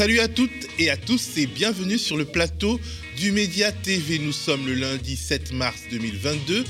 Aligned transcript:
Salut 0.00 0.20
à 0.20 0.28
toutes 0.28 0.66
et 0.78 0.88
à 0.88 0.96
tous 0.96 1.36
et 1.36 1.44
bienvenue 1.44 1.98
sur 1.98 2.16
le 2.16 2.24
plateau 2.24 2.80
du 3.18 3.32
Média 3.32 3.70
TV. 3.70 4.18
Nous 4.18 4.32
sommes 4.32 4.64
le 4.64 4.72
lundi 4.72 5.14
7 5.14 5.52
mars 5.52 5.82
2022 5.90 6.64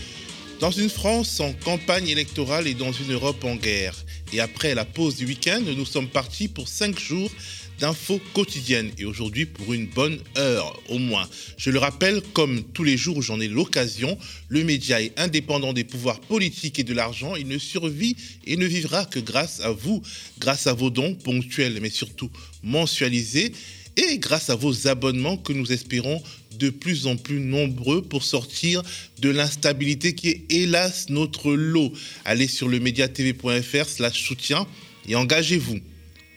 dans 0.59 0.73
une 0.73 0.91
France 0.91 1.38
en 1.38 1.52
campagne 1.52 2.09
électorale 2.09 2.66
et 2.66 2.74
dans 2.74 2.91
une 2.91 3.12
Europe 3.12 3.45
en 3.45 3.55
guerre. 3.55 3.95
Et 4.32 4.41
après 4.41 4.74
la 4.74 4.84
pause 4.84 5.14
du 5.14 5.27
week-end, 5.27 5.62
nous 5.77 5.87
sommes 5.87 6.09
partis 6.09 6.48
pour 6.48 6.66
cinq 6.66 6.98
jours 6.98 7.30
d'infos 7.79 8.20
quotidiennes 8.34 8.91
et 8.98 9.05
aujourd'hui 9.05 9.47
pour 9.47 9.74
une 9.74 9.87
bonne 9.87 10.19
heure 10.37 10.77
au 10.88 10.98
moins. 10.98 11.28
Je 11.56 11.70
le 11.70 11.78
rappelle, 11.78 12.20
comme 12.34 12.65
tous 12.65 12.83
les 12.83 12.97
jours 12.97 13.16
où 13.19 13.23
j'en 13.23 13.41
ai 13.41 13.47
l'occasion, 13.47 14.19
le 14.48 14.65
média 14.65 15.01
est 15.01 15.19
indépendant 15.19 15.73
des 15.73 15.84
pouvoirs 15.84 16.20
politiques 16.20 16.80
et 16.80 16.84
de 16.84 16.95
l'argent. 16.95 17.37
Il 17.37 17.47
ne 17.47 17.59
survit 17.59 18.16
et 18.45 18.56
ne 18.56 18.66
vivra 18.66 19.05
que 19.06 19.20
grâce 19.20 19.60
à 19.60 19.70
vous, 19.70 20.02
grâce 20.41 20.66
à 20.66 20.73
vos 20.73 20.91
dons 20.91 21.15
ponctuels 21.15 21.78
mais 21.80 21.91
surtout 21.91 22.28
mensualisés 22.62 23.52
et 23.96 24.19
grâce 24.19 24.50
à 24.50 24.55
vos 24.55 24.87
abonnements 24.87 25.37
que 25.37 25.52
nous 25.52 25.73
espérons 25.73 26.23
de 26.59 26.70
plus 26.70 27.06
en 27.06 27.16
plus 27.16 27.41
nombreux 27.41 28.02
pour 28.02 28.23
sortir 28.23 28.82
de 29.18 29.30
l'instabilité 29.30 30.14
qui 30.14 30.28
est 30.28 30.45
hélas 30.51 31.09
notre 31.09 31.52
lot. 31.52 31.92
Allez 32.24 32.48
sur 32.48 32.68
le 32.68 32.78
mediatv.fr 32.78 33.87
slash 33.87 34.23
soutien 34.23 34.66
et 35.09 35.16
engagez-vous. 35.16 35.80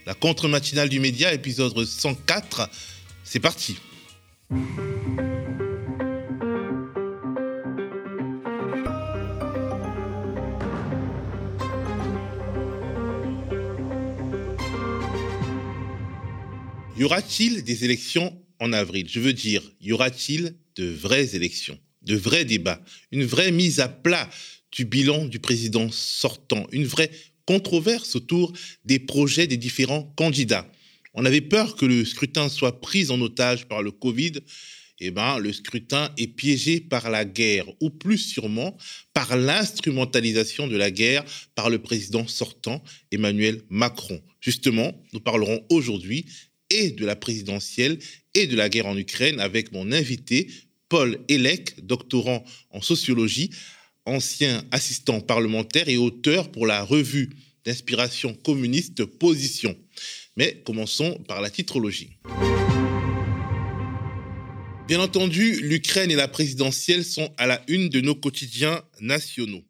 La 0.06 0.14
contre-matinale 0.14 0.90
du 0.90 1.00
média, 1.00 1.34
épisode 1.34 1.86
104. 1.86 2.70
C'est 3.24 3.40
parti. 3.40 3.78
Y 16.96 17.06
aura-t-il 17.06 17.64
des 17.64 17.86
élections 17.86 18.40
en 18.60 18.72
avril? 18.72 19.08
Je 19.10 19.20
veux 19.20 19.34
dire, 19.34 19.64
y 19.82 19.92
aura-t-il 19.94 20.56
de 20.76 20.86
vraies 20.86 21.36
élections, 21.36 21.80
de 22.04 22.16
vrais 22.16 22.46
débats, 22.46 22.84
une 23.12 23.26
vraie 23.26 23.52
mise 23.52 23.80
à 23.80 23.88
plat 23.88 24.30
du 24.72 24.86
bilan 24.86 25.26
du 25.26 25.40
président 25.40 25.90
sortant, 25.90 26.68
une 26.72 26.86
vraie 26.86 27.10
controverse 27.46 28.16
autour 28.16 28.54
des 28.86 29.00
projets 29.00 29.48
des 29.48 29.58
différents 29.58 30.04
candidats? 30.16 30.72
On 31.16 31.26
avait 31.26 31.42
peur 31.42 31.76
que 31.76 31.88
le 31.88 32.06
scrutin 32.06 32.48
soit 32.48 32.80
pris 32.80 33.10
en 33.10 33.20
otage 33.22 33.66
par 33.66 33.82
le 33.82 33.90
Covid. 33.90 34.34
Eh 35.00 35.10
ben, 35.10 35.40
le 35.40 35.52
scrutin 35.52 36.12
est 36.18 36.28
piégé 36.28 36.80
par 36.80 37.10
la 37.10 37.26
guerre, 37.26 37.66
ou 37.82 37.90
plus 37.90 38.20
sûrement 38.20 38.78
par 39.16 39.36
l'instrumentalisation 39.36 40.68
de 40.68 40.78
la 40.78 40.92
guerre 40.92 41.26
par 41.56 41.72
le 41.72 41.80
président 41.80 42.28
sortant, 42.28 42.84
Emmanuel 43.12 43.64
Macron. 43.70 44.22
Justement, 44.40 44.94
nous 45.12 45.20
parlerons 45.20 45.66
aujourd'hui 45.70 46.26
et 46.74 46.92
de 46.92 47.06
la 47.06 47.16
présidentielle 47.16 48.00
et 48.34 48.48
de 48.48 48.56
la 48.56 48.68
guerre 48.68 48.88
en 48.88 48.98
Ukraine 48.98 49.40
avec 49.40 49.72
mon 49.72 49.92
invité, 49.92 50.48
Paul 50.90 51.20
Elec, 51.30 51.86
doctorant 51.86 52.44
en 52.72 52.82
sociologie, 52.82 53.52
ancien 54.06 54.64
assistant 54.72 55.22
parlementaire 55.22 55.88
et 55.88 55.98
auteur 55.98 56.52
pour 56.52 56.68
la 56.68 56.84
revue 56.84 57.30
d'inspiration 57.66 58.34
communiste 58.34 59.06
Position. 59.06 59.78
Mais 60.36 60.62
commençons 60.66 61.24
par 61.28 61.42
la 61.42 61.50
titrologie. 61.50 62.18
Bien 64.88 65.00
entendu, 65.00 65.62
l'Ukraine 65.62 66.12
et 66.12 66.16
la 66.16 66.28
présidentielle 66.28 67.06
sont 67.06 67.32
à 67.38 67.48
la 67.48 67.64
une 67.68 67.88
de 67.88 68.02
nos 68.02 68.16
quotidiens 68.16 68.82
nationaux. 69.00 69.64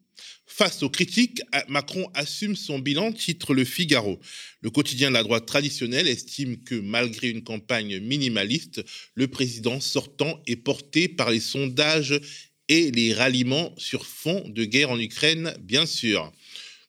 Face 0.46 0.82
aux 0.82 0.90
critiques, 0.90 1.42
Macron 1.68 2.06
assume 2.14 2.54
son 2.54 2.78
bilan, 2.78 3.12
titre 3.12 3.54
Le 3.54 3.64
Figaro. 3.64 4.20
Le 4.60 4.70
quotidien 4.70 5.08
de 5.08 5.14
la 5.14 5.22
droite 5.22 5.46
traditionnelle 5.46 6.06
estime 6.06 6.62
que 6.62 6.74
malgré 6.74 7.30
une 7.30 7.42
campagne 7.42 7.98
minimaliste, 7.98 8.84
le 9.14 9.26
président 9.26 9.80
sortant 9.80 10.42
est 10.46 10.56
porté 10.56 11.08
par 11.08 11.30
les 11.30 11.40
sondages 11.40 12.20
et 12.68 12.90
les 12.90 13.12
ralliements 13.12 13.74
sur 13.78 14.06
fond 14.06 14.44
de 14.48 14.64
guerre 14.64 14.90
en 14.90 14.98
Ukraine, 14.98 15.54
bien 15.60 15.86
sûr. 15.86 16.32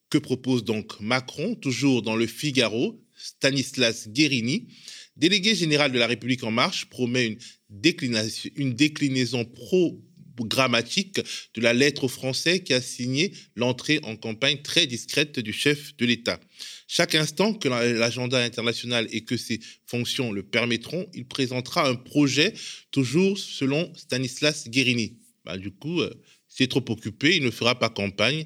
Que 0.09 0.18
propose 0.18 0.63
donc 0.63 1.00
Macron 1.00 1.56
Toujours 1.56 2.01
dans 2.01 2.16
le 2.16 2.28
Figaro, 2.28 3.01
Stanislas 3.16 4.07
Guérini, 4.09 4.68
délégué 5.16 5.56
général 5.56 5.91
de 5.91 6.00
la 6.00 6.07
République 6.07 6.44
en 6.44 6.51
marche, 6.51 6.85
promet 6.85 7.28
une 7.28 7.38
déclinaison, 7.69 8.50
une 8.56 8.74
déclinaison 8.74 9.45
programmatique 10.35 11.19
de 11.53 11.62
la 11.62 11.73
lettre 11.73 12.06
aux 12.06 12.09
Français 12.09 12.62
qui 12.62 12.73
a 12.73 12.81
signé 12.81 13.34
l'entrée 13.56 14.00
en 14.03 14.16
campagne 14.16 14.62
très 14.62 14.88
discrète 14.88 15.40
du 15.40 15.53
chef 15.53 15.96
de 15.97 16.06
l'État. 16.06 16.40
Chaque 16.88 17.16
instant 17.16 17.53
que 17.53 17.68
l'agenda 17.68 18.44
international 18.44 19.07
et 19.12 19.22
que 19.22 19.38
ses 19.38 19.59
fonctions 19.85 20.31
le 20.31 20.44
permettront, 20.44 21.07
il 21.13 21.25
présentera 21.25 21.88
un 21.88 21.95
projet 21.95 22.53
toujours 22.91 23.38
selon 23.38 23.91
Stanislas 23.95 24.68
Guérini. 24.68 25.18
Bah, 25.45 25.57
du 25.57 25.72
coup, 25.72 26.01
euh, 26.01 26.13
c'est 26.47 26.68
trop 26.68 26.84
occupé, 26.90 27.35
il 27.35 27.44
ne 27.44 27.51
fera 27.51 27.78
pas 27.78 27.90
campagne. 27.90 28.45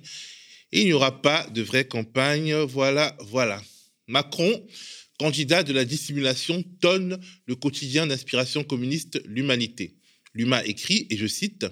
Il 0.72 0.86
n'y 0.86 0.94
aura 0.94 1.22
pas 1.22 1.48
de 1.50 1.62
vraie 1.62 1.88
campagne. 1.88 2.54
Voilà, 2.54 3.18
voilà. 3.22 3.62
Macron, 4.08 4.66
candidat 5.18 5.64
de 5.64 5.74
la 5.74 5.86
dissimulation, 5.86 6.64
tonne 6.82 7.20
le 7.46 7.56
quotidien 7.56 8.08
d'inspiration 8.08 8.64
communiste 8.64 9.22
L'Humanité. 9.26 9.96
L'Huma 10.40 10.66
écrit, 10.66 11.06
et 11.10 11.18
je 11.18 11.28
cite, 11.28 11.66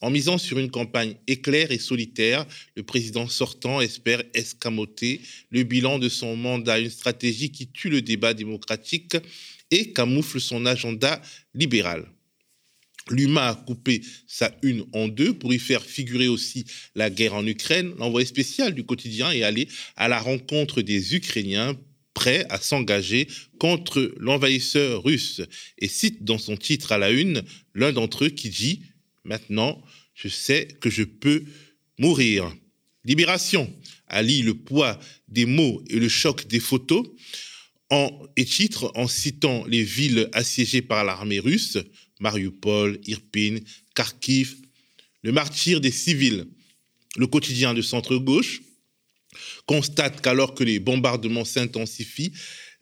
En 0.00 0.08
misant 0.08 0.38
sur 0.38 0.58
une 0.58 0.70
campagne 0.70 1.16
éclair 1.26 1.70
et 1.70 1.78
solitaire, 1.78 2.46
le 2.74 2.82
président 2.82 3.28
sortant 3.28 3.82
espère 3.82 4.22
escamoter 4.32 5.20
le 5.50 5.64
bilan 5.64 5.98
de 5.98 6.08
son 6.08 6.34
mandat, 6.34 6.80
une 6.80 6.88
stratégie 6.88 7.50
qui 7.50 7.68
tue 7.68 7.90
le 7.90 8.00
débat 8.00 8.32
démocratique 8.32 9.18
et 9.70 9.92
camoufle 9.92 10.40
son 10.40 10.64
agenda 10.64 11.20
libéral. 11.52 12.10
L'UMA 13.10 13.48
a 13.48 13.54
coupé 13.54 14.00
sa 14.26 14.50
une 14.62 14.86
en 14.94 15.08
deux 15.08 15.34
pour 15.34 15.52
y 15.52 15.58
faire 15.58 15.84
figurer 15.84 16.28
aussi 16.28 16.64
la 16.94 17.10
guerre 17.10 17.34
en 17.34 17.46
Ukraine. 17.46 17.92
L'envoyé 17.98 18.26
spécial 18.26 18.72
du 18.72 18.84
quotidien 18.84 19.30
est 19.30 19.42
allé 19.42 19.68
à 19.94 20.08
la 20.08 20.20
rencontre 20.20 20.80
des 20.80 21.14
Ukrainiens 21.14 21.76
prêts 22.16 22.46
à 22.48 22.58
s'engager 22.58 23.28
contre 23.58 24.14
l'envahisseur 24.16 25.04
russe 25.04 25.42
et 25.78 25.86
cite 25.86 26.24
dans 26.24 26.38
son 26.38 26.56
titre 26.56 26.92
à 26.92 26.98
la 26.98 27.10
une 27.10 27.42
l'un 27.74 27.92
d'entre 27.92 28.24
eux 28.24 28.30
qui 28.30 28.48
dit 28.48 28.80
Maintenant, 29.24 29.82
je 30.14 30.28
sais 30.28 30.66
que 30.80 30.88
je 30.88 31.02
peux 31.02 31.44
mourir. 31.98 32.56
Libération 33.04 33.70
allie 34.08 34.42
le 34.42 34.54
poids 34.54 34.98
des 35.28 35.44
mots 35.44 35.82
et 35.90 35.98
le 35.98 36.08
choc 36.08 36.46
des 36.46 36.60
photos 36.60 37.06
en, 37.90 38.10
et 38.36 38.46
titre 38.46 38.90
en 38.94 39.08
citant 39.08 39.66
les 39.66 39.82
villes 39.82 40.30
assiégées 40.32 40.82
par 40.82 41.04
l'armée 41.04 41.38
russe 41.38 41.76
Mariupol, 42.18 42.98
Irpin, 43.06 43.58
Kharkiv, 43.94 44.56
le 45.22 45.32
martyr 45.32 45.82
des 45.82 45.90
civils. 45.90 46.46
Le 47.18 47.26
quotidien 47.26 47.74
de 47.74 47.82
centre-gauche 47.82 48.62
constate 49.66 50.20
qu'alors 50.20 50.54
que 50.54 50.64
les 50.64 50.78
bombardements 50.78 51.44
s'intensifient, 51.44 52.32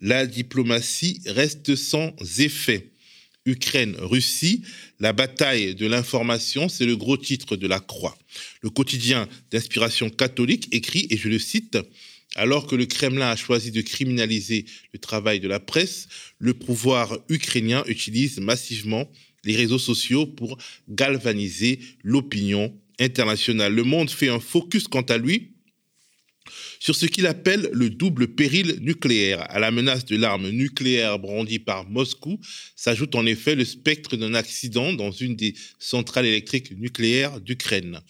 la 0.01 0.27
diplomatie 0.27 1.21
reste 1.27 1.77
sans 1.77 2.15
effet. 2.39 2.91
Ukraine-Russie, 3.47 4.63
la 5.01 5.13
bataille 5.13 5.75
de 5.75 5.87
l'information, 5.87 6.69
c'est 6.69 6.87
le 6.87 6.97
gros 6.97 7.19
titre 7.19 7.57
de 7.57 7.67
la 7.67 7.81
Croix. 7.81 8.17
Le 8.63 8.71
quotidien 8.71 9.29
d'inspiration 9.51 10.09
catholique 10.09 10.69
écrit, 10.73 11.07
et 11.11 11.17
je 11.19 11.29
le 11.29 11.39
cite, 11.39 11.77
alors 12.37 12.67
que 12.67 12.75
le 12.75 12.87
Kremlin 12.87 13.31
a 13.31 13.37
choisi 13.37 13.71
de 13.71 13.83
criminaliser 13.83 14.65
le 14.93 14.99
travail 14.99 15.41
de 15.41 15.49
la 15.49 15.61
presse, 15.61 16.09
le 16.39 16.55
pouvoir 16.55 17.19
ukrainien 17.29 17.85
utilise 17.87 18.39
massivement 18.41 19.11
les 19.45 19.57
réseaux 19.57 19.79
sociaux 19.79 20.27
pour 20.27 20.57
galvaniser 20.89 21.79
l'opinion 22.03 22.75
internationale. 22.99 23.75
Le 23.75 23.85
monde 23.85 24.11
fait 24.11 24.31
un 24.31 24.41
focus 24.41 24.89
quant 24.89 25.03
à 25.03 25.19
lui 25.19 25.54
sur 26.79 26.95
ce 26.95 27.07
qu'il 27.07 27.27
appelle 27.27 27.69
le 27.73 27.91
double 27.91 28.29
péril 28.29 28.79
nucléaire. 28.81 29.45
À 29.51 29.59
la 29.59 29.71
menace 29.71 30.05
de 30.05 30.17
l'arme 30.17 30.51
nucléaire 30.51 31.19
brandie 31.19 31.59
par 31.59 31.89
Moscou 31.89 32.41
s'ajoute 32.77 33.15
en 33.15 33.27
effet 33.27 33.55
le 33.55 33.65
spectre 33.65 34.17
d'un 34.17 34.35
accident 34.35 34.93
dans 34.93 35.11
une 35.11 35.37
des 35.37 35.55
centrales 35.79 36.27
électriques 36.27 36.73
nucléaires 36.77 37.41
d'Ukraine 37.41 38.01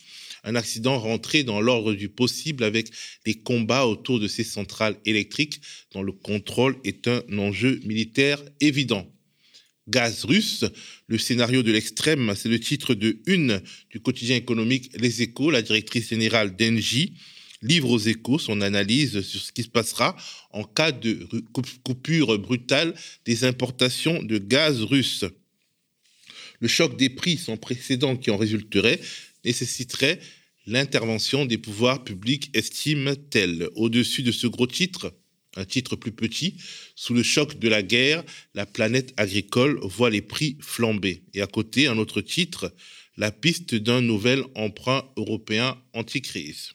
un 0.44 0.54
accident 0.54 0.98
rentré 0.98 1.42
dans 1.42 1.60
l'ordre 1.60 1.94
du 1.94 2.08
possible 2.08 2.64
avec 2.64 2.90
les 3.26 3.34
combats 3.34 3.86
autour 3.86 4.20
de 4.20 4.28
ces 4.28 4.44
centrales 4.44 4.96
électriques 5.06 5.60
dont 5.92 6.02
le 6.02 6.12
contrôle 6.12 6.76
est 6.84 7.08
un 7.08 7.22
enjeu 7.38 7.80
militaire 7.84 8.42
évident. 8.60 9.10
Gaz 9.88 10.24
russe, 10.24 10.64
le 11.08 11.18
scénario 11.18 11.62
de 11.62 11.72
l'extrême, 11.72 12.32
c'est 12.36 12.48
le 12.48 12.60
titre 12.60 12.94
de 12.94 13.18
une 13.26 13.60
du 13.90 14.00
quotidien 14.00 14.36
économique 14.36 14.90
Les 14.98 15.20
Échos. 15.20 15.50
La 15.50 15.60
directrice 15.60 16.08
générale 16.08 16.56
d'Engie 16.56 17.14
livre 17.62 17.90
aux 17.90 17.98
Échos 17.98 18.38
son 18.38 18.60
analyse 18.60 19.20
sur 19.22 19.40
ce 19.40 19.52
qui 19.52 19.62
se 19.62 19.68
passera 19.68 20.16
en 20.50 20.64
cas 20.64 20.92
de 20.92 21.26
coupure 21.82 22.38
brutale 22.38 22.94
des 23.24 23.44
importations 23.44 24.22
de 24.22 24.38
gaz 24.38 24.82
russe. 24.82 25.24
Le 26.60 26.68
choc 26.68 26.96
des 26.96 27.10
prix 27.10 27.36
sans 27.36 27.56
précédent 27.56 28.16
qui 28.16 28.30
en 28.30 28.36
résulterait 28.36 29.00
nécessiterait 29.44 30.20
l'intervention 30.66 31.44
des 31.44 31.58
pouvoirs 31.58 32.04
publics, 32.04 32.50
estime-t-elle. 32.54 33.68
Au-dessus 33.74 34.22
de 34.22 34.32
ce 34.32 34.46
gros 34.46 34.66
titre, 34.66 35.12
Un 35.56 35.64
titre 35.64 35.94
plus 35.94 36.10
petit, 36.10 36.56
sous 36.96 37.14
le 37.14 37.22
choc 37.22 37.60
de 37.60 37.68
la 37.68 37.82
guerre, 37.82 38.24
la 38.54 38.66
planète 38.66 39.14
agricole 39.16 39.78
voit 39.82 40.10
les 40.10 40.22
prix 40.22 40.56
flamber. 40.60 41.22
Et 41.32 41.42
à 41.42 41.46
côté, 41.46 41.86
un 41.86 41.98
autre 41.98 42.22
titre, 42.22 42.72
la 43.16 43.30
piste 43.30 43.76
d'un 43.76 44.00
nouvel 44.00 44.42
emprunt 44.56 45.04
européen 45.16 45.76
anti-crise. 45.92 46.72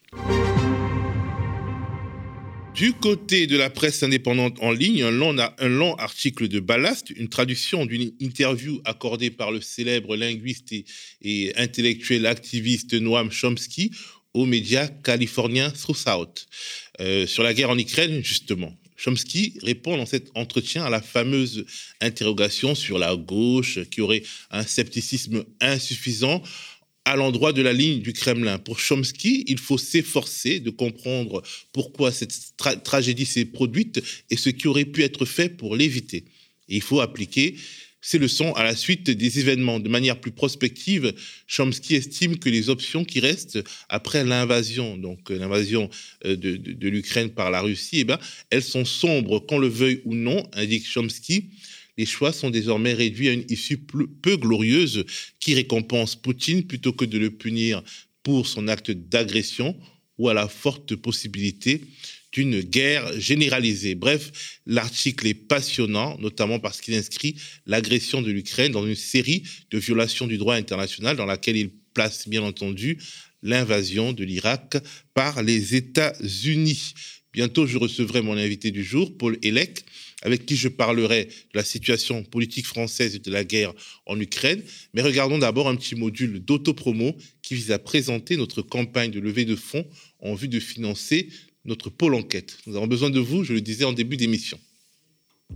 Du 2.79 2.93
côté 2.93 3.45
de 3.45 3.57
la 3.57 3.69
presse 3.69 4.03
indépendante 4.03 4.55
en 4.61 4.71
ligne, 4.71 5.03
un 5.03 5.11
long, 5.11 5.35
un 5.37 5.67
long 5.67 5.95
article 5.95 6.47
de 6.47 6.61
Ballast, 6.61 7.09
une 7.09 7.27
traduction 7.27 7.85
d'une 7.85 8.13
interview 8.21 8.79
accordée 8.85 9.31
par 9.31 9.51
le 9.51 9.59
célèbre 9.59 10.15
linguiste 10.15 10.73
et, 11.21 11.51
intellectuel 11.57 12.25
activiste 12.25 12.93
Noam 12.93 13.31
Chomsky 13.31 13.91
aux 14.33 14.45
médias 14.45 14.87
californiens 14.87 15.71
Throughout, 15.71 16.47
euh, 17.01 17.27
sur 17.27 17.43
la 17.43 17.53
guerre 17.53 17.71
en 17.71 17.77
Ukraine, 17.77 18.23
justement. 18.23 18.73
Chomsky 18.95 19.55
répond 19.61 19.97
dans 19.97 20.05
cet 20.05 20.29
entretien 20.35 20.85
à 20.85 20.89
la 20.89 21.01
fameuse 21.01 21.65
interrogation 21.99 22.75
sur 22.75 22.97
la 22.97 23.13
gauche 23.17 23.79
qui 23.91 23.99
aurait 23.99 24.23
un 24.51 24.63
scepticisme 24.63 25.43
insuffisant 25.59 26.41
à 27.05 27.15
l'endroit 27.15 27.53
de 27.53 27.61
la 27.61 27.73
ligne 27.73 28.01
du 28.01 28.13
Kremlin. 28.13 28.59
Pour 28.59 28.79
Chomsky, 28.79 29.43
il 29.47 29.57
faut 29.57 29.77
s'efforcer 29.77 30.59
de 30.59 30.69
comprendre 30.69 31.41
pourquoi 31.71 32.11
cette 32.11 32.33
tragédie 32.83 33.25
s'est 33.25 33.45
produite 33.45 34.01
et 34.29 34.37
ce 34.37 34.49
qui 34.49 34.67
aurait 34.67 34.85
pu 34.85 35.03
être 35.03 35.25
fait 35.25 35.49
pour 35.49 35.75
l'éviter. 35.75 36.25
il 36.67 36.81
faut 36.81 37.01
appliquer 37.01 37.55
ces 38.01 38.17
leçons 38.17 38.53
à 38.53 38.63
la 38.63 38.75
suite 38.75 39.09
des 39.09 39.39
événements. 39.39 39.79
De 39.79 39.89
manière 39.89 40.19
plus 40.19 40.31
prospective, 40.31 41.13
Chomsky 41.47 41.95
estime 41.95 42.37
que 42.37 42.49
les 42.49 42.69
options 42.69 43.03
qui 43.03 43.19
restent 43.19 43.59
après 43.89 44.23
l'invasion, 44.23 44.97
donc 44.97 45.31
euh, 45.31 45.37
l'invasion 45.37 45.89
euh, 46.25 46.35
de, 46.35 46.89
l'Ukraine 46.89 47.29
par 47.29 47.51
la 47.51 47.61
Russie, 47.61 47.99
eh 47.99 48.03
ben, 48.05 48.19
elles 48.49 48.63
sont 48.63 48.85
sombres, 48.85 49.39
qu'on 49.39 49.59
le 49.59 49.67
veuille 49.67 50.01
ou 50.05 50.15
non, 50.15 50.47
indique 50.53 50.87
Chomsky. 50.87 51.49
Les 51.99 52.05
choix 52.05 52.31
sont 52.31 52.49
désormais 52.49 52.93
réduits 52.93 53.27
à 53.27 53.33
une 53.33 53.43
issue 53.49 53.77
peu 53.77 54.37
glorieuse 54.37 55.03
qui 55.41 55.53
récompense 55.53 56.15
Poutine 56.15 56.65
plutôt 56.65 56.93
que 56.93 57.03
de 57.03 57.17
le 57.17 57.29
punir 57.29 57.83
pour 58.23 58.47
son 58.47 58.69
acte 58.69 58.89
d'agression 58.89 59.77
ou 60.17 60.29
à 60.29 60.33
la 60.33 60.47
forte 60.47 60.95
possibilité 60.95 61.81
d'une 62.31 62.61
guerre 62.61 63.19
généralisée. 63.19 63.95
Bref, 63.95 64.61
l'article 64.65 65.27
est 65.27 65.33
passionnant, 65.33 66.17
notamment 66.19 66.61
parce 66.61 66.79
qu'il 66.79 66.93
inscrit 66.93 67.35
l'agression 67.65 68.21
de 68.21 68.31
l'Ukraine 68.31 68.71
dans 68.71 68.87
une 68.87 68.95
série 68.95 69.43
de 69.69 69.77
violations 69.77 70.25
du 70.25 70.37
droit 70.37 70.55
international 70.55 71.17
dans 71.17 71.25
laquelle 71.25 71.57
il 71.57 71.69
place 71.93 72.29
bien 72.29 72.43
entendu 72.43 72.97
l'invasion 73.43 74.13
de 74.13 74.23
l'Irak 74.23 74.77
par 75.13 75.43
les 75.43 75.75
États-Unis. 75.75 76.93
Bientôt, 77.33 77.67
je 77.67 77.77
recevrai 77.77 78.21
mon 78.21 78.37
invité 78.37 78.71
du 78.71 78.85
jour, 78.85 79.17
Paul 79.17 79.37
Elec, 79.43 79.83
avec 80.21 80.45
qui 80.45 80.55
je 80.55 80.67
parlerai 80.67 81.25
de 81.25 81.57
la 81.57 81.63
situation 81.63 82.23
politique 82.23 82.65
française 82.65 83.15
et 83.15 83.19
de 83.19 83.31
la 83.31 83.43
guerre 83.43 83.73
en 84.05 84.19
Ukraine. 84.19 84.61
Mais 84.93 85.01
regardons 85.01 85.37
d'abord 85.37 85.67
un 85.67 85.75
petit 85.75 85.95
module 85.95 86.39
d'autopromo 86.39 87.15
qui 87.41 87.55
vise 87.55 87.71
à 87.71 87.79
présenter 87.79 88.37
notre 88.37 88.61
campagne 88.61 89.11
de 89.11 89.19
levée 89.19 89.45
de 89.45 89.55
fonds 89.55 89.85
en 90.19 90.35
vue 90.35 90.47
de 90.47 90.59
financer 90.59 91.29
notre 91.65 91.89
pôle 91.89 92.15
enquête. 92.15 92.57
Nous 92.65 92.75
avons 92.75 92.87
besoin 92.87 93.09
de 93.09 93.19
vous, 93.19 93.43
je 93.43 93.53
le 93.53 93.61
disais 93.61 93.85
en 93.85 93.93
début 93.93 94.17
d'émission. 94.17 94.59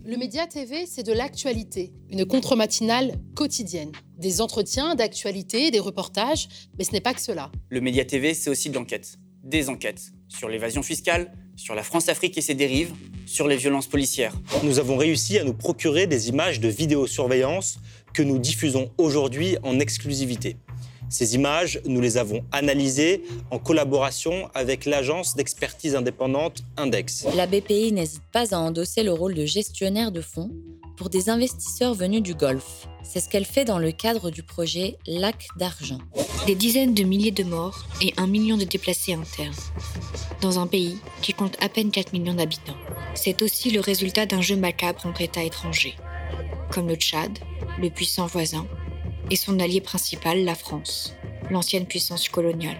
Le 0.05 0.17
Média 0.17 0.47
TV, 0.47 0.85
c'est 0.85 1.03
de 1.03 1.13
l'actualité, 1.13 1.93
une 2.09 2.25
contre-matinale 2.25 3.19
quotidienne. 3.35 3.91
Des 4.17 4.41
entretiens 4.41 4.95
d'actualité, 4.95 5.71
des 5.71 5.79
reportages, 5.79 6.47
mais 6.77 6.83
ce 6.83 6.91
n'est 6.91 7.01
pas 7.01 7.13
que 7.13 7.21
cela. 7.21 7.51
Le 7.69 7.79
Média 7.79 8.03
TV, 8.03 8.33
c'est 8.33 8.49
aussi 8.49 8.69
de 8.69 8.75
l'enquête. 8.75 9.17
Des 9.43 9.69
enquêtes 9.69 10.11
sur 10.29 10.49
l'évasion 10.49 10.81
fiscale, 10.81 11.31
sur 11.55 11.75
la 11.75 11.83
France-Afrique 11.83 12.37
et 12.37 12.41
ses 12.41 12.55
dérives, 12.55 12.93
sur 13.25 13.47
les 13.47 13.57
violences 13.57 13.87
policières. 13.87 14.33
Nous 14.63 14.79
avons 14.79 14.97
réussi 14.97 15.37
à 15.37 15.43
nous 15.43 15.53
procurer 15.53 16.07
des 16.07 16.29
images 16.29 16.59
de 16.59 16.67
vidéosurveillance 16.67 17.79
que 18.13 18.23
nous 18.23 18.37
diffusons 18.37 18.91
aujourd'hui 18.97 19.57
en 19.63 19.79
exclusivité. 19.79 20.57
Ces 21.09 21.35
images, 21.35 21.79
nous 21.85 22.01
les 22.01 22.17
avons 22.17 22.43
analysées 22.51 23.21
en 23.51 23.59
collaboration 23.59 24.49
avec 24.55 24.85
l'agence 24.85 25.35
d'expertise 25.35 25.95
indépendante 25.95 26.63
Index. 26.75 27.27
La 27.35 27.45
BPI 27.45 27.91
n'hésite 27.91 28.23
pas 28.31 28.55
à 28.55 28.57
endosser 28.57 29.03
le 29.03 29.11
rôle 29.11 29.35
de 29.35 29.45
gestionnaire 29.45 30.11
de 30.11 30.21
fonds 30.21 30.49
pour 30.95 31.09
des 31.09 31.29
investisseurs 31.29 31.93
venus 31.93 32.21
du 32.21 32.35
Golfe. 32.35 32.87
C'est 33.03 33.19
ce 33.19 33.29
qu'elle 33.29 33.45
fait 33.45 33.65
dans 33.65 33.79
le 33.79 33.91
cadre 33.91 34.31
du 34.31 34.43
projet 34.43 34.97
Lac 35.07 35.47
d'argent. 35.57 35.99
Des 36.47 36.55
dizaines 36.55 36.93
de 36.93 37.03
milliers 37.03 37.31
de 37.31 37.43
morts 37.43 37.85
et 38.01 38.13
un 38.17 38.27
million 38.27 38.57
de 38.57 38.63
déplacés 38.63 39.13
internes, 39.13 39.53
dans 40.41 40.59
un 40.59 40.67
pays 40.67 40.97
qui 41.21 41.33
compte 41.33 41.57
à 41.61 41.69
peine 41.69 41.91
4 41.91 42.13
millions 42.13 42.33
d'habitants. 42.33 42.77
C'est 43.15 43.41
aussi 43.41 43.71
le 43.71 43.79
résultat 43.79 44.25
d'un 44.25 44.41
jeu 44.41 44.55
macabre 44.55 45.05
entre 45.05 45.21
États 45.21 45.43
étrangers, 45.43 45.95
comme 46.71 46.87
le 46.87 46.95
Tchad, 46.95 47.39
le 47.81 47.89
puissant 47.89 48.25
voisin, 48.25 48.67
et 49.29 49.35
son 49.35 49.59
allié 49.59 49.81
principal, 49.81 50.43
la 50.43 50.55
France, 50.55 51.13
l'ancienne 51.49 51.85
puissance 51.85 52.29
coloniale. 52.29 52.77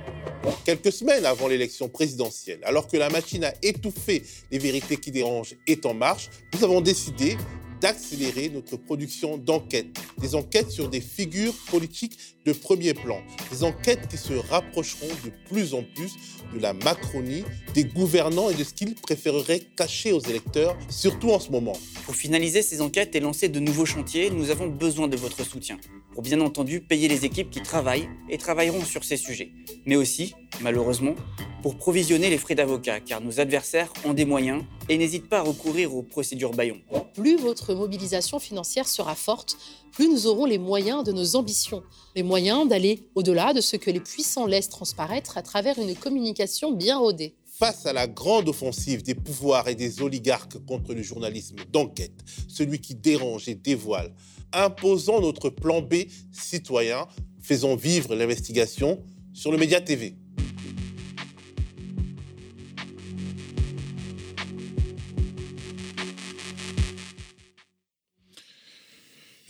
Quelques 0.66 0.92
semaines 0.92 1.26
avant 1.26 1.48
l'élection 1.48 1.88
présidentielle, 1.88 2.60
alors 2.64 2.88
que 2.88 2.98
la 2.98 3.10
machine 3.10 3.44
à 3.46 3.54
étouffer 3.62 4.24
les 4.52 4.60
vérités 4.60 4.98
qui 4.98 5.12
dérangent 5.12 5.56
est 5.68 5.86
en 5.86 5.94
marche, 5.94 6.30
nous 6.54 6.64
avons 6.64 6.82
décidé 6.82 7.38
d'accélérer 7.84 8.48
notre 8.48 8.78
production 8.78 9.38
d'enquêtes. 9.38 10.00
Des 10.18 10.36
enquêtes 10.36 10.72
sur 10.72 10.88
des 10.88 11.02
figures 11.02 11.54
politiques 11.70 12.18
de 12.46 12.54
premier 12.54 12.94
plan. 12.94 13.20
Des 13.52 13.66
enquêtes 13.66 14.08
qui 14.08 14.16
se 14.16 14.32
rapprocheront 14.32 15.14
de 15.26 15.32
plus 15.50 15.74
en 15.74 15.84
plus 15.94 16.14
de 16.54 16.60
la 16.60 16.72
Macronie, 16.72 17.44
des 17.74 17.84
gouvernants 17.84 18.50
et 18.50 18.54
de 18.54 18.64
ce 18.64 18.74
qu'ils 18.74 18.96
préféreraient 18.96 19.60
cacher 19.76 20.14
aux 20.14 20.22
électeurs, 20.22 20.78
surtout 20.90 21.32
en 21.32 21.42
ce 21.42 21.52
moment. 21.52 21.78
Pour 22.06 22.16
finaliser 22.16 22.62
ces 22.62 22.80
enquêtes 22.80 23.18
et 23.18 23.20
lancer 23.20 23.50
de 23.50 23.60
nouveaux 23.60 23.86
chantiers, 23.86 24.30
nous 24.30 24.50
avons 24.50 24.68
besoin 24.68 25.10
de 25.10 25.18
votre 25.18 25.46
soutien. 25.46 25.78
Pour 26.14 26.24
bien 26.24 26.40
entendu 26.40 26.80
payer 26.80 27.10
les 27.10 27.26
équipes 27.26 27.50
qui 27.50 27.62
travaillent 27.62 28.08
et 28.30 28.38
travailleront 28.38 28.86
sur 28.86 29.04
ces 29.04 29.18
sujets. 29.18 29.52
Mais 29.86 29.98
aussi, 29.98 30.36
malheureusement, 30.62 31.16
pour 31.62 31.76
provisionner 31.76 32.30
les 32.30 32.38
frais 32.38 32.56
d'avocat, 32.56 33.02
car 33.02 33.20
nos 33.20 33.42
adversaires 33.42 33.92
ont 34.06 34.14
des 34.14 34.26
moyens 34.26 34.64
et 34.88 34.98
n'hésitent 34.98 35.28
pas 35.28 35.40
à 35.40 35.42
recourir 35.42 35.94
aux 35.94 36.04
procédures 36.04 36.52
Bayon. 36.52 36.80
Plus 37.14 37.38
votre 37.38 37.76
mobilisation 37.76 38.40
financière 38.40 38.88
sera 38.88 39.14
forte, 39.14 39.58
plus 39.92 40.10
nous 40.10 40.26
aurons 40.26 40.46
les 40.46 40.58
moyens 40.58 41.04
de 41.04 41.12
nos 41.12 41.36
ambitions, 41.36 41.84
les 42.16 42.24
moyens 42.24 42.68
d'aller 42.68 43.08
au-delà 43.14 43.54
de 43.54 43.62
ce 43.62 43.76
que 43.76 43.92
les 43.92 44.00
puissants 44.00 44.48
laissent 44.48 44.70
transparaître 44.70 45.38
à 45.38 45.44
travers 45.44 45.78
une 45.78 45.96
communication 45.96 46.72
bien 46.72 46.98
rodée. 46.98 47.36
Face 47.46 47.86
à 47.86 47.94
la 47.94 48.08
grande 48.08 48.50
offensive 48.50 49.04
des 49.04 49.14
pouvoirs 49.14 49.68
et 49.68 49.76
des 49.76 50.02
oligarques 50.02 50.58
contre 50.66 50.96
le 50.96 51.04
journalisme 51.04 51.58
d'enquête, 51.72 52.24
celui 52.48 52.80
qui 52.80 52.96
dérange 52.96 53.48
et 53.48 53.54
dévoile, 53.54 54.12
imposons 54.52 55.22
notre 55.22 55.50
plan 55.50 55.84
B 55.84 56.06
citoyen, 56.32 57.08
faisons 57.42 57.76
vivre 57.76 58.16
l'investigation 58.16 59.04
sur 59.34 59.52
le 59.52 59.60
Média 59.60 59.80
TV. 59.82 60.16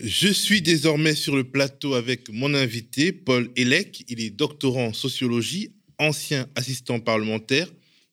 Je 0.05 0.27
suis 0.27 0.62
désormais 0.62 1.15
sur 1.15 1.33
le 1.33 1.45
plateau 1.45 1.93
avec 1.93 2.27
mon 2.27 2.53
invité, 2.53 3.13
Paul 3.13 3.50
Elec. 3.55 4.03
Il 4.10 4.19
est 4.19 4.31
doctorant 4.31 4.88
en 4.88 4.93
sociologie, 4.93 5.72
ancien 5.98 6.45
assistant 6.55 7.00
parlementaire 7.00 7.72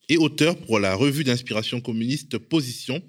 et 0.09 0.16
auteur 0.16 0.56
pour 0.56 0.78
la 0.78 0.94
revue 0.94 1.25
d'inspiration 1.25 1.80
communiste 1.80 2.38
Position, 2.38 3.02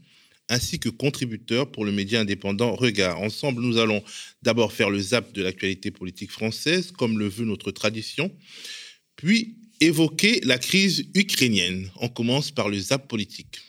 ainsi 0.50 0.80
que 0.80 0.90
contributeur 0.90 1.72
pour 1.72 1.86
le 1.86 1.92
média 1.92 2.22
indépendant 2.22 2.76
Regard. 2.76 3.22
Ensemble, 3.22 3.62
nous 3.62 3.78
allons 3.78 4.04
d'abord 4.42 4.74
faire 4.74 4.90
le 4.90 5.00
zap 5.00 5.32
de 5.32 5.44
l'actualité 5.44 5.92
politique 5.92 6.32
française, 6.32 6.92
comme 6.92 7.20
le 7.20 7.28
veut 7.28 7.46
notre 7.46 7.70
tradition, 7.70 8.36
puis 9.16 9.58
évoquer 9.80 10.42
la 10.44 10.58
crise 10.58 11.06
ukrainienne. 11.14 11.92
On 11.98 12.10
commence 12.10 12.50
par 12.50 12.68
le 12.68 12.80
zap 12.80 13.08
politique. 13.08 13.60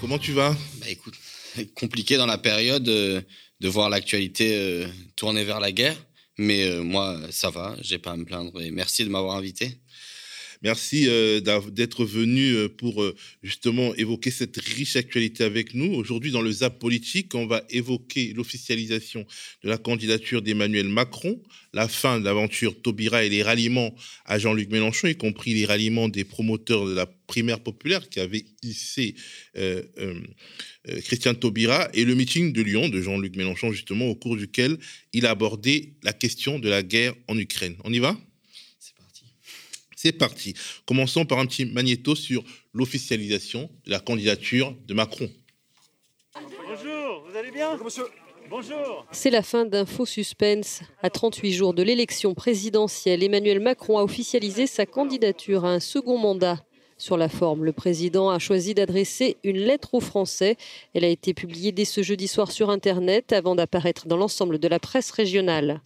Comment 0.00 0.18
tu 0.18 0.32
vas? 0.32 0.56
Bah 0.80 0.86
écoute, 0.90 1.14
compliqué 1.74 2.16
dans 2.16 2.26
la 2.26 2.38
période 2.38 2.88
euh, 2.88 3.20
de 3.60 3.68
voir 3.68 3.90
l'actualité 3.90 4.54
euh, 4.54 4.86
tourner 5.16 5.44
vers 5.44 5.60
la 5.60 5.72
guerre. 5.72 5.96
Mais 6.38 6.64
euh, 6.64 6.82
moi, 6.82 7.18
ça 7.30 7.50
va, 7.50 7.76
j'ai 7.80 7.98
pas 7.98 8.12
à 8.12 8.16
me 8.16 8.24
plaindre. 8.24 8.60
Et 8.60 8.70
merci 8.70 9.04
de 9.04 9.10
m'avoir 9.10 9.36
invité. 9.36 9.80
Merci 10.62 11.06
d'être 11.72 12.04
venu 12.04 12.68
pour 12.68 13.04
justement 13.42 13.94
évoquer 13.94 14.30
cette 14.30 14.58
riche 14.58 14.96
actualité 14.96 15.44
avec 15.44 15.74
nous. 15.74 15.94
Aujourd'hui, 15.94 16.30
dans 16.30 16.42
le 16.42 16.52
ZAP 16.52 16.78
politique, 16.78 17.34
on 17.34 17.46
va 17.46 17.64
évoquer 17.70 18.32
l'officialisation 18.34 19.24
de 19.64 19.68
la 19.68 19.78
candidature 19.78 20.42
d'Emmanuel 20.42 20.88
Macron, 20.88 21.40
la 21.72 21.88
fin 21.88 22.18
de 22.18 22.24
l'aventure 22.24 22.80
Taubira 22.80 23.24
et 23.24 23.28
les 23.28 23.42
ralliements 23.42 23.94
à 24.24 24.38
Jean-Luc 24.38 24.70
Mélenchon, 24.70 25.08
y 25.08 25.16
compris 25.16 25.54
les 25.54 25.66
ralliements 25.66 26.08
des 26.08 26.24
promoteurs 26.24 26.86
de 26.86 26.94
la 26.94 27.06
primaire 27.06 27.60
populaire 27.60 28.08
qui 28.08 28.18
avait 28.20 28.44
hissé 28.62 29.14
euh, 29.56 29.82
euh, 29.98 30.14
euh, 30.88 31.00
Christian 31.00 31.34
Taubira 31.34 31.88
et 31.94 32.04
le 32.04 32.14
meeting 32.14 32.52
de 32.52 32.62
Lyon 32.62 32.88
de 32.88 33.00
Jean-Luc 33.00 33.36
Mélenchon, 33.36 33.72
justement, 33.72 34.06
au 34.06 34.16
cours 34.16 34.36
duquel 34.36 34.78
il 35.12 35.26
a 35.26 35.30
abordé 35.30 35.94
la 36.02 36.12
question 36.12 36.58
de 36.58 36.68
la 36.68 36.82
guerre 36.82 37.14
en 37.28 37.38
Ukraine. 37.38 37.76
On 37.84 37.92
y 37.92 37.98
va? 37.98 38.18
C'est 40.02 40.12
parti. 40.12 40.54
Commençons 40.86 41.26
par 41.26 41.40
un 41.40 41.44
petit 41.44 41.66
magnéto 41.66 42.14
sur 42.14 42.42
l'officialisation 42.72 43.68
de 43.84 43.90
la 43.90 44.00
candidature 44.00 44.74
de 44.86 44.94
Macron. 44.94 45.28
Bonjour, 46.34 47.26
vous 47.28 47.36
allez 47.36 47.50
bien 47.50 47.76
Bonjour. 47.76 48.06
Bonjour. 48.48 49.06
C'est 49.12 49.28
la 49.28 49.42
fin 49.42 49.66
d'un 49.66 49.84
faux 49.84 50.06
suspense. 50.06 50.80
À 51.02 51.10
38 51.10 51.52
jours 51.52 51.74
de 51.74 51.82
l'élection 51.82 52.32
présidentielle, 52.32 53.22
Emmanuel 53.22 53.60
Macron 53.60 53.98
a 53.98 54.02
officialisé 54.02 54.66
sa 54.66 54.86
candidature 54.86 55.66
à 55.66 55.74
un 55.74 55.80
second 55.80 56.16
mandat. 56.16 56.64
Sur 56.96 57.18
la 57.18 57.28
forme, 57.28 57.66
le 57.66 57.72
président 57.72 58.30
a 58.30 58.38
choisi 58.38 58.72
d'adresser 58.72 59.36
une 59.44 59.58
lettre 59.58 59.92
aux 59.92 60.00
Français. 60.00 60.56
Elle 60.94 61.04
a 61.04 61.08
été 61.08 61.34
publiée 61.34 61.72
dès 61.72 61.84
ce 61.84 62.02
jeudi 62.02 62.26
soir 62.26 62.52
sur 62.52 62.70
Internet 62.70 63.34
avant 63.34 63.54
d'apparaître 63.54 64.06
dans 64.06 64.16
l'ensemble 64.16 64.58
de 64.58 64.68
la 64.68 64.78
presse 64.78 65.10
régionale. 65.10 65.82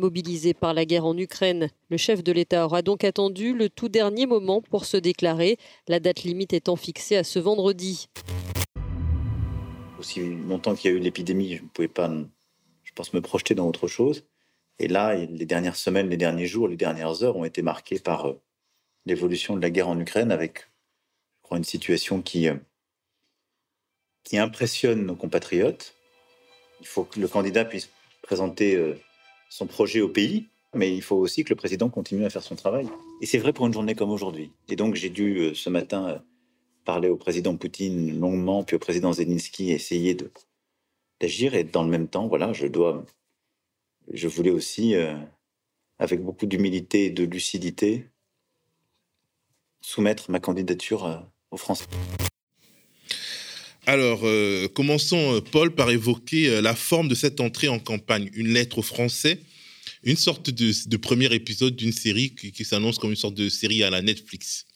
Mobilisé 0.00 0.54
par 0.54 0.72
la 0.72 0.86
guerre 0.86 1.04
en 1.04 1.14
Ukraine, 1.18 1.68
le 1.90 1.98
chef 1.98 2.24
de 2.24 2.32
l'État 2.32 2.64
aura 2.64 2.80
donc 2.80 3.04
attendu 3.04 3.52
le 3.52 3.68
tout 3.68 3.90
dernier 3.90 4.24
moment 4.24 4.62
pour 4.62 4.86
se 4.86 4.96
déclarer, 4.96 5.58
la 5.88 6.00
date 6.00 6.22
limite 6.22 6.54
étant 6.54 6.76
fixée 6.76 7.16
à 7.16 7.22
ce 7.22 7.38
vendredi. 7.38 8.08
Aussi 9.98 10.20
longtemps 10.48 10.74
qu'il 10.74 10.90
y 10.90 10.94
a 10.94 10.96
eu 10.96 11.00
l'épidémie, 11.00 11.54
je 11.54 11.62
ne 11.62 11.68
pouvais 11.68 11.86
pas, 11.86 12.10
je 12.82 12.92
pense, 12.94 13.12
me 13.12 13.20
projeter 13.20 13.54
dans 13.54 13.68
autre 13.68 13.88
chose. 13.88 14.24
Et 14.78 14.88
là, 14.88 15.14
les 15.14 15.44
dernières 15.44 15.76
semaines, 15.76 16.08
les 16.08 16.16
derniers 16.16 16.46
jours, 16.46 16.66
les 16.66 16.78
dernières 16.78 17.22
heures 17.22 17.36
ont 17.36 17.44
été 17.44 17.60
marquées 17.60 17.98
par 17.98 18.26
euh, 18.26 18.40
l'évolution 19.04 19.54
de 19.54 19.60
la 19.60 19.68
guerre 19.68 19.88
en 19.88 20.00
Ukraine 20.00 20.32
avec, 20.32 20.60
je 20.60 21.42
crois, 21.42 21.58
une 21.58 21.64
situation 21.64 22.22
qui, 22.22 22.48
euh, 22.48 22.56
qui 24.24 24.38
impressionne 24.38 25.04
nos 25.04 25.14
compatriotes. 25.14 25.94
Il 26.80 26.86
faut 26.86 27.04
que 27.04 27.20
le 27.20 27.28
candidat 27.28 27.66
puisse 27.66 27.90
présenter 28.22 28.76
euh, 28.76 28.98
son 29.50 29.66
projet 29.66 30.00
au 30.00 30.08
pays, 30.08 30.48
mais 30.74 30.94
il 30.94 31.02
faut 31.02 31.16
aussi 31.16 31.44
que 31.44 31.50
le 31.50 31.56
président 31.56 31.90
continue 31.90 32.24
à 32.24 32.30
faire 32.30 32.42
son 32.42 32.56
travail. 32.56 32.88
Et 33.20 33.26
c'est 33.26 33.36
vrai 33.36 33.52
pour 33.52 33.66
une 33.66 33.74
journée 33.74 33.94
comme 33.94 34.10
aujourd'hui. 34.10 34.50
Et 34.70 34.76
donc 34.76 34.94
j'ai 34.94 35.10
dû 35.10 35.40
euh, 35.40 35.54
ce 35.54 35.68
matin 35.68 36.22
parler 36.86 37.10
au 37.10 37.16
président 37.16 37.54
Poutine 37.54 38.18
longuement, 38.18 38.64
puis 38.64 38.76
au 38.76 38.78
président 38.78 39.12
Zelensky, 39.12 39.70
essayer 39.70 40.16
d'agir. 41.20 41.54
Et 41.54 41.64
dans 41.64 41.82
le 41.82 41.90
même 41.90 42.08
temps, 42.08 42.26
voilà, 42.26 42.54
je 42.54 42.66
dois, 42.66 43.04
je 44.10 44.26
voulais 44.26 44.50
aussi, 44.50 44.94
avec 45.98 46.22
beaucoup 46.22 46.46
d'humilité 46.46 47.04
et 47.04 47.10
de 47.10 47.24
lucidité, 47.24 48.06
soumettre 49.82 50.30
ma 50.30 50.40
candidature 50.40 51.04
euh, 51.04 51.18
aux 51.50 51.56
Français. 51.56 51.86
Alors, 53.90 54.20
euh, 54.22 54.68
commençons, 54.68 55.34
euh, 55.34 55.40
Paul, 55.40 55.74
par 55.74 55.90
évoquer 55.90 56.60
la 56.60 56.76
forme 56.76 57.08
de 57.08 57.16
cette 57.16 57.40
entrée 57.40 57.66
en 57.66 57.80
campagne. 57.80 58.30
Une 58.34 58.52
lettre 58.52 58.78
aux 58.78 58.82
Français, 58.82 59.40
une 60.04 60.14
sorte 60.14 60.48
de, 60.48 60.96
premier 60.96 61.34
épisode 61.34 61.74
d'une 61.74 61.90
série 61.90 62.32
qui, 62.36 62.64
s'annonce 62.64 63.00
comme 63.00 63.10
une 63.10 63.16
sorte 63.16 63.34
de 63.34 63.48
série 63.48 63.82
à 63.82 63.90
la 63.90 64.00
Netflix. 64.00 64.66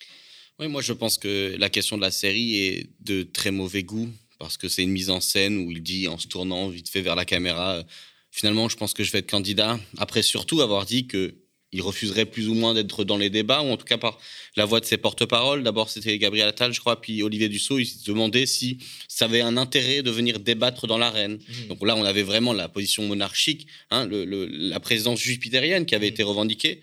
Oui, 0.58 0.66
moi 0.66 0.82
je 0.82 0.92
pense 0.92 1.16
que 1.16 1.54
la 1.56 1.70
question 1.70 1.96
de 1.96 2.02
la 2.02 2.10
série 2.10 2.56
est 2.56 2.90
de 3.02 3.22
très 3.22 3.52
mauvais 3.52 3.84
goût, 3.84 4.10
parce 4.40 4.56
que 4.56 4.68
c'est 4.68 4.82
une 4.82 4.90
mise 4.90 5.10
en 5.10 5.20
scène 5.20 5.58
où 5.58 5.70
il 5.70 5.80
dit 5.80 6.08
en 6.08 6.18
se 6.18 6.26
tournant 6.26 6.68
vite 6.68 6.88
fait 6.88 7.00
vers 7.00 7.14
la 7.14 7.24
caméra, 7.24 7.84
finalement 8.32 8.68
je 8.68 8.76
pense 8.76 8.94
que 8.94 9.04
je 9.04 9.12
vais 9.12 9.20
être 9.20 9.30
candidat. 9.30 9.78
Après 9.96 10.22
surtout 10.22 10.60
avoir 10.60 10.86
dit 10.86 11.06
que 11.06 11.36
il 11.74 11.82
refuserait 11.82 12.24
plus 12.24 12.48
ou 12.48 12.54
moins 12.54 12.72
d'être 12.72 13.04
dans 13.04 13.18
les 13.18 13.30
débats, 13.30 13.60
ou 13.60 13.66
en 13.66 13.76
tout 13.76 13.84
cas 13.84 13.98
par 13.98 14.18
la 14.56 14.64
voix 14.64 14.78
de 14.78 14.84
ses 14.84 14.96
porte-paroles. 14.96 15.64
D'abord, 15.64 15.90
c'était 15.90 16.16
Gabriel 16.18 16.48
Attal, 16.48 16.72
je 16.72 16.78
crois, 16.78 17.00
puis 17.00 17.22
Olivier 17.22 17.48
Dussault. 17.48 17.80
Il 17.80 17.86
se 17.86 18.04
demandait 18.06 18.46
si 18.46 18.78
ça 19.08 19.24
avait 19.24 19.40
un 19.40 19.56
intérêt 19.56 20.02
de 20.02 20.10
venir 20.10 20.38
débattre 20.38 20.86
dans 20.86 20.98
l'arène. 20.98 21.34
Mmh. 21.34 21.66
Donc 21.68 21.84
là, 21.84 21.96
on 21.96 22.04
avait 22.04 22.22
vraiment 22.22 22.52
la 22.52 22.68
position 22.68 23.02
monarchique, 23.06 23.66
hein, 23.90 24.08
la 24.08 24.78
présidence 24.78 25.20
jupitérienne 25.20 25.84
qui 25.84 25.96
avait 25.96 26.06
mmh. 26.06 26.14
été 26.14 26.22
revendiquée. 26.22 26.80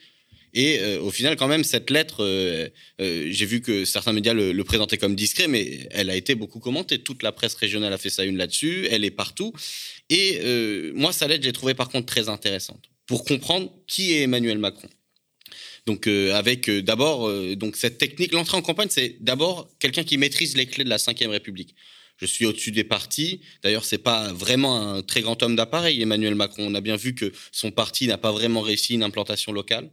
Et 0.54 0.80
euh, 0.80 1.02
au 1.02 1.12
final, 1.12 1.38
quand 1.38 1.48
même, 1.48 1.64
cette 1.64 1.90
lettre, 1.90 2.18
euh, 2.26 2.68
euh, 3.00 3.28
j'ai 3.32 3.46
vu 3.46 3.62
que 3.62 3.86
certains 3.86 4.12
médias 4.12 4.34
le, 4.34 4.52
le, 4.52 4.64
présentaient 4.66 4.98
comme 4.98 5.16
discret, 5.16 5.48
mais 5.48 5.88
elle 5.92 6.10
a 6.10 6.16
été 6.18 6.36
beaucoup 6.36 6.60
commentée. 6.60 7.00
Toute 7.00 7.24
la 7.24 7.32
presse 7.32 7.56
régionale 7.56 7.94
a 7.94 7.98
fait 7.98 8.10
sa 8.10 8.26
une 8.26 8.36
là-dessus. 8.36 8.88
Elle 8.92 9.06
est 9.06 9.12
partout. 9.12 9.54
Et 10.10 10.42
moi, 10.94 11.14
sa 11.14 11.30
lettre, 11.30 11.46
j'ai 11.46 11.54
trouvé 11.54 11.74
par 11.74 11.88
contre 11.88 12.08
très 12.08 12.28
intéressante 12.28 12.91
pour 13.05 13.24
comprendre 13.25 13.72
qui 13.88 14.13
est 14.13 14.24
Emmanuel 14.24 14.58
Macron. 14.58 14.89
Donc 15.86 16.08
euh, 16.08 16.34
avec 16.34 16.70
euh, 16.70 16.81
d'abord 16.81 17.27
euh, 17.27 17.55
donc 17.55 17.75
cette 17.75 17.98
technique, 17.98 18.34
l'entrée 18.34 18.58
en 18.58 18.62
campagne, 18.62 18.89
c'est 18.89 19.17
d'abord 19.20 19.70
quelqu'un 19.79 20.03
qui 20.03 20.17
maîtrise 20.17 20.55
les 20.55 20.65
clés 20.65 20.84
de 20.84 20.89
la 20.89 20.98
Ve 20.98 21.29
République. 21.29 21.75
Je 22.17 22.27
suis 22.27 22.46
au-dessus 22.46 22.72
des 22.72 22.84
partis. 22.84 23.41
D'ailleurs, 23.63 23.84
c'est 23.84 23.98
pas 23.98 24.31
vraiment 24.31 24.93
un 24.93 25.01
très 25.01 25.22
grand 25.22 25.41
homme 25.41 25.55
d'appareil, 25.55 26.00
Emmanuel 26.03 26.36
Macron. 26.36 26.67
On 26.67 26.75
a 26.75 26.81
bien 26.81 26.96
vu 26.96 27.15
que 27.15 27.31
son 27.51 27.72
parti 27.72 28.05
n'a 28.05 28.20
pas 28.20 28.31
vraiment 28.31 28.62
réussi 28.62 28.93
une 28.93 29.01
implantation 29.01 29.51
locale. 29.51 29.89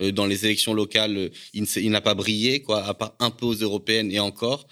Dans 0.00 0.26
les 0.26 0.44
élections 0.44 0.74
locales, 0.74 1.30
il 1.54 1.90
n'a 1.90 2.00
pas 2.00 2.14
brillé, 2.14 2.60
quoi, 2.60 2.84
à 2.84 2.94
part 2.94 3.14
un 3.18 3.30
peu 3.30 3.46
aux 3.46 3.54
européennes 3.54 4.12
et 4.12 4.20
encore. 4.20 4.66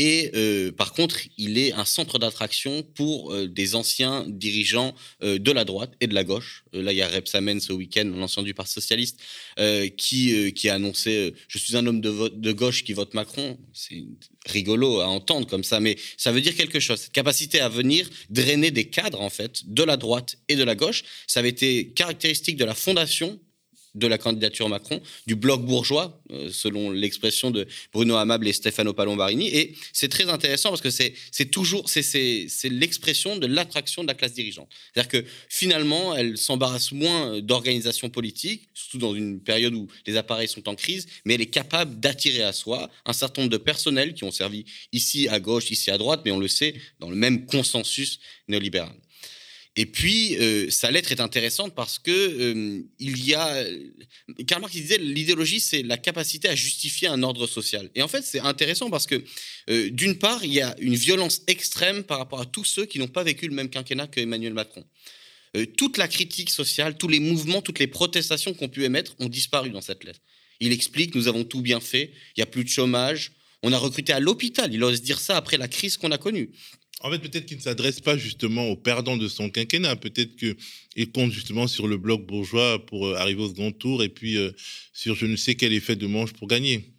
Et 0.00 0.30
euh, 0.36 0.70
par 0.70 0.92
contre, 0.92 1.18
il 1.38 1.58
est 1.58 1.72
un 1.72 1.84
centre 1.84 2.20
d'attraction 2.20 2.84
pour 2.94 3.32
euh, 3.32 3.48
des 3.48 3.74
anciens 3.74 4.24
dirigeants 4.28 4.94
euh, 5.24 5.40
de 5.40 5.50
la 5.50 5.64
droite 5.64 5.92
et 6.00 6.06
de 6.06 6.14
la 6.14 6.22
gauche. 6.22 6.62
là, 6.72 6.92
il 6.92 6.96
y 6.96 7.02
a 7.02 7.08
Repsamen 7.08 7.58
ce 7.58 7.72
week-end, 7.72 8.04
l'ancien 8.04 8.44
du 8.44 8.54
Parti 8.54 8.74
socialiste, 8.74 9.18
qui, 9.96 10.52
qui 10.52 10.68
a 10.68 10.74
annoncé 10.74 11.34
Je 11.48 11.58
suis 11.58 11.76
un 11.76 11.84
homme 11.86 12.00
de, 12.00 12.28
de 12.28 12.52
gauche 12.52 12.84
qui 12.84 12.92
vote 12.92 13.14
Macron. 13.14 13.58
C'est 13.72 14.04
rigolo 14.46 15.00
à 15.00 15.08
entendre 15.08 15.48
comme 15.48 15.64
ça, 15.64 15.80
mais 15.80 15.96
ça 16.16 16.30
veut 16.30 16.40
dire 16.40 16.54
quelque 16.54 16.78
chose. 16.78 17.00
Cette 17.00 17.12
capacité 17.12 17.60
à 17.60 17.68
venir 17.68 18.08
drainer 18.30 18.70
des 18.70 18.88
cadres, 18.88 19.20
en 19.20 19.30
fait, 19.30 19.62
de 19.66 19.82
la 19.82 19.96
droite 19.96 20.36
et 20.48 20.54
de 20.54 20.62
la 20.62 20.76
gauche, 20.76 21.02
ça 21.26 21.40
avait 21.40 21.48
été 21.48 21.88
caractéristique 21.88 22.56
de 22.56 22.64
la 22.64 22.74
fondation 22.74 23.40
de 23.94 24.06
la 24.06 24.18
candidature 24.18 24.68
Macron, 24.68 25.00
du 25.26 25.34
bloc 25.34 25.64
bourgeois, 25.64 26.20
euh, 26.30 26.50
selon 26.50 26.90
l'expression 26.90 27.50
de 27.50 27.66
Bruno 27.92 28.16
Amable 28.16 28.48
et 28.48 28.52
Stefano 28.52 28.92
Palombarini. 28.92 29.48
Et 29.48 29.74
c'est 29.92 30.08
très 30.08 30.28
intéressant 30.28 30.70
parce 30.70 30.80
que 30.80 30.90
c'est 30.90 31.46
toujours 31.50 31.88
c'est 31.88 32.48
l'expression 32.64 33.36
de 33.36 33.46
l'attraction 33.46 34.02
de 34.02 34.08
la 34.08 34.14
classe 34.14 34.34
dirigeante. 34.34 34.68
C'est-à-dire 34.92 35.10
que 35.10 35.24
finalement, 35.48 36.14
elle 36.14 36.36
s'embarrasse 36.36 36.92
moins 36.92 37.40
d'organisation 37.40 38.10
politique, 38.10 38.68
surtout 38.74 38.98
dans 38.98 39.14
une 39.14 39.40
période 39.40 39.74
où 39.74 39.88
les 40.06 40.16
appareils 40.16 40.48
sont 40.48 40.68
en 40.68 40.74
crise, 40.74 41.06
mais 41.24 41.34
elle 41.34 41.40
est 41.40 41.46
capable 41.46 41.98
d'attirer 41.98 42.42
à 42.42 42.52
soi 42.52 42.90
un 43.04 43.12
certain 43.12 43.42
nombre 43.42 43.52
de 43.52 43.58
personnels 43.58 44.14
qui 44.14 44.24
ont 44.24 44.30
servi 44.30 44.64
ici 44.92 45.28
à 45.28 45.40
gauche, 45.40 45.70
ici 45.70 45.90
à 45.90 45.98
droite, 45.98 46.22
mais 46.24 46.30
on 46.30 46.38
le 46.38 46.48
sait, 46.48 46.74
dans 47.00 47.10
le 47.10 47.16
même 47.16 47.46
consensus 47.46 48.20
néolibéral. 48.48 48.94
Et 49.80 49.86
puis, 49.86 50.36
euh, 50.38 50.68
sa 50.70 50.90
lettre 50.90 51.12
est 51.12 51.20
intéressante 51.20 51.72
parce 51.72 52.00
que 52.00 52.10
euh, 52.10 52.82
il 52.98 53.24
y 53.24 53.34
a. 53.34 53.64
Karl 54.48 54.60
Marx 54.60 54.74
disait 54.74 54.98
l'idéologie, 54.98 55.60
c'est 55.60 55.84
la 55.84 55.96
capacité 55.96 56.48
à 56.48 56.56
justifier 56.56 57.06
un 57.06 57.22
ordre 57.22 57.46
social. 57.46 57.88
Et 57.94 58.02
en 58.02 58.08
fait, 58.08 58.22
c'est 58.22 58.40
intéressant 58.40 58.90
parce 58.90 59.06
que, 59.06 59.22
euh, 59.70 59.88
d'une 59.90 60.18
part, 60.18 60.44
il 60.44 60.52
y 60.52 60.60
a 60.60 60.74
une 60.80 60.96
violence 60.96 61.42
extrême 61.46 62.02
par 62.02 62.18
rapport 62.18 62.40
à 62.40 62.44
tous 62.44 62.64
ceux 62.64 62.86
qui 62.86 62.98
n'ont 62.98 63.06
pas 63.06 63.22
vécu 63.22 63.46
le 63.46 63.54
même 63.54 63.70
quinquennat 63.70 64.08
que 64.08 64.18
Emmanuel 64.18 64.52
Macron. 64.52 64.84
toute 65.76 65.96
la 65.96 66.08
critique 66.08 66.50
sociale, 66.50 66.98
tous 66.98 67.08
les 67.08 67.20
mouvements, 67.20 67.62
toutes 67.62 67.78
les 67.78 67.86
protestations 67.86 68.54
qu'on 68.54 68.68
pu 68.68 68.82
émettre 68.82 69.14
ont 69.20 69.28
disparu 69.28 69.70
dans 69.70 69.80
cette 69.80 70.02
lettre. 70.02 70.20
Il 70.58 70.72
explique 70.72 71.14
nous 71.14 71.28
avons 71.28 71.44
tout 71.44 71.62
bien 71.62 71.78
fait, 71.78 72.10
il 72.36 72.40
n'y 72.40 72.42
a 72.42 72.46
plus 72.46 72.64
de 72.64 72.68
chômage, 72.68 73.30
on 73.62 73.72
a 73.72 73.78
recruté 73.78 74.12
à 74.12 74.20
l'hôpital. 74.20 74.72
Il 74.72 74.82
ose 74.84 75.02
dire 75.02 75.20
ça 75.20 75.36
après 75.36 75.56
la 75.56 75.68
crise 75.68 75.96
qu'on 75.96 76.12
a 76.12 76.18
connue. 76.18 76.50
En 77.00 77.10
fait, 77.12 77.18
peut-être 77.20 77.46
qu'il 77.46 77.58
ne 77.58 77.62
s'adresse 77.62 78.00
pas 78.00 78.16
justement 78.16 78.66
aux 78.66 78.76
perdants 78.76 79.16
de 79.16 79.28
son 79.28 79.50
quinquennat. 79.50 79.96
Peut-être 79.96 80.34
qu'il 80.36 81.12
compte 81.12 81.32
justement 81.32 81.68
sur 81.68 81.86
le 81.86 81.96
bloc 81.96 82.26
bourgeois 82.26 82.84
pour 82.86 83.06
euh, 83.06 83.14
arriver 83.14 83.42
au 83.42 83.48
second 83.48 83.70
tour 83.70 84.02
et 84.02 84.08
puis 84.08 84.36
euh, 84.36 84.50
sur 84.92 85.14
je 85.14 85.26
ne 85.26 85.36
sais 85.36 85.54
quel 85.54 85.72
effet 85.72 85.94
de 85.94 86.06
manche 86.06 86.32
pour 86.32 86.48
gagner. 86.48 86.92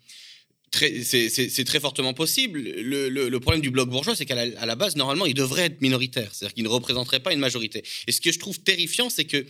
C'est 0.71 1.63
très 1.65 1.79
fortement 1.79 2.13
possible. 2.13 2.61
Le, 2.61 3.37
problème 3.39 3.61
du 3.61 3.71
bloc 3.71 3.89
bourgeois, 3.89 4.15
c'est 4.15 4.25
qu'à 4.25 4.45
la, 4.45 4.75
base, 4.75 4.95
normalement, 4.95 5.25
il 5.25 5.33
devrait 5.33 5.63
être 5.63 5.81
minoritaire, 5.81 6.29
c'est-à-dire 6.31 6.53
qu'il 6.53 6.63
ne 6.63 6.69
représenterait 6.69 7.21
pas 7.21 7.33
une 7.33 7.39
majorité. 7.39 7.83
Et 8.07 8.11
ce 8.11 8.21
que 8.21 8.31
je 8.31 8.39
trouve 8.39 8.59
terrifiant, 8.59 9.09
c'est 9.09 9.25
qu'il 9.25 9.45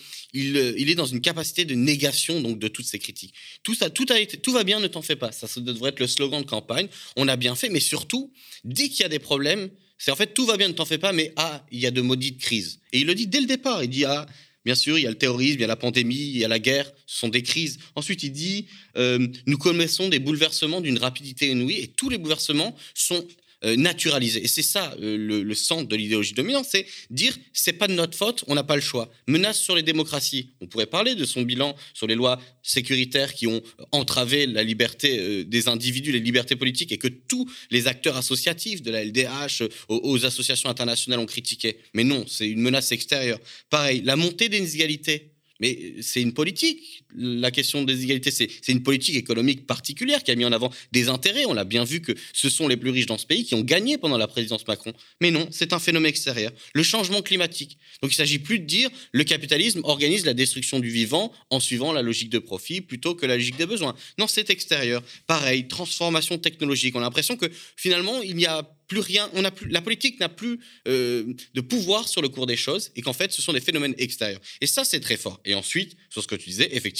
euh, 0.58 0.74
il 0.77 0.89
est 0.89 0.96
dans 0.96 1.06
une 1.06 1.22
capacité 1.22 1.65
de 1.65 1.75
négation 1.75 2.41
donc 2.41 2.58
de 2.58 2.68
toutes 2.68 2.86
ces 2.86 3.00
critiques. 3.00 3.34
Tout 3.63 3.75
ça, 3.75 3.89
tout 3.89 4.06
a 4.10 4.20
été, 4.20 4.38
tout 4.38 4.53
va 4.53 4.63
bien, 4.63 4.79
ne 4.79 4.88
t'en 4.88 5.01
fais 5.01 5.18
pas. 5.18 5.32
Ça, 5.32 5.48
ça 5.48 5.60
devrait 5.62 5.89
être 5.89 6.00
le 6.00 6.08
slogan 6.08 6.41
de 6.41 6.48
campagne. 6.48 6.88
On 7.18 7.27
a 7.27 7.36
bien 7.36 7.56
fait, 7.56 7.70
mais 7.70 7.82
surtout, 7.82 8.32
dès 8.63 8.88
qu'il 8.88 9.01
y 9.01 9.06
a 9.06 9.10
des 9.10 9.20
problèmes, 9.20 9.70
c'est 10.00 10.12
en 10.12 10.15
fait 10.15 10.34
tout 10.34 10.46
va 10.46 10.58
bien, 10.58 10.70
ne 10.70 10.74
t'en 10.74 10.86
fais 10.86 10.98
pas, 10.98 11.12
mais 11.12 11.34
ah, 11.36 11.63
il 11.72 11.79
y 11.79 11.86
a 11.86 11.91
de 11.91 12.01
maudites 12.01 12.39
crises. 12.39 12.79
Et 12.94 13.01
il 13.01 13.08
le 13.08 13.13
dit 13.13 13.27
dès 13.27 13.41
le 13.41 13.46
départ. 13.46 13.84
Il 13.84 13.89
dit 13.89 14.06
ah, 14.06 14.25
bien 14.63 14.74
sûr, 14.74 14.98
il 14.98 15.03
y 15.03 15.08
a 15.08 15.10
le 15.10 15.18
terrorisme, 15.18 15.58
il 15.58 15.62
y 15.62 15.65
a 15.65 15.68
la 15.68 15.75
pandémie, 15.75 16.15
il 16.15 16.38
y 16.38 16.46
a 16.46 16.48
la 16.48 16.58
guerre, 16.58 16.89
ce 17.06 17.20
sont 17.20 17.27
des 17.27 17.44
crises. 17.44 17.79
Ensuite, 17.96 18.24
il 18.24 18.32
dit 18.32 18.68
euh, 18.98 19.27
nous 19.46 19.58
connaissons 19.58 20.08
des 20.08 20.20
bouleversements 20.20 20.79
d'une 20.79 20.98
rapidité 20.98 21.50
inouïe 21.50 21.79
et 21.79 21.88
tous 21.88 22.10
les 22.10 22.18
bouleversements 22.18 22.75
sont 22.96 23.27
euh, 23.66 23.75
naturaliser. 23.75 24.42
Et 24.42 24.48
c'est 24.48 24.63
ça 24.63 24.96
euh, 25.01 25.18
le, 25.18 25.54
centre 25.54 25.89
de 25.89 25.96
l'idéologie 25.98 26.34
dominante, 26.34 26.66
c'est 26.70 26.86
dire 27.10 27.38
c'est 27.51 27.74
pas 27.74 27.88
de 27.88 27.94
notre 27.94 28.18
faute, 28.18 28.46
on 28.48 28.56
n'a 28.56 28.63
pas 28.63 28.75
le 28.75 28.82
choix. 28.82 29.12
Menace 29.28 29.60
sur 29.60 29.75
les 29.75 29.84
démocraties. 29.84 30.51
On 30.62 30.68
pourrait 30.68 30.86
parler 30.86 31.13
de 31.13 31.25
son 31.25 31.42
bilan 31.42 31.75
sur 31.94 32.08
les 32.08 32.16
lois 32.16 32.39
sécuritaires 32.63 33.34
qui 33.34 33.48
ont 33.48 33.62
entravé 33.92 34.46
la 34.46 34.63
liberté 34.63 35.20
euh, 35.20 35.44
des 35.44 35.68
individus, 35.68 36.13
les 36.13 36.22
libertés 36.22 36.56
politiques, 36.56 36.94
et 36.94 36.98
que 36.98 37.10
tous 37.10 37.51
les 37.70 37.88
acteurs 37.88 38.16
associatifs 38.16 38.82
de 38.82 38.92
la 38.92 39.04
LDH 39.04 39.63
aux, 39.89 40.25
associations 40.25 40.70
internationales 40.70 41.20
ont 41.20 41.25
critiqué. 41.25 41.80
Mais 41.94 42.06
non, 42.06 42.24
c'est 42.30 42.48
une 42.48 42.62
menace 42.62 42.94
extérieure. 42.94 43.39
Pareil, 43.70 44.01
la 44.06 44.16
montée 44.16 44.48
des 44.48 44.60
inégalités 44.60 45.34
Mais 45.60 45.96
c'est 46.00 46.22
une 46.22 46.34
politique. 46.34 47.04
La 47.16 47.51
question 47.51 47.84
des 47.84 47.96
inégalités, 48.04 48.32
c'est 48.32 48.72
une 48.72 48.84
politique 48.84 49.16
économique 49.16 49.66
particulière 49.66 50.24
qui 50.24 50.32
a 50.32 50.36
mis 50.36 50.46
en 50.46 50.51
avant 50.51 50.72
des 50.92 51.10
intérêts. 51.10 51.46
On 51.46 51.54
l'a 51.54 51.63
bien 51.63 51.84
vu 51.84 52.01
que 52.01 52.12
ce 52.34 52.50
sont 52.50 52.68
les 52.68 52.78
plus 52.78 52.92
riches 52.92 53.08
dans 53.08 53.18
ce 53.18 53.25
pays 53.25 53.46
qui 53.46 53.56
ont 53.56 53.62
gagné 53.62 53.98
pendant 53.98 54.18
la 54.18 54.28
présidence 54.28 54.68
Macron. 54.68 54.94
Mais 55.22 55.32
non, 55.32 55.48
c'est 55.51 55.74
un 55.74 55.80
phénomène 55.80 56.10
extérieur. 56.10 56.51
Le 56.74 56.84
changement 56.84 57.22
climatique. 57.22 57.78
Donc 58.01 58.12
il 58.12 58.16
ne 58.16 58.18
s'agit 58.18 58.39
plus 58.39 58.60
de 58.60 58.66
dire 58.66 58.89
le 59.12 59.24
capitalisme 59.24 59.82
organise 59.84 60.25
la 60.25 60.34
destruction 60.34 60.80
du 60.80 60.89
vivant 60.89 61.32
en 61.50 61.60
suivant 61.60 61.94
la 61.94 62.01
logique 62.01 62.30
de 62.30 62.39
profit 62.39 62.82
plutôt 62.82 63.16
que 63.16 63.25
la 63.25 63.38
logique 63.38 63.58
des 63.58 63.66
besoins. 63.66 63.96
Non, 64.18 64.28
c'est 64.28 64.50
extérieur. 64.50 65.01
Pareil, 65.28 65.68
transformation 65.68 66.38
technologique. 66.38 66.96
On 66.96 67.00
a 67.00 67.04
l'impression 67.04 67.38
que 67.38 67.50
finalement, 67.75 68.22
il 68.22 68.36
n'y 68.36 68.46
a 68.46 68.70
plus 68.89 69.00
rien, 69.00 69.30
on 69.34 69.46
a 69.46 69.51
plus, 69.51 69.70
la 69.70 69.82
politique 69.82 70.20
n'a 70.20 70.30
plus 70.30 70.60
euh, 70.88 71.24
de 71.54 71.62
pouvoir 71.62 72.10
sur 72.10 72.22
le 72.22 72.28
cours 72.28 72.48
des 72.48 72.58
choses 72.58 72.92
et 72.96 73.01
qu'en 73.01 73.13
fait, 73.13 73.32
ce 73.32 73.42
sont 73.42 73.54
des 73.54 73.62
phénomènes 73.62 73.94
extérieurs. 73.98 74.42
Et 74.62 74.68
ça, 74.68 74.84
c'est 74.84 75.00
très 75.00 75.16
fort. 75.16 75.39
Et 75.46 75.54
ensuite, 75.54 75.96
sur 76.10 76.24
ce 76.24 76.28
que 76.28 76.36
tu 76.36 76.50
disais, 76.50 76.70
effectivement, 76.75 76.99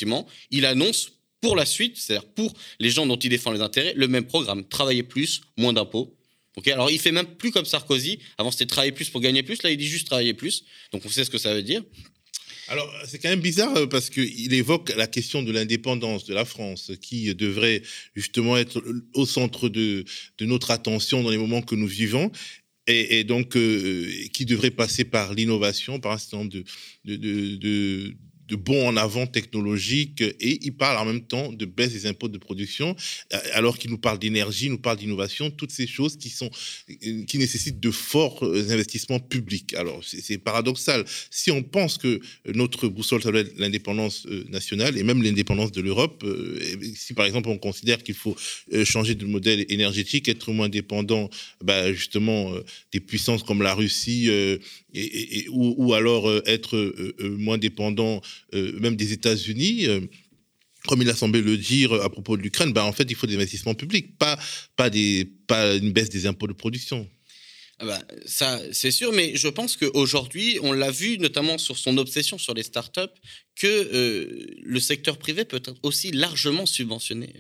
il 0.52 0.66
annonce 0.66 1.12
pour 1.42 1.56
la 1.56 1.66
suite, 1.66 1.98
c'est-à-dire 1.98 2.28
pour 2.30 2.54
les 2.80 2.90
gens 2.90 3.06
dont 3.06 3.18
il 3.18 3.30
défend 3.30 3.52
les 3.52 3.62
intérêts, 3.62 3.94
le 3.96 4.08
même 4.08 4.26
programme 4.26 4.68
travailler 4.68 5.04
plus, 5.04 5.42
moins 5.58 5.74
d'impôts. 5.74 6.16
Okay 6.58 6.72
Alors, 6.72 6.92
il 6.92 7.00
fait 7.00 7.12
même 7.12 7.28
plus 7.38 7.52
comme 7.52 7.66
Sarkozy. 7.66 8.20
Avant, 8.38 8.52
c'était 8.52 8.66
travailler 8.66 8.92
plus 8.92 9.10
pour 9.10 9.22
gagner 9.22 9.44
plus. 9.44 9.64
Là, 9.64 9.72
il 9.72 9.78
dit 9.78 9.88
juste 9.88 10.08
travailler 10.08 10.34
plus. 10.34 10.66
Donc, 10.92 11.06
on 11.06 11.10
sait 11.10 11.24
ce 11.24 11.30
que 11.30 11.38
ça 11.38 11.54
veut 11.54 11.64
dire. 11.64 11.84
Alors, 12.68 12.92
c'est 13.08 13.18
quand 13.18 13.30
même 13.30 13.40
bizarre 13.40 13.76
euh, 13.78 13.88
parce 13.88 14.10
qu'il 14.10 14.54
évoque 14.54 14.94
la 14.96 15.08
question 15.08 15.42
de 15.42 15.52
l'indépendance 15.52 16.26
de 16.26 16.34
la 16.34 16.46
France, 16.46 16.92
qui 17.02 17.34
devrait 17.34 17.82
justement 18.16 18.58
être 18.58 18.84
au 19.14 19.26
centre 19.26 19.70
de, 19.70 20.06
notre 20.42 20.72
attention 20.72 21.24
dans 21.24 21.32
les 21.32 21.38
moments 21.38 21.62
que 21.62 21.76
nous 21.76 21.88
vivons. 21.88 22.32
Et, 22.92 23.24
donc, 23.24 23.56
euh, 23.56 24.12
qui 24.34 24.46
devrait 24.46 24.72
passer 24.72 25.06
par 25.06 25.36
l'innovation, 25.36 26.00
par 26.00 26.14
un 26.14 26.18
certain 26.18 26.38
nombre 26.38 26.50
de, 26.50 26.64
de, 27.06 27.56
de 27.58 28.16
de 28.50 28.56
bons 28.56 28.88
en 28.88 28.98
avant 28.98 29.28
technologiques 29.28 30.22
et 30.22 30.60
il 30.66 30.74
parle 30.74 30.98
en 30.98 31.06
même 31.06 31.22
temps 31.22 31.52
de 31.52 31.66
baisse 31.66 31.94
des 31.94 32.08
impôts 32.08 32.28
de 32.28 32.38
production, 32.38 32.96
euh, 33.34 33.38
alors 33.54 33.78
qu'il 33.78 33.92
nous 33.92 33.98
parle 33.98 34.20
d'énergie, 34.20 34.70
nous 34.70 34.80
parle 34.80 34.98
d'innovation, 34.98 35.52
toutes 35.52 35.72
ces 35.72 35.88
choses 35.88 36.18
qui 36.18 36.30
sont 36.30 36.50
euh, 36.90 37.24
qui 37.26 37.38
nécessitent 37.38 37.80
de 37.80 37.92
forts 37.92 38.44
euh, 38.44 38.72
investissements 38.72 39.20
publics. 39.20 39.74
Alors 39.76 40.02
c'est 40.04 40.38
paradoxal. 40.40 41.06
Si 41.30 41.52
on 41.52 41.62
pense 41.62 41.98
que 41.98 42.20
notre 42.46 42.88
boussole 42.88 43.22
ça 43.22 43.32
doit 43.32 43.42
être 43.42 43.58
l'indépendance 43.58 44.26
nationale 44.50 44.98
et 44.98 45.04
même 45.04 45.22
l'indépendance 45.22 45.72
de 45.72 45.82
l'Europe, 45.82 46.26
si 46.96 47.14
par 47.14 47.26
exemple 47.26 47.50
on 47.50 47.58
considère 47.58 48.02
qu'il 48.04 48.16
faut 48.16 48.36
changer 48.84 49.16
de 49.16 49.26
modèle 49.26 49.66
énergétique, 49.70 50.28
être 50.28 50.52
moins 50.52 50.70
dépendant, 50.70 51.30
bah, 51.64 51.94
justement 51.94 52.54
des 52.92 53.00
puissances 53.00 53.44
comme 53.44 53.62
la 53.62 53.74
Russie 53.74 54.30
et, 54.94 55.48
ou, 55.50 55.94
alors 55.94 56.30
être 56.46 56.94
moins 57.22 57.58
dépendant 57.58 58.22
euh, 58.54 58.80
même 58.80 58.96
des 58.96 59.14
États-Unis 59.14 59.88
euh, 59.88 60.02
comme 60.88 61.02
il 61.02 61.10
a 61.10 61.16
semblé 61.16 61.42
le 61.42 61.58
dire 61.58 61.94
à 61.94 62.10
propos 62.10 62.38
de 62.38 62.42
l'Ukraine, 62.42 62.72
bah, 62.72 62.86
en 62.86 62.94
fait, 62.94 63.06
il 63.10 63.16
faut 63.16 63.28
des 63.28 63.36
investissements 63.36 63.76
publics, 63.76 64.18
pas, 64.18 64.40
pas, 64.78 64.90
des, 64.90 65.30
pas 65.46 65.76
une 65.76 65.92
baisse 65.92 66.10
des 66.10 66.26
impôts 66.26 66.48
de 66.48 66.54
production. 66.54 67.08
Ah 67.80 67.86
bah, 67.86 68.02
ça, 68.26 68.62
c'est 68.72 68.90
sûr, 68.90 69.12
mais 69.12 69.36
je 69.36 69.50
pense 69.50 69.76
qu'aujourd'hui, 69.76 70.58
on 70.64 70.72
l'a 70.72 70.90
vu 70.90 71.18
notamment 71.18 71.58
sur 71.58 71.78
son 71.78 71.98
obsession 71.98 72.38
sur 72.38 72.54
les 72.54 72.64
startups, 72.64 73.02
que 73.56 73.68
euh, 73.68 74.48
le 74.64 74.80
secteur 74.80 75.18
privé 75.18 75.44
peut 75.44 75.58
être 75.58 75.76
aussi 75.84 76.12
largement 76.12 76.66
subventionné 76.66 77.34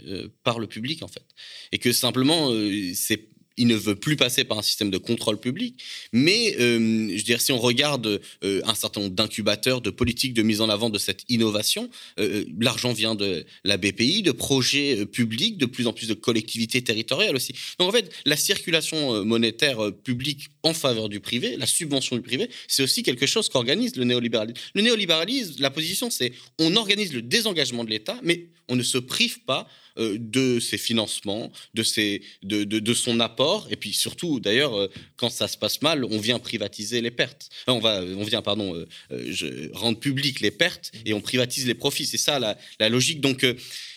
par 0.43 0.59
le 0.59 0.67
public, 0.67 1.01
en 1.01 1.07
fait. 1.07 1.25
Et 1.71 1.77
que 1.77 1.93
simplement, 1.93 2.51
c'est 2.93 3.29
il 3.59 3.67
ne 3.67 3.75
veut 3.75 3.95
plus 3.95 4.15
passer 4.15 4.43
par 4.45 4.57
un 4.57 4.61
système 4.61 4.89
de 4.89 4.97
contrôle 4.97 5.39
public. 5.39 5.83
Mais 6.13 6.55
euh, 6.59 7.15
je 7.15 7.31
veux 7.31 7.37
si 7.37 7.51
on 7.51 7.59
regarde 7.59 8.21
euh, 8.43 8.61
un 8.63 8.73
certain 8.73 9.01
nombre 9.01 9.13
d'incubateurs, 9.13 9.81
de 9.81 9.89
politiques 9.89 10.33
de 10.33 10.41
mise 10.41 10.61
en 10.61 10.69
avant 10.69 10.89
de 10.89 10.97
cette 10.97 11.23
innovation, 11.29 11.89
euh, 12.19 12.45
l'argent 12.59 12.93
vient 12.93 13.15
de 13.15 13.45
la 13.63 13.77
BPI, 13.77 14.23
de 14.23 14.31
projets 14.31 15.05
publics, 15.05 15.57
de 15.57 15.65
plus 15.65 15.87
en 15.87 15.93
plus 15.93 16.07
de 16.07 16.13
collectivités 16.13 16.81
territoriales 16.81 17.35
aussi. 17.35 17.53
Donc 17.77 17.89
en 17.89 17.91
fait, 17.91 18.11
la 18.25 18.37
circulation 18.37 19.23
monétaire 19.25 19.91
publique 20.03 20.47
en 20.63 20.73
faveur 20.73 21.09
du 21.09 21.19
privé, 21.19 21.57
la 21.57 21.67
subvention 21.67 22.15
du 22.15 22.21
privé, 22.21 22.49
c'est 22.67 22.81
aussi 22.81 23.03
quelque 23.03 23.25
chose 23.25 23.49
qu'organise 23.49 23.95
le 23.97 24.05
néolibéralisme. 24.05 24.59
Le 24.73 24.81
néolibéralisme, 24.81 25.55
la 25.59 25.69
position, 25.69 26.09
c'est 26.09 26.31
on 26.59 26.75
organise 26.77 27.13
le 27.13 27.21
désengagement 27.21 27.83
de 27.83 27.89
l'État, 27.89 28.17
mais 28.23 28.47
on 28.69 28.75
ne 28.75 28.83
se 28.83 28.97
prive 28.97 29.41
pas 29.41 29.67
euh, 29.99 30.17
de 30.19 30.59
ses 30.59 30.77
financements, 30.77 31.51
de, 31.73 31.83
ses, 31.83 32.21
de, 32.43 32.63
de, 32.63 32.93
son 32.93 33.19
apport, 33.19 33.67
et 33.69 33.75
puis 33.75 33.91
surtout, 33.93 34.39
d'ailleurs, 34.39 34.73
euh, 34.75 34.87
quand 35.17 35.29
ça 35.29 35.47
se 35.47 35.57
passe 35.57 35.81
mal, 35.81 36.05
on 36.05 36.19
vient 36.19 36.39
privatiser 36.39 37.01
les 37.01 37.11
pertes. 37.11 37.49
on, 37.67 37.79
va, 37.79 38.01
on 38.01 38.23
vient, 38.23 38.41
pardon, 38.41 38.75
euh, 39.11 39.69
rendre 39.73 39.99
public 39.99 40.39
les 40.39 40.51
pertes 40.51 40.91
et 41.05 41.13
on 41.13 41.21
privatise 41.21 41.65
les 41.65 41.73
profits. 41.73 42.05
C'est 42.05 42.17
ça 42.17 42.39
la, 42.39 42.57
la, 42.79 42.89
logique. 42.89 43.19
Donc, 43.19 43.45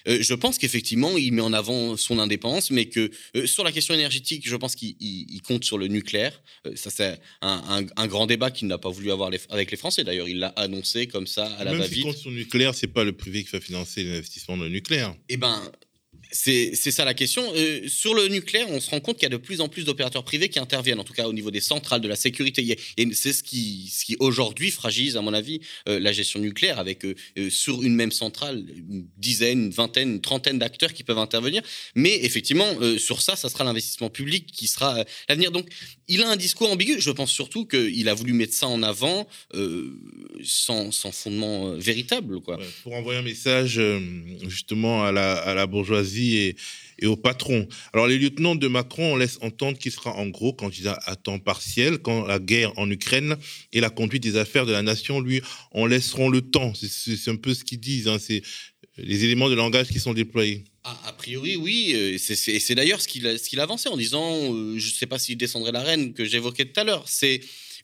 je 0.06 0.34
pense 0.34 0.58
qu'effectivement, 0.58 1.16
il 1.16 1.32
met 1.32 1.42
en 1.42 1.52
avant 1.52 1.96
son 1.96 2.18
indépendance, 2.18 2.70
mais 2.70 2.86
que 2.86 3.10
sur 3.46 3.62
la 3.62 3.72
question 3.72 3.94
énergétique, 3.94 4.42
je 4.46 4.56
pense 4.56 4.74
qu'il 4.74 5.42
compte 5.42 5.64
sur 5.64 5.78
le 5.78 5.86
nucléaire. 5.86 6.42
ça, 6.74 6.90
c'est 6.90 7.20
un, 7.40 7.86
un, 7.96 8.06
grand 8.06 8.26
débat 8.26 8.50
qu'il 8.50 8.66
n'a 8.68 8.78
pas 8.78 8.90
voulu 8.90 9.12
avoir 9.12 9.30
avec 9.50 9.70
les 9.70 9.76
Français. 9.76 10.04
D'ailleurs, 10.04 10.28
il 10.28 10.38
l'a 10.38 10.48
annoncé 10.48 11.06
comme 11.06 11.26
ça 11.26 11.46
à 11.58 11.64
la 11.64 11.74
va-vite. 11.74 12.04
Même 12.04 12.12
compte 12.12 12.20
sur 12.20 12.30
le 12.30 12.36
nucléaire, 12.36 12.74
c'est 12.74 12.88
pas 12.88 13.04
le 13.04 13.12
privé 13.12 13.44
qui 13.44 13.50
va 13.50 13.60
financer 13.60 14.02
l'investissement 14.02 14.56
dans 14.56 14.64
le 14.64 14.70
nucléaire. 14.70 15.14
Eh 15.28 15.36
ben, 15.36 15.62
c'est 16.32 16.74
ça 16.74 17.04
la 17.04 17.14
question. 17.14 17.42
Euh, 17.54 17.86
sur 17.88 18.14
le 18.14 18.28
nucléaire, 18.28 18.66
on 18.70 18.80
se 18.80 18.90
rend 18.90 19.00
compte 19.00 19.16
qu'il 19.16 19.24
y 19.24 19.26
a 19.26 19.30
de 19.30 19.36
plus 19.36 19.60
en 19.60 19.68
plus 19.68 19.84
d'opérateurs 19.84 20.24
privés 20.24 20.48
qui 20.48 20.58
interviennent, 20.58 20.98
en 20.98 21.04
tout 21.04 21.12
cas 21.12 21.28
au 21.28 21.32
niveau 21.32 21.50
des 21.50 21.60
centrales, 21.60 22.00
de 22.00 22.08
la 22.08 22.16
sécurité. 22.16 22.76
Et 22.96 23.12
c'est 23.12 23.32
ce 23.32 23.42
qui, 23.42 23.92
ce 23.92 24.04
qui 24.04 24.16
aujourd'hui 24.18 24.70
fragilise, 24.70 25.16
à 25.16 25.20
mon 25.20 25.34
avis, 25.34 25.60
euh, 25.88 26.00
la 26.00 26.12
gestion 26.12 26.40
nucléaire, 26.40 26.78
avec 26.78 27.04
euh, 27.04 27.14
sur 27.50 27.82
une 27.82 27.94
même 27.94 28.12
centrale 28.12 28.64
une 28.88 29.06
dizaine, 29.18 29.64
une 29.64 29.70
vingtaine, 29.70 30.12
une 30.12 30.20
trentaine 30.20 30.58
d'acteurs 30.58 30.92
qui 30.92 31.04
peuvent 31.04 31.18
intervenir. 31.18 31.62
Mais 31.94 32.24
effectivement, 32.24 32.66
sur 32.98 33.20
ça, 33.20 33.36
ça 33.36 33.48
sera 33.48 33.64
l'investissement 33.64 34.10
public 34.10 34.46
qui 34.46 34.66
sera 34.66 35.04
l'avenir. 35.28 35.52
Donc, 35.52 35.68
il 36.08 36.22
a 36.22 36.30
un 36.30 36.36
discours 36.36 36.70
ambigu. 36.70 37.00
Je 37.00 37.10
pense 37.10 37.30
surtout 37.30 37.66
qu'il 37.66 38.08
a 38.08 38.14
voulu 38.14 38.32
mettre 38.32 38.54
ça 38.54 38.68
en 38.68 38.82
avant 38.82 39.26
sans, 40.42 40.90
sans, 40.90 41.12
fondement 41.12 41.74
véritable. 41.74 42.40
Quoi. 42.40 42.58
pour 42.82 42.94
envoyer 42.94 43.20
un 43.20 43.22
message 43.22 43.80
justement 44.46 45.04
à 45.04 45.12
la, 45.12 45.34
à 45.34 45.54
la 45.54 45.66
bourgeoisie 45.66 46.36
et, 46.36 46.56
au 47.06 47.16
patron. 47.16 47.66
Alors 47.92 48.06
les 48.06 48.18
lieutenants 48.18 48.54
de 48.54 48.68
Macron, 48.68 49.14
on 49.14 49.16
laisse 49.16 49.38
entendre 49.40 49.76
qu'il 49.76 49.90
sera 49.90 50.14
en 50.14 50.28
gros 50.28 50.52
candidat 50.52 50.98
à 51.06 51.16
temps 51.16 51.40
partiel 51.40 51.98
quand 51.98 52.26
la 52.26 52.38
guerre 52.38 52.72
en 52.78 52.88
Ukraine 52.90 53.36
et 53.72 53.80
la 53.80 53.90
conduite 53.90 54.22
des 54.22 54.36
affaires 54.36 54.66
de 54.66 54.72
la 54.72 54.82
nation, 54.82 55.20
lui, 55.20 55.40
on 55.72 55.86
laisseront 55.86 56.28
le 56.28 56.42
temps. 56.42 56.72
C'est 56.74 57.30
un 57.30 57.36
peu 57.36 57.54
ce 57.54 57.64
qu'ils 57.64 57.80
disent. 57.80 58.08
Hein. 58.08 58.18
C'est 58.20 58.42
les 58.98 59.24
éléments 59.24 59.48
de 59.48 59.54
langage 59.54 59.88
qui 59.88 59.98
sont 59.98 60.14
déployés. 60.14 60.64
A 60.84 61.12
priori, 61.12 61.56
oui. 61.56 62.18
C'est 62.18 62.74
d'ailleurs 62.74 63.00
ce 63.00 63.06
qu'il 63.08 63.60
avançait 63.60 63.88
en 63.88 63.96
disant, 63.96 64.52
euh, 64.52 64.78
je 64.78 64.88
ne 64.88 64.94
sais 64.94 65.06
pas 65.06 65.18
s'il 65.18 65.36
descendrait 65.36 65.72
la 65.72 65.82
reine 65.82 66.12
que 66.12 66.24
j'évoquais 66.24 66.64
tout 66.64 66.80
à 66.80 66.84
l'heure. 66.84 67.08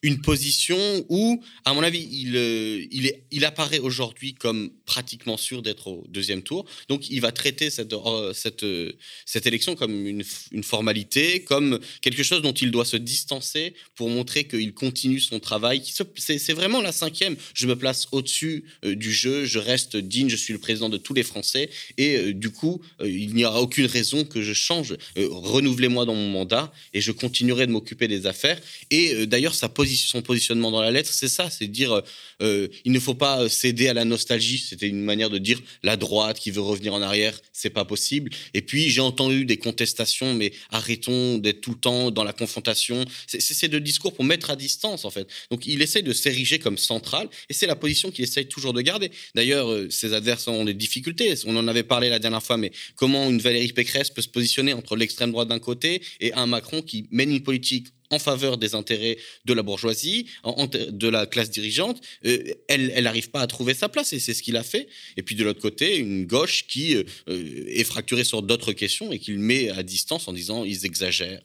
Une 0.03 0.21
position 0.21 0.79
où, 1.09 1.43
à 1.65 1.75
mon 1.75 1.83
avis, 1.83 2.09
il, 2.13 2.37
euh, 2.37 2.85
il, 3.31 3.45
apparaît 3.45 3.79
aujourd'hui 3.79 4.35
comme 4.35 4.71
pratiquement 4.85 5.37
sûr 5.37 5.63
d'être 5.63 5.89
au 5.89 6.05
deuxième 6.09 6.43
tour. 6.43 6.65
Donc, 6.89 7.11
il 7.11 7.21
va 7.21 7.33
traiter 7.33 7.71
cette, 7.71 7.93
euh, 7.93 8.33
cette, 8.33 8.63
euh, 8.63 8.93
cette 9.27 9.47
élection 9.47 9.75
comme 9.75 10.07
une, 10.07 10.23
une, 10.53 10.63
formalité, 10.63 11.43
comme 11.43 11.79
quelque 12.01 12.23
chose 12.23 12.43
dont 12.43 12.53
il 12.53 12.71
doit 12.71 12.85
se 12.85 12.97
distancer 12.97 13.75
pour 13.95 14.09
montrer 14.11 14.45
qu'il 14.45 14.73
continue 14.75 15.21
son 15.21 15.41
travail. 15.41 15.83
C'est 16.17 16.53
vraiment 16.53 16.81
la 16.81 16.93
cinquième. 16.93 17.37
Je 17.55 17.67
me 17.67 17.77
place 17.77 18.09
au-dessus 18.13 18.65
du 18.85 19.13
jeu, 19.13 19.45
je 19.45 19.59
reste 19.59 19.97
digne, 19.97 20.29
je 20.29 20.37
suis 20.37 20.53
le 20.53 20.59
président 20.59 20.89
de 20.89 20.99
tous 20.99 21.15
les 21.15 21.23
Français. 21.23 21.71
Et 21.97 22.33
du 22.33 22.51
coup, 22.51 22.83
il 23.05 23.35
n'y 23.35 23.45
aura 23.45 23.63
aucune 23.63 23.87
raison 23.87 24.25
que 24.25 24.43
je 24.43 24.53
change. 24.53 24.97
Renouvelez-moi 25.17 26.05
dans 26.05 26.15
mon 26.15 26.29
mandat 26.29 26.73
et 26.93 27.01
je 27.01 27.13
continuerai 27.13 27.67
de 27.67 27.73
m'occuper 27.73 28.09
des 28.09 28.27
affaires. 28.27 28.61
Et 28.91 29.27
d'ailleurs, 29.27 29.55
sa 29.55 29.69
position 29.69 29.88
son 29.97 30.23
positionnement 30.23 30.71
dans 30.71 30.81
la 30.81 30.91
lettre, 30.91 31.13
c'est 31.13 31.29
ça, 31.29 31.51
c'est 31.51 31.67
dire 31.67 31.93
euh, 31.93 32.03
euh, 32.43 32.69
il 32.85 32.93
ne 32.93 33.01
faut 33.01 33.15
pas 33.15 33.49
céder 33.49 33.89
à 33.89 33.95
la 33.95 34.05
nostalgie. 34.05 34.59
C'était 34.59 34.89
une 34.89 35.03
manière 35.03 35.31
de 35.31 35.39
dire 35.39 35.61
la 35.83 35.97
droite 35.97 36.39
qui 36.39 36.51
veut 36.51 36.61
revenir 36.61 36.95
en 36.95 37.03
arrière, 37.03 37.39
c'est 37.53 37.71
pas 37.71 37.85
possible. 37.85 38.31
Et 38.55 38.63
puis 38.63 38.91
j'ai 38.91 39.01
entendu 39.01 39.45
des 39.45 39.57
contestations, 39.57 40.35
mais 40.35 40.53
arrêtons 40.71 41.39
d'être 41.39 41.61
tout 41.61 41.73
le 41.73 41.79
temps 41.79 42.11
dans 42.11 42.25
la 42.25 42.33
confrontation. 42.33 43.05
C'est 43.27 43.69
de 43.69 43.79
discours 43.79 44.15
pour 44.15 44.25
mettre 44.25 44.51
à 44.51 44.57
distance 44.57 45.05
en 45.05 45.11
fait. 45.11 45.29
Donc 45.51 45.67
il 45.67 45.83
essaye 45.83 46.03
de 46.03 46.13
s'ériger 46.13 46.59
comme 46.59 46.79
central, 46.79 47.29
et 47.49 47.55
c'est 47.55 47.67
la 47.67 47.77
position 47.77 48.11
qu'il 48.11 48.25
essaye 48.25 48.47
toujours 48.47 48.73
de 48.73 48.81
garder. 48.81 49.11
D'ailleurs, 49.35 49.71
euh, 49.71 49.89
ses 49.91 50.13
adversaires 50.13 50.55
ont 50.55 50.65
des 50.65 50.75
difficultés. 50.75 51.35
On 51.47 51.57
en 51.57 51.69
avait 51.69 51.83
parlé 51.83 52.09
la 52.09 52.19
dernière 52.19 52.43
fois, 52.43 52.57
mais 52.57 52.73
comment 52.97 53.29
une 53.29 53.41
Valérie 53.41 53.73
Pécresse 53.73 54.11
peut 54.11 54.23
se 54.23 54.29
positionner 54.29 54.73
entre 54.73 54.97
l'extrême 54.97 55.33
droite 55.33 55.49
d'un 55.49 55.59
côté 55.59 56.03
et 56.21 56.33
un 56.35 56.47
Macron 56.47 56.83
qui 56.83 57.07
mène 57.11 57.31
une 57.31 57.43
politique 57.43 57.89
en 58.11 58.19
faveur 58.19 58.59
des 58.59 58.75
intérêts 58.75 59.19
de 59.45 59.53
la 59.53 59.63
bourgeoisie, 59.63 60.27
de 60.45 61.09
la 61.09 61.27
classe 61.27 61.51
dirigeante, 61.51 62.01
euh, 62.27 62.55
elle 62.69 63.03
n'arrive 63.03 63.31
pas 63.31 63.41
à 63.41 63.47
trouver 63.47 63.75
sa 63.75 63.89
place 63.89 64.13
et 64.13 64.19
c'est 64.19 64.35
ce 64.35 64.43
qu'il 64.43 64.57
a 64.57 64.63
fait. 64.63 64.89
Et 65.17 65.23
puis 65.23 65.35
de 65.35 65.45
l'autre 65.45 65.61
côté, 65.61 65.99
une 65.99 66.27
gauche 66.27 66.67
qui 66.67 66.95
euh, 66.97 67.05
est 67.27 67.85
fracturée 67.85 68.25
sur 68.25 68.43
d'autres 68.43 68.73
questions 68.73 69.13
et 69.13 69.19
qu'il 69.19 69.39
met 69.39 69.71
à 69.71 69.83
distance 69.83 70.29
en 70.29 70.33
disant 70.33 70.65
ils 70.65 70.87
exagèrent. 70.87 71.43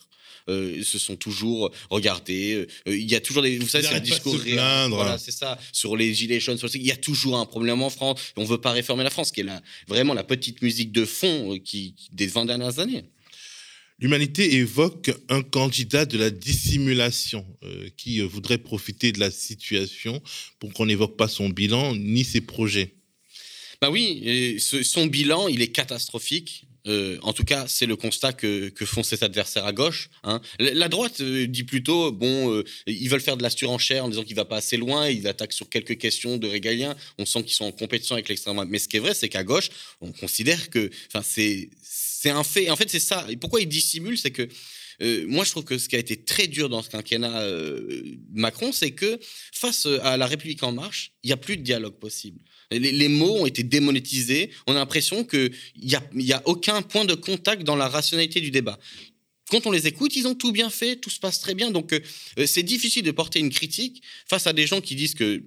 se 0.48 1.00
sont 1.00 1.16
toujours 1.16 1.72
regardés. 1.90 2.68
il 2.86 3.10
y 3.10 3.16
a 3.16 3.22
toujours 3.22 3.44
des, 3.44 3.58
vous 3.58 3.68
savez, 3.68 3.88
c'est 3.88 3.96
un 3.96 4.00
discours 4.00 4.38
Voilà, 4.90 5.18
c'est 5.18 5.32
ça. 5.32 5.58
Sur 5.72 5.96
les 5.96 6.14
gilets 6.14 6.40
jaunes, 6.40 6.58
sur 6.58 6.74
il 6.74 6.86
y 6.86 6.92
a 6.92 6.98
toujours 6.98 7.38
un 7.38 7.46
problème 7.46 7.82
en 7.82 7.90
France. 7.90 8.20
On 8.36 8.44
veut 8.44 8.60
pas 8.60 8.72
réformer 8.72 9.04
la 9.04 9.10
France, 9.10 9.32
qui 9.32 9.42
est 9.42 9.46
la, 9.46 9.62
vraiment 9.88 10.14
la 10.14 10.24
petite 10.24 10.62
musique 10.62 10.92
de 10.92 11.06
fond 11.06 11.60
qui, 11.64 11.96
des 12.12 12.28
20 12.28 12.46
dernières 12.46 12.80
années. 12.80 13.04
L'humanité 14.04 14.56
évoque 14.56 15.12
un 15.30 15.42
candidat 15.42 16.06
de 16.06 16.18
la 16.18 16.30
dissimulation 16.30 17.46
qui 17.96 18.20
voudrait 18.20 18.58
profiter 18.58 19.14
de 19.14 19.20
la 19.22 19.32
situation 19.32 20.22
pour 20.60 20.74
qu'on 20.74 20.86
n'évoque 20.86 21.16
pas 21.16 21.30
son 21.30 21.48
bilan 21.48 21.96
ni 21.96 22.26
ses 22.26 22.42
projets. 22.42 22.96
Bah 23.82 23.90
oui, 23.90 24.60
son 24.60 25.08
bilan, 25.08 25.48
il 25.48 25.62
est 25.62 25.72
catastrophique. 25.72 26.66
Euh, 26.86 27.18
en 27.22 27.32
tout 27.32 27.44
cas, 27.46 27.66
c'est 27.68 27.86
le 27.86 27.96
constat 27.96 28.34
que, 28.34 28.72
font 28.86 29.04
ses 29.04 29.24
adversaires 29.24 29.66
à 29.66 29.72
gauche. 29.72 30.10
Hein. 30.24 30.42
La 30.60 30.90
droite 30.90 31.22
euh, 31.22 31.48
dit 31.48 31.64
plutôt, 31.64 32.12
bon, 32.12 32.54
euh, 32.54 32.64
ils 32.88 33.10
veulent 33.10 33.22
faire 33.22 33.38
de 33.38 33.44
la 33.44 33.50
surenchère 33.50 34.04
en 34.04 34.10
disant 34.10 34.24
qu'il 34.24 34.36
va 34.36 34.46
pas 34.46 34.58
assez 34.58 34.78
loin, 34.78 35.10
ils 35.10 35.28
attaquent 35.28 35.54
sur 35.54 35.70
quelques 35.70 35.98
questions 35.98 36.38
de 36.38 36.48
régalien, 36.48 36.96
on 37.18 37.26
sent 37.26 37.44
qu'ils 37.44 37.56
sont 37.56 37.66
en 37.66 37.72
compétition 37.72 38.16
avec 38.16 38.28
l'extrême 38.28 38.56
droite. 38.56 38.68
Mais 38.70 38.80
ce 38.80 38.90
qui 38.90 38.98
est 38.98 39.00
vrai, 39.00 39.14
c'est 39.14 39.30
qu'à 39.30 39.44
gauche, 39.44 39.70
on 40.02 40.12
considère 40.12 40.70
que, 40.70 40.90
c'est 41.24 41.70
un 42.30 42.44
fait. 42.44 42.70
En 42.70 42.76
fait, 42.76 42.90
c'est 42.90 43.00
ça. 43.00 43.26
Pourquoi 43.40 43.62
ils 43.62 43.68
dissimulent, 43.68 44.18
c'est 44.18 44.32
que 44.32 44.48
moi, 45.26 45.44
je 45.44 45.52
trouve 45.52 45.66
que 45.66 45.78
ce 45.78 45.90
qui 45.90 45.96
a 45.96 46.00
été 46.00 46.24
très 46.24 46.48
dur 46.48 46.70
dans 46.70 46.82
ce 46.82 46.90
quinquennat 46.90 47.46
Macron, 48.32 48.72
c'est 48.72 48.92
que 48.92 49.20
face 49.52 49.86
à 50.02 50.16
la 50.18 50.28
République 50.28 50.64
en 50.64 50.72
marche, 50.72 51.12
il 51.24 51.28
n'y 51.28 51.34
a 51.34 51.38
plus 51.38 51.58
de 51.58 51.62
dialogue 51.62 51.96
possible. 51.96 52.40
Les, 52.72 53.08
mots 53.10 53.42
ont 53.42 53.46
été 53.46 53.64
démonétisés. 53.64 54.52
On 54.66 54.74
a 54.74 54.76
l'impression 54.76 55.26
qu'il 55.26 55.52
n'y 55.82 55.96
a, 55.96 56.04
y 56.16 56.32
a 56.32 56.42
aucun 56.46 56.82
point 56.82 57.06
de 57.06 57.16
contact 57.16 57.64
dans 57.64 57.76
la 57.76 57.90
rationalité 57.90 58.40
du 58.40 58.52
débat 58.52 58.80
quand 59.54 59.68
on 59.68 59.72
les 59.72 59.86
écoute, 59.86 60.16
ils 60.16 60.28
ont 60.28 60.34
tout 60.34 60.52
bien 60.52 60.72
fait, 60.72 60.96
tout 60.96 61.12
se 61.12 61.20
passe 61.20 61.40
très 61.40 61.54
bien. 61.54 61.70
Donc, 61.70 61.94
euh, 61.94 62.00
euh, 62.40 62.48
c'est 62.48 62.64
difficile 62.64 63.04
de 63.04 63.12
porter 63.12 63.40
une 63.40 63.52
critique 63.52 64.02
face 64.28 64.48
à 64.48 64.54
des 64.54 64.66
gens 64.66 64.82
qui 64.82 64.96
disent 64.96 65.14
que 65.14 65.44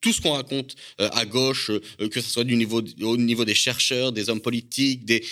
tout 0.00 0.12
ce 0.12 0.22
qu'on 0.22 0.32
raconte 0.32 0.74
euh, 1.00 1.08
à 1.12 1.26
gauche, 1.26 1.70
que 2.10 2.20
ce 2.20 2.28
soit 2.30 2.44
du 2.44 2.56
niveau, 2.56 2.82
au 3.02 3.16
niveau 3.16 3.44
des 3.44 3.54
chercheurs, 3.54 4.10
des 4.10 4.30
hommes 4.30 4.40
politiques, 4.40 5.04
des, 5.04 5.22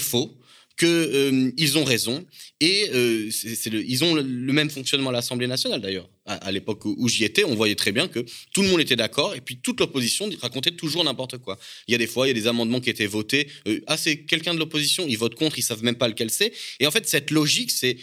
faux 0.00 0.36
qu'ils 0.76 0.88
euh, 0.88 1.76
ont 1.76 1.84
raison 1.84 2.26
et 2.60 2.90
euh, 2.92 3.30
ils 3.64 4.04
ont 4.04 4.14
le, 4.14 4.22
même 4.22 4.68
fonctionnement 4.68 5.10
à 5.10 5.12
l'Assemblée 5.12 5.46
nationale 5.46 5.80
d'ailleurs. 5.80 6.08
À, 6.26 6.50
l'époque 6.50 6.84
où, 6.84 7.08
j'y 7.08 7.24
étais, 7.24 7.44
on 7.44 7.54
voyait 7.54 7.76
très 7.76 7.92
bien 7.92 8.08
que 8.08 8.18
tout 8.52 8.62
le 8.62 8.68
monde 8.68 8.80
était 8.80 8.96
d'accord 8.96 9.36
et 9.36 9.40
puis 9.40 9.58
toute 9.58 9.78
l'opposition 9.78 10.28
racontait 10.42 10.72
toujours 10.72 11.04
n'importe 11.04 11.38
quoi. 11.38 11.56
Il 11.86 11.92
y 11.92 11.94
a 11.94 11.98
des 11.98 12.08
fois, 12.08 12.26
il 12.26 12.30
y 12.30 12.32
a 12.32 12.34
des 12.34 12.48
amendements 12.48 12.80
qui 12.80 12.90
étaient 12.90 13.06
votés. 13.06 13.46
Euh, 13.68 13.80
ah, 13.86 13.96
c'est 13.96 14.24
quelqu'un 14.24 14.52
de 14.52 14.58
l'opposition, 14.58 15.06
ils 15.08 15.16
votent 15.16 15.36
contre, 15.36 15.56
ils 15.58 15.62
savent 15.62 15.84
même 15.84 15.94
pas 15.94 16.08
lequel 16.08 16.30
c'est. 16.30 16.52
Et 16.80 16.86
en 16.86 16.90
fait, 16.90 17.08
cette 17.08 17.30
logique, 17.30 17.70
c'est 17.70 17.96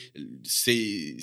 c'est 0.44 1.18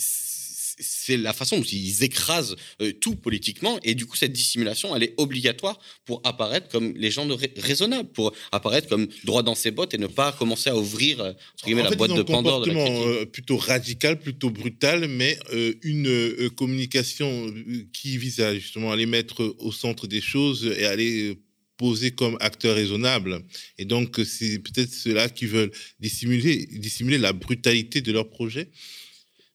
la 1.09 1.33
façon 1.33 1.59
dont 1.59 1.65
ils 1.65 2.03
écrasent 2.03 2.57
euh, 2.81 2.93
tout 2.93 3.17
politiquement. 3.17 3.79
Et 3.83 3.95
du 3.95 4.07
coup, 4.07 4.17
cette 4.17 4.33
dissimulation, 4.33 4.95
elle 4.95 5.03
est 5.03 5.15
obligatoire 5.17 5.79
pour 6.05 6.21
apparaître 6.25 6.69
comme 6.69 6.93
les 6.97 7.11
gens 7.11 7.27
raisonnables, 7.57 8.11
pour 8.11 8.33
apparaître 8.53 8.89
comme 8.89 9.09
droit 9.25 9.43
dans 9.43 9.55
ses 9.55 9.71
bottes 9.71 9.95
et 9.95 9.99
ne 9.99 10.07
pas 10.07 10.33
commencer 10.33 10.71
à 10.71 10.77
ouvrir 10.77 11.21
euh, 11.21 11.33
la 11.67 11.91
boîte 11.91 12.15
de 12.15 12.23
Pandore. 12.23 12.61
De 12.61 12.71
euh, 12.71 13.27
plutôt 13.27 13.57
radical, 13.57 14.19
plutôt 14.19 14.51
brutal, 14.51 15.09
mais 15.09 15.39
une 15.83 16.51
communication 16.57 17.53
qui 17.93 18.19
vise 18.19 18.41
à 18.41 18.55
justement 18.55 18.93
à 18.93 18.97
les 18.97 19.07
mettre 19.07 19.55
au 19.59 19.73
centre 19.73 20.07
des 20.07 20.21
choses 20.21 20.65
et 20.79 20.85
à 20.85 20.97
les 20.97 21.39
poser 21.81 22.11
comme 22.11 22.37
acteurs 22.41 22.77
raisonnables. 22.77 23.43
Et 23.79 23.87
donc, 23.87 24.21
c'est 24.27 24.59
peut-être 24.59 24.93
ceux-là 24.93 25.31
qui 25.31 25.47
veulent 25.47 25.73
dissimuler, 25.99 26.67
dissimuler 26.67 27.17
la 27.17 27.33
brutalité 27.33 28.03
de 28.03 28.13
leur 28.13 28.29
projet. 28.29 28.69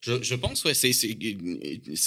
Je, 0.05 0.35
pense, 0.35 0.63
ouais, 0.65 0.73
c'est 0.73 0.93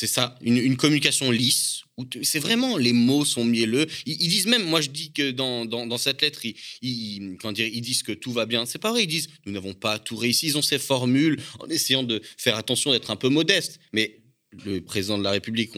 ça, 0.07 0.39
une, 0.41 0.77
communication 0.77 1.31
lisse. 1.31 1.83
C'est 2.23 2.39
vraiment, 2.39 2.77
les 2.77 2.93
mots 2.93 3.25
sont 3.25 3.45
mielleux. 3.45 3.87
Ils, 4.07 4.17
disent 4.17 4.47
même, 4.47 4.65
moi 4.65 4.81
je 4.81 4.89
dis 4.89 5.13
que 5.13 5.33
dans, 5.33 5.99
cette 5.99 6.23
lettre, 6.23 6.41
ils, 6.45 7.37
dire, 7.53 7.67
ils 7.67 7.81
disent 7.81 8.03
que 8.03 8.13
tout 8.13 8.33
va 8.33 8.47
bien. 8.47 8.67
C'est 8.67 8.79
pareil, 8.79 9.05
ils 9.05 9.09
disent, 9.09 9.29
nous 9.47 9.53
n'avons 9.53 9.75
pas 9.75 9.99
tout 9.99 10.17
réussi. 10.17 10.47
Ils 10.47 10.59
ont 10.59 10.63
ces 10.63 10.79
formules 10.79 11.41
en 11.59 11.67
essayant 11.69 12.05
de 12.05 12.23
faire 12.37 12.57
attention 12.57 12.93
d'être 12.93 13.11
un 13.11 13.17
peu 13.17 13.29
modeste. 13.29 13.81
Mais 13.93 14.21
le 14.65 14.81
président 14.81 15.19
de 15.19 15.25
la 15.25 15.31
République, 15.31 15.73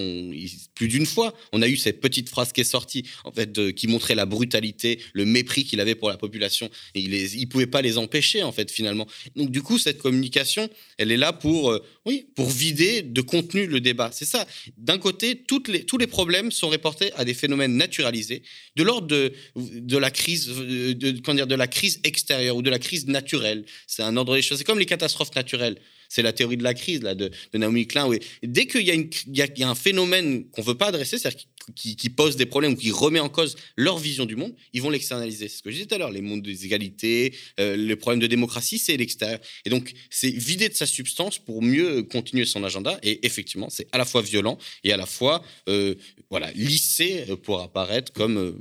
plus 0.75 0.89
d'une 0.89 1.07
fois, 1.07 1.35
on 1.53 1.61
a 1.61 1.69
eu 1.69 1.77
cette 1.77 2.01
petite 2.01 2.29
phrase 2.29 2.53
qui 2.53 2.61
est 2.61 2.65
sortie, 2.65 3.05
en 3.25 3.33
fait, 3.33 3.75
qui 3.75 3.89
montrait 3.89 4.15
la 4.15 4.27
brutalité, 4.27 5.01
le 5.13 5.25
mépris 5.25 5.65
qu'il 5.65 5.81
avait 5.81 5.95
pour 5.95 6.09
la 6.09 6.17
population. 6.17 6.71
Et 6.95 7.01
il 7.01 7.11
ne 7.11 7.47
pouvait 7.47 7.67
pas 7.67 7.83
les 7.83 7.99
empêcher, 7.99 8.43
en 8.43 8.53
fait, 8.53 8.71
finalement. 8.71 9.07
Donc, 9.35 9.51
du 9.51 9.63
coup, 9.63 9.79
cette 9.79 9.99
communication, 9.99 10.69
elle 10.99 11.11
est 11.11 11.17
là 11.17 11.33
pour, 11.33 11.73
euh, 11.73 11.85
oui, 12.07 12.27
pour 12.37 12.49
vider 12.49 13.03
de 13.03 13.21
contenu 13.21 13.67
le 13.67 13.81
débat. 13.81 14.11
C'est 14.13 14.25
ça. 14.25 14.47
D'un 14.77 14.99
côté, 14.99 15.37
tous 15.37 15.63
les 15.99 16.07
problèmes 16.07 16.53
sont 16.53 16.69
reportés 16.69 17.13
à 17.15 17.25
des 17.25 17.35
phénomènes 17.35 17.77
naturalisés, 17.77 18.43
de 18.77 18.83
l'ordre 18.83 19.09
de, 19.09 19.97
la 19.97 20.11
crise, 20.11 20.47
de, 20.47 20.93
dire, 20.93 21.47
de 21.47 21.55
la 21.55 21.67
crise 21.67 22.01
extérieure 22.05 22.57
ou 22.57 22.63
de 22.63 22.71
la 22.71 22.79
crise 22.79 23.07
naturelle. 23.09 23.65
C'est 23.87 24.03
un 24.03 24.17
ordre 24.17 24.37
des 24.37 24.43
choses. 24.43 24.59
C'est 24.59 24.65
comme 24.65 24.79
les 24.79 24.87
catastrophes 24.87 25.35
naturelles. 25.35 25.77
C'est 26.11 26.23
la 26.23 26.33
théorie 26.33 26.57
de 26.57 26.65
la 26.65 26.75
crise 26.75 27.03
là, 27.03 27.15
de, 27.15 27.31
Naomi 27.55 27.87
Klein. 27.87 28.07
Oui. 28.07 28.19
Dès 28.43 28.67
qu'il 28.67 28.83
y, 28.83 29.39
y, 29.39 29.63
a 29.63 29.71
un 29.71 29.75
phénomène 29.77 30.45
qu'on 30.51 30.61
ne 30.61 30.67
veut 30.67 30.75
pas 30.75 30.89
adresser, 30.89 31.19
c'est-à-dire 31.19 31.47
qui, 31.77 32.11
pose 32.11 32.37
des 32.37 32.47
problèmes 32.47 32.73
ou 32.73 32.77
qui 32.77 32.91
remet 32.91 33.21
en 33.21 33.29
cause 33.29 33.57
leur 33.77 33.97
vision 33.97 34.27
du 34.27 34.35
monde, 34.35 34.53
ils 34.73 34.83
vont 34.83 34.91
l'externaliser. 34.91 35.49
C'est 35.49 35.59
ce 35.59 35.63
que 35.63 35.71
je 35.71 35.77
disais 35.77 35.87
tout 35.87 35.95
à 35.95 35.99
l'heure, 35.99 36.11
les 36.11 36.21
mondes 36.21 36.43
des 36.43 36.65
égalités, 36.65 37.33
euh, 37.61 37.77
les 37.77 37.95
problèmes 37.95 38.19
de 38.19 38.27
démocratie, 38.27 38.79
c'est 38.79 38.97
l'extérieur. 38.97 39.39
Et 39.65 39.71
donc, 39.71 39.93
c'est 40.11 40.31
vider 40.31 40.69
de 40.69 40.75
sa 40.75 40.87
substance 40.87 41.39
pour 41.39 41.63
mieux 41.63 42.03
continuer 42.03 42.45
son 42.45 42.65
agenda. 42.65 42.99
Et 43.05 43.25
effectivement, 43.25 43.71
c'est 43.71 43.87
à 43.93 43.99
la 43.99 44.05
fois 44.05 44.21
violent 44.21 44.59
et 44.83 44.93
à 44.93 44.97
la 44.97 45.07
fois 45.07 45.45
euh, 45.69 45.95
voilà, 46.29 46.51
lissé 46.53 47.25
pour 47.45 47.61
apparaître 47.61 48.13
comme, 48.13 48.37
euh, 48.37 48.53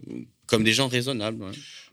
comme 0.45 0.63
des 0.63 0.73
gens 0.73 0.88
raisonnables. 0.88 1.43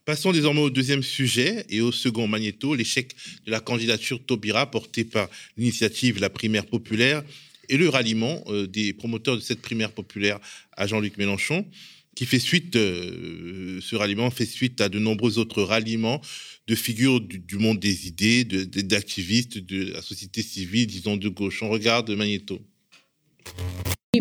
Passons 0.06 0.30
désormais 0.30 0.60
au 0.60 0.70
deuxième 0.70 1.02
sujet 1.02 1.66
et 1.68 1.80
au 1.80 1.90
second 1.90 2.28
magnéto, 2.28 2.76
l'échec 2.76 3.10
de 3.44 3.50
la 3.50 3.58
candidature 3.58 4.24
Taubira 4.24 4.70
portée 4.70 5.02
par 5.02 5.28
l'initiative 5.56 6.20
La 6.20 6.30
Primaire 6.30 6.64
Populaire 6.64 7.24
et 7.68 7.76
le 7.76 7.88
ralliement 7.88 8.44
euh, 8.46 8.68
des 8.68 8.92
promoteurs 8.92 9.34
de 9.34 9.40
cette 9.40 9.60
primaire 9.60 9.90
populaire 9.90 10.38
à 10.76 10.86
Jean-Luc 10.86 11.18
Mélenchon, 11.18 11.66
qui 12.14 12.24
fait 12.24 12.38
suite, 12.38 12.76
euh, 12.76 13.80
ralliement 13.94 14.30
fait 14.30 14.46
suite 14.46 14.80
à 14.80 14.88
de 14.88 15.00
nombreux 15.00 15.38
autres 15.38 15.64
ralliements 15.64 16.20
de 16.68 16.76
figures 16.76 17.20
du, 17.20 17.58
monde 17.58 17.80
des 17.80 18.06
idées, 18.06 18.44
d'activistes, 18.44 19.58
de, 19.58 19.92
la 19.92 20.02
société 20.02 20.40
civile, 20.40 20.86
disons 20.86 21.16
de 21.16 21.28
gauche. 21.28 21.64
On 21.64 21.68
regarde 21.68 22.08
Magnéto. 22.12 22.60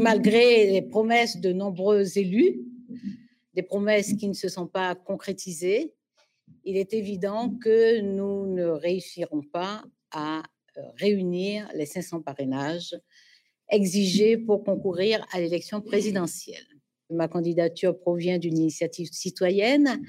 Malgré 0.02 0.72
les 0.72 0.82
promesses 0.82 1.38
de 1.38 1.54
nombreux 1.54 2.18
élus, 2.18 2.56
des 3.56 3.64
promesses 3.64 4.14
qui 4.14 4.28
ne 4.28 4.34
se 4.34 4.50
sont 4.50 4.68
pas 4.68 4.96
concrétisées, 4.96 5.94
il 6.64 6.78
est 6.78 6.94
évident 6.94 7.50
que 7.50 8.02
nous 8.02 8.46
ne 8.54 8.66
réussirons 8.66 9.42
pas 9.42 9.84
à 10.12 10.44
euh, 10.78 10.82
réunir 10.98 11.70
les 11.74 11.86
500 11.86 12.22
parrainages 12.22 12.96
exigés 13.70 14.38
pour 14.38 14.64
concourir 14.64 15.26
à 15.32 15.40
l'élection 15.40 15.82
présidentielle. 15.82 16.66
Ma 17.10 17.28
candidature 17.28 17.98
provient 17.98 18.38
d'une 18.38 18.58
initiative 18.58 19.10
citoyenne. 19.12 20.02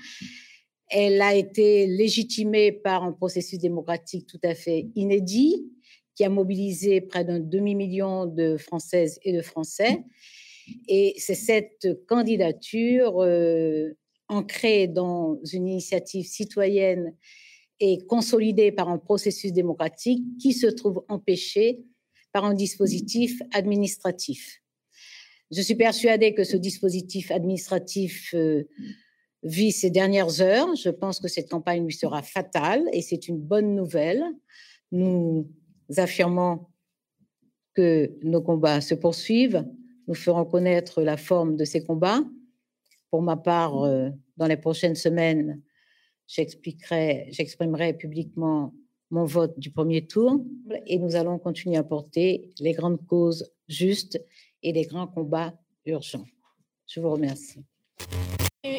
Elle 0.91 1.23
a 1.23 1.35
été 1.35 1.87
légitimée 1.87 2.73
par 2.73 3.05
un 3.05 3.13
processus 3.13 3.59
démocratique 3.59 4.27
tout 4.27 4.41
à 4.43 4.55
fait 4.55 4.89
inédit 4.95 5.71
qui 6.15 6.25
a 6.25 6.31
mobilisé 6.31 7.01
près 7.01 7.25
d'un 7.25 7.41
demi-million 7.41 8.27
de 8.27 8.57
Françaises 8.57 9.19
et 9.23 9.33
de 9.33 9.43
Français 9.43 10.05
et 10.89 11.15
c'est 11.19 11.35
cette 11.35 12.07
candidature 12.07 13.23
euh, 13.23 13.97
ancrée 14.29 14.89
dans 14.89 15.39
une 15.53 15.69
initiative 15.69 16.27
citoyenne 16.27 17.15
et 17.81 18.05
consolidée 18.07 18.73
par 18.73 18.89
un 18.89 18.99
processus 18.99 19.53
démocratique 19.53 20.25
qui 20.41 20.53
se 20.53 20.67
trouve 20.67 21.05
empêchée 21.09 21.85
par 22.33 22.45
un 22.45 22.55
dispositif 22.55 23.41
administratif. 23.53 24.63
Je 25.53 25.61
suis 25.61 25.75
persuadée 25.75 26.35
que 26.35 26.45
ce 26.45 26.57
dispositif 26.57 27.31
administratif 27.31 28.35
euh, 28.35 28.65
vit 29.43 29.73
ses 29.73 29.91
dernières 29.91 30.41
heures. 30.41 30.75
Je 30.75 30.91
pense 30.91 31.21
que 31.21 31.29
cette 31.29 31.49
campagne 31.49 31.85
lui 31.85 31.95
sera 31.95 32.23
fatale 32.23 32.83
et 32.93 33.01
c'est 33.01 33.29
une 33.29 33.39
bonne 33.39 33.75
nouvelle. 33.75 34.25
Nous 34.91 35.49
affirmons 35.97 36.67
que 37.75 38.11
nos 38.23 38.43
combats 38.43 38.81
se 38.81 38.95
poursuivent 38.95 39.65
nous 40.07 40.15
ferons 40.15 40.45
connaître 40.45 41.03
la 41.03 41.17
forme 41.17 41.57
de 41.57 41.65
ces 41.65 41.85
combats. 41.85 42.23
Pour 43.11 43.23
ma 43.23 43.37
part, 43.37 43.85
euh, 43.85 44.11
dans 44.37 44.47
les 44.47 44.57
prochaines 44.57 44.95
semaines, 44.95 45.63
j'expliquerai, 46.27 47.29
j'exprimerai 47.31 47.95
publiquement 47.95 48.75
mon 49.11 49.25
vote 49.25 49.59
du 49.59 49.71
premier 49.71 50.07
tour 50.07 50.41
et 50.87 50.99
nous 50.99 51.15
allons 51.15 51.39
continuer 51.39 51.77
à 51.77 51.85
porter 51.85 52.53
les 52.59 52.73
grandes 52.73 53.05
causes 53.07 53.53
justes 53.69 54.21
et 54.63 54.73
les 54.73 54.83
grands 54.83 55.07
combats 55.07 55.55
urgents. 55.85 56.27
Je 56.87 57.01
vous 57.01 57.11
remercie. 57.11 57.65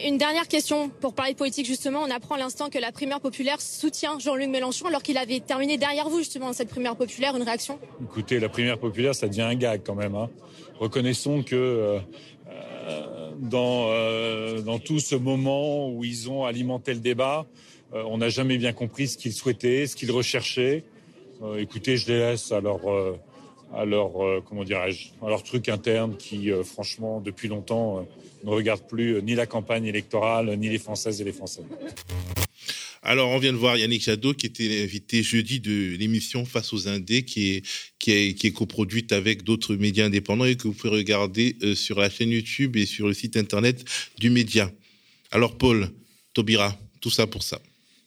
Une 0.05 0.17
dernière 0.17 0.47
question 0.49 0.89
pour 0.89 1.13
parler 1.13 1.31
de 1.31 1.37
politique 1.37 1.65
justement. 1.65 2.01
On 2.01 2.11
apprend 2.11 2.35
à 2.35 2.39
l'instant 2.39 2.69
que 2.69 2.77
la 2.77 2.91
primaire 2.91 3.21
populaire 3.21 3.61
soutient 3.61 4.19
Jean-Luc 4.19 4.49
Mélenchon 4.49 4.87
alors 4.87 5.01
qu'il 5.01 5.17
avait 5.17 5.39
terminé 5.39 5.77
derrière 5.77 6.09
vous 6.09 6.19
justement 6.19 6.51
cette 6.51 6.67
primaire 6.67 6.95
populaire. 6.97 7.35
Une 7.37 7.43
réaction? 7.43 7.79
Écoutez, 8.03 8.39
la 8.39 8.49
primaire 8.49 8.79
populaire, 8.79 9.15
ça 9.15 9.27
devient 9.27 9.43
un 9.43 9.55
gag 9.55 9.81
quand 9.85 9.95
même. 9.95 10.15
Hein. 10.15 10.29
Reconnaissons 10.79 11.41
que 11.41 11.55
euh, 11.55 11.99
euh, 12.49 13.31
dans, 13.39 13.87
euh, 13.89 14.61
dans 14.61 14.77
tout 14.79 14.99
ce 14.99 15.15
moment 15.15 15.89
où 15.89 16.03
ils 16.03 16.29
ont 16.29 16.43
alimenté 16.43 16.93
le 16.93 16.99
débat, 16.99 17.45
on 17.93 18.17
n'a 18.17 18.27
jamais 18.27 18.57
bien 18.57 18.73
compris 18.73 19.07
ce 19.07 19.17
qu'ils 19.17 19.31
souhaitaient, 19.31 19.87
ce 19.87 19.95
qu'ils 19.95 20.11
recherchaient. 20.11 20.83
écoutez, 21.57 21.95
je 21.95 22.07
les 22.11 22.19
laisse 22.19 22.51
leur, 22.51 22.81
à 23.73 23.85
leur 23.85 24.11
comment 24.45 24.63
dirais-je, 24.63 25.09
à 25.21 25.29
leur 25.29 25.43
truc 25.43 25.69
interne 25.69 26.15
qui, 26.17 26.49
franchement, 26.63 27.21
depuis 27.21 27.47
longtemps 27.47 28.07
ne 28.43 28.49
regarde 28.49 28.87
plus 28.87 29.15
euh, 29.15 29.21
ni 29.21 29.35
la 29.35 29.45
campagne 29.45 29.85
électorale, 29.85 30.55
ni 30.57 30.69
les 30.69 30.79
Françaises 30.79 31.21
et 31.21 31.23
les 31.23 31.33
Français. 31.33 31.61
Alors, 33.03 33.29
on 33.29 33.37
vient 33.37 33.53
de 33.53 33.57
voir 33.57 33.77
Yannick 33.77 34.01
Jadot, 34.01 34.33
qui 34.33 34.47
était 34.47 34.83
invité 34.83 35.23
jeudi 35.23 35.59
de 35.59 35.95
l'émission 35.97 36.45
Face 36.45 36.73
aux 36.73 36.87
Indés, 36.87 37.23
qui 37.23 37.51
est, 37.51 37.65
qui 37.99 38.11
est, 38.11 38.33
qui 38.33 38.47
est 38.47 38.51
coproduite 38.51 39.13
avec 39.13 39.43
d'autres 39.43 39.75
médias 39.75 40.05
indépendants 40.05 40.45
et 40.45 40.55
que 40.55 40.63
vous 40.63 40.73
pouvez 40.73 40.95
regarder 40.97 41.55
euh, 41.61 41.75
sur 41.75 41.99
la 41.99 42.09
chaîne 42.09 42.31
YouTube 42.31 42.75
et 42.75 42.85
sur 42.85 43.07
le 43.07 43.13
site 43.13 43.37
internet 43.37 43.85
du 44.17 44.29
média. 44.29 44.71
Alors, 45.31 45.57
Paul, 45.57 45.89
Taubira, 46.33 46.77
tout 46.99 47.11
ça 47.11 47.27
pour 47.27 47.43
ça. 47.43 47.61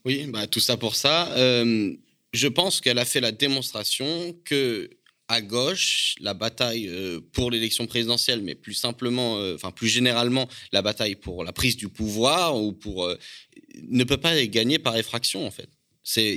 Oui, 0.04 0.26
bah, 0.28 0.46
tout 0.46 0.60
ça 0.60 0.76
pour 0.76 0.96
ça. 0.96 1.32
Euh, 1.36 1.94
je 2.32 2.48
pense 2.48 2.80
qu'elle 2.80 2.98
a 2.98 3.04
fait 3.04 3.20
la 3.20 3.32
démonstration 3.32 4.36
que 4.44 4.90
à 5.30 5.40
gauche, 5.40 6.16
la 6.20 6.34
bataille 6.34 6.88
euh, 6.88 7.20
pour 7.32 7.52
l'élection 7.52 7.86
présidentielle, 7.86 8.42
mais 8.42 8.56
plus 8.56 8.74
simplement, 8.74 9.38
euh, 9.38 9.54
enfin 9.54 9.70
plus 9.70 9.86
généralement, 9.86 10.48
la 10.72 10.82
bataille 10.82 11.14
pour 11.14 11.44
la 11.44 11.52
prise 11.52 11.76
du 11.76 11.88
pouvoir 11.88 12.60
ou 12.60 12.72
pour 12.72 13.04
euh, 13.04 13.16
ne 13.88 14.02
peut 14.02 14.16
pas 14.16 14.44
gagner 14.46 14.80
par 14.80 14.96
effraction 14.96 15.46
en 15.46 15.52
fait. 15.52 15.68
C'est 16.02 16.36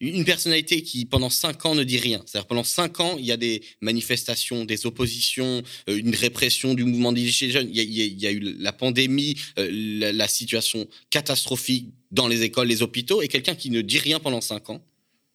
une 0.00 0.24
personnalité 0.24 0.82
qui 0.82 1.04
pendant 1.04 1.30
cinq 1.30 1.64
ans 1.66 1.76
ne 1.76 1.84
dit 1.84 1.98
rien. 1.98 2.20
C'est-à-dire 2.26 2.48
pendant 2.48 2.64
cinq 2.64 2.98
ans, 2.98 3.16
il 3.18 3.24
y 3.24 3.30
a 3.30 3.36
des 3.36 3.62
manifestations, 3.80 4.64
des 4.64 4.86
oppositions, 4.86 5.62
une 5.86 6.16
répression 6.16 6.74
du 6.74 6.84
mouvement 6.84 7.12
des 7.12 7.28
jeunes. 7.28 7.68
Il 7.70 7.76
y, 7.76 8.26
a, 8.26 8.32
eu 8.32 8.40
la 8.58 8.72
pandémie, 8.72 9.36
la, 9.56 10.12
la 10.12 10.26
situation 10.26 10.88
catastrophique 11.10 11.92
dans 12.10 12.26
les 12.26 12.42
écoles, 12.42 12.66
les 12.66 12.82
hôpitaux, 12.82 13.20
et 13.20 13.28
quelqu'un 13.28 13.54
qui 13.54 13.70
ne 13.70 13.82
dit 13.82 13.98
rien 13.98 14.18
pendant 14.18 14.40
cinq 14.40 14.70
ans 14.70 14.82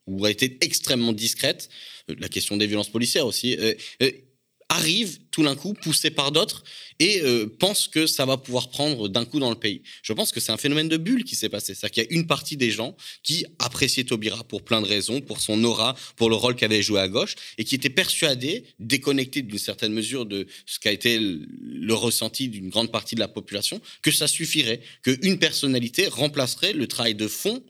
ou 0.08 0.26
a 0.26 0.32
été 0.32 0.58
extrêmement 0.62 1.14
discrète, 1.14 1.70
la 2.08 2.30
question 2.30 2.58
des 2.58 2.68
violences 2.68 2.90
policières 2.90 3.26
aussi, 3.26 3.56
euh, 3.58 3.74
euh, 4.02 4.12
arrive 4.70 5.20
tout 5.30 5.44
d'un 5.44 5.56
coup, 5.56 5.74
poussé 5.74 6.10
par 6.10 6.32
d'autres, 6.32 6.64
et 7.00 7.22
pense 7.60 7.88
que 7.88 8.08
ça 8.08 8.26
va 8.26 8.38
pouvoir 8.38 8.70
prendre 8.70 9.08
d'un 9.08 9.24
coup 9.24 9.40
dans 9.40 9.52
le 9.52 9.56
pays. 9.56 9.84
Je 10.02 10.14
pense 10.14 10.32
que 10.32 10.40
c'est 10.40 10.52
un 10.52 10.58
phénomène 10.58 10.88
de 10.88 10.98
bulle 10.98 11.26
qui 11.26 11.36
s'est 11.36 11.50
passé. 11.50 11.76
C'est-à-dire 11.76 11.92
qu'il 11.92 12.04
y 12.04 12.08
a 12.08 12.20
une 12.20 12.26
partie 12.26 12.58
des 12.58 12.72
gens 12.72 12.96
qui 13.22 13.46
appréciaient 13.60 14.06
Taubira 14.06 14.44
pour 14.46 14.64
plein 14.64 14.82
de 14.82 14.88
raisons, 14.88 15.22
pour 15.22 15.42
son 15.42 15.64
aura, 15.64 15.96
pour 16.16 16.30
le 16.30 16.36
rôle 16.36 16.56
qu'avait 16.56 16.82
joué 16.82 17.02
à 17.02 17.08
gauche, 17.08 17.36
et 17.60 17.66
qui 17.66 17.76
étaient 17.76 17.90
persuadés, 17.90 18.64
déconnectés 18.80 19.44
d'une 19.44 19.60
certaine 19.60 19.94
mesure 19.94 20.26
de 20.26 20.48
ce 20.66 20.80
qu'a 20.80 20.92
été 20.92 21.20
le 21.20 21.94
ressenti 21.94 22.48
d'une 22.48 22.70
grande 22.70 22.92
partie 22.92 23.14
de 23.14 23.20
la 23.20 23.28
population, 23.28 23.80
que 24.02 24.12
ça 24.12 24.28
suffirait, 24.28 24.82
qu'une 25.04 25.38
personnalité 25.38 26.08
remplacerait 26.08 26.74
le 26.74 26.88
travail 26.88 27.14
de 27.14 27.28
fond 27.28 27.62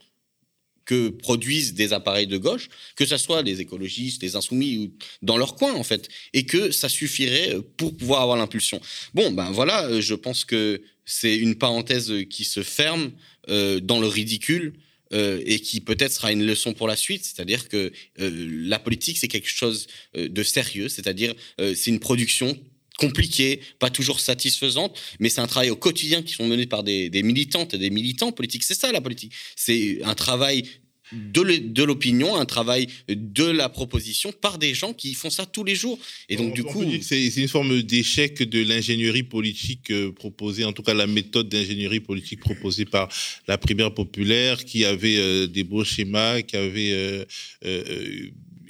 que 0.85 1.09
produisent 1.09 1.73
des 1.73 1.93
appareils 1.93 2.27
de 2.27 2.37
gauche, 2.37 2.69
que 2.95 3.05
ce 3.05 3.17
soit 3.17 3.41
les 3.41 3.61
écologistes, 3.61 4.21
les 4.21 4.35
insoumis, 4.35 4.77
ou 4.77 4.91
dans 5.21 5.37
leur 5.37 5.55
coin 5.55 5.73
en 5.73 5.83
fait, 5.83 6.09
et 6.33 6.45
que 6.45 6.71
ça 6.71 6.89
suffirait 6.89 7.57
pour 7.77 7.95
pouvoir 7.95 8.21
avoir 8.21 8.37
l'impulsion. 8.37 8.81
Bon, 9.13 9.31
ben 9.31 9.51
voilà, 9.51 9.85
euh, 9.85 10.01
je 10.01 10.15
pense 10.15 10.45
que 10.45 10.81
c'est 11.05 11.35
une 11.35 11.55
parenthèse 11.55 12.13
qui 12.29 12.43
se 12.43 12.63
ferme 12.63 13.11
euh, 13.49 13.79
dans 13.79 13.99
le 13.99 14.07
ridicule. 14.07 14.73
Euh, 15.11 15.43
et 15.45 15.59
qui 15.59 15.79
peut-être 15.79 16.11
sera 16.11 16.31
une 16.31 16.43
leçon 16.43 16.73
pour 16.73 16.87
la 16.87 16.95
suite, 16.95 17.23
c'est-à-dire 17.23 17.69
que 17.69 17.91
la 18.17 18.79
politique 18.79 19.19
c'est 19.19 19.27
quelque 19.27 19.49
chose 19.49 19.85
de 20.15 20.41
sérieux, 20.41 20.89
c'est-à-dire 20.89 21.35
c'est 21.59 21.91
une 21.91 21.99
production 21.99 22.57
compliquée, 22.97 23.59
pas 23.79 23.89
toujours 23.89 24.19
satisfaisante, 24.19 24.99
mais 25.19 25.29
c'est 25.29 25.41
un 25.41 25.47
travail 25.47 25.69
au 25.69 25.75
quotidien 25.75 26.21
qui 26.21 26.33
sont 26.33 26.47
menés 26.47 26.67
par 26.67 26.83
des, 26.83 27.09
militantes 27.23 27.73
et 27.73 27.77
des 27.77 27.89
militants 27.89 28.31
politiques. 28.31 28.63
C'est 28.63 28.75
ça 28.75 28.91
la 28.91 29.01
politique. 29.01 29.33
C'est 29.55 29.99
un 30.03 30.15
travail 30.15 30.65
de 31.11 31.83
l'opinion, 31.83 32.35
un 32.35 32.45
travail 32.45 32.87
de 33.07 33.43
la 33.43 33.69
proposition 33.69 34.31
par 34.31 34.57
des 34.57 34.73
gens 34.73 34.93
qui 34.93 35.13
font 35.13 35.29
ça 35.29 35.45
tous 35.45 35.63
les 35.63 35.75
jours. 35.75 35.99
Et 36.27 36.35
donc, 36.37 36.53
du 36.53 36.63
coup. 36.63 36.83
C'est 37.01 37.27
une 37.27 37.47
forme 37.47 37.83
d'échec 37.83 38.41
de 38.41 38.63
l'ingénierie 38.63 39.23
politique 39.23 39.91
euh, 39.91 40.11
proposée, 40.11 40.65
en 40.65 40.73
tout 40.73 40.81
cas 40.81 40.93
la 40.93 41.05
méthode 41.05 41.49
d'ingénierie 41.49 41.99
politique 41.99 42.39
proposée 42.39 42.85
par 42.85 43.09
la 43.47 43.57
primaire 43.59 43.93
populaire, 43.93 44.65
qui 44.65 44.85
avait 44.85 45.17
euh, 45.17 45.45
des 45.45 45.63
beaux 45.63 45.83
schémas, 45.83 46.41
qui 46.41 46.55
avait 46.55 46.91
euh, 46.91 47.25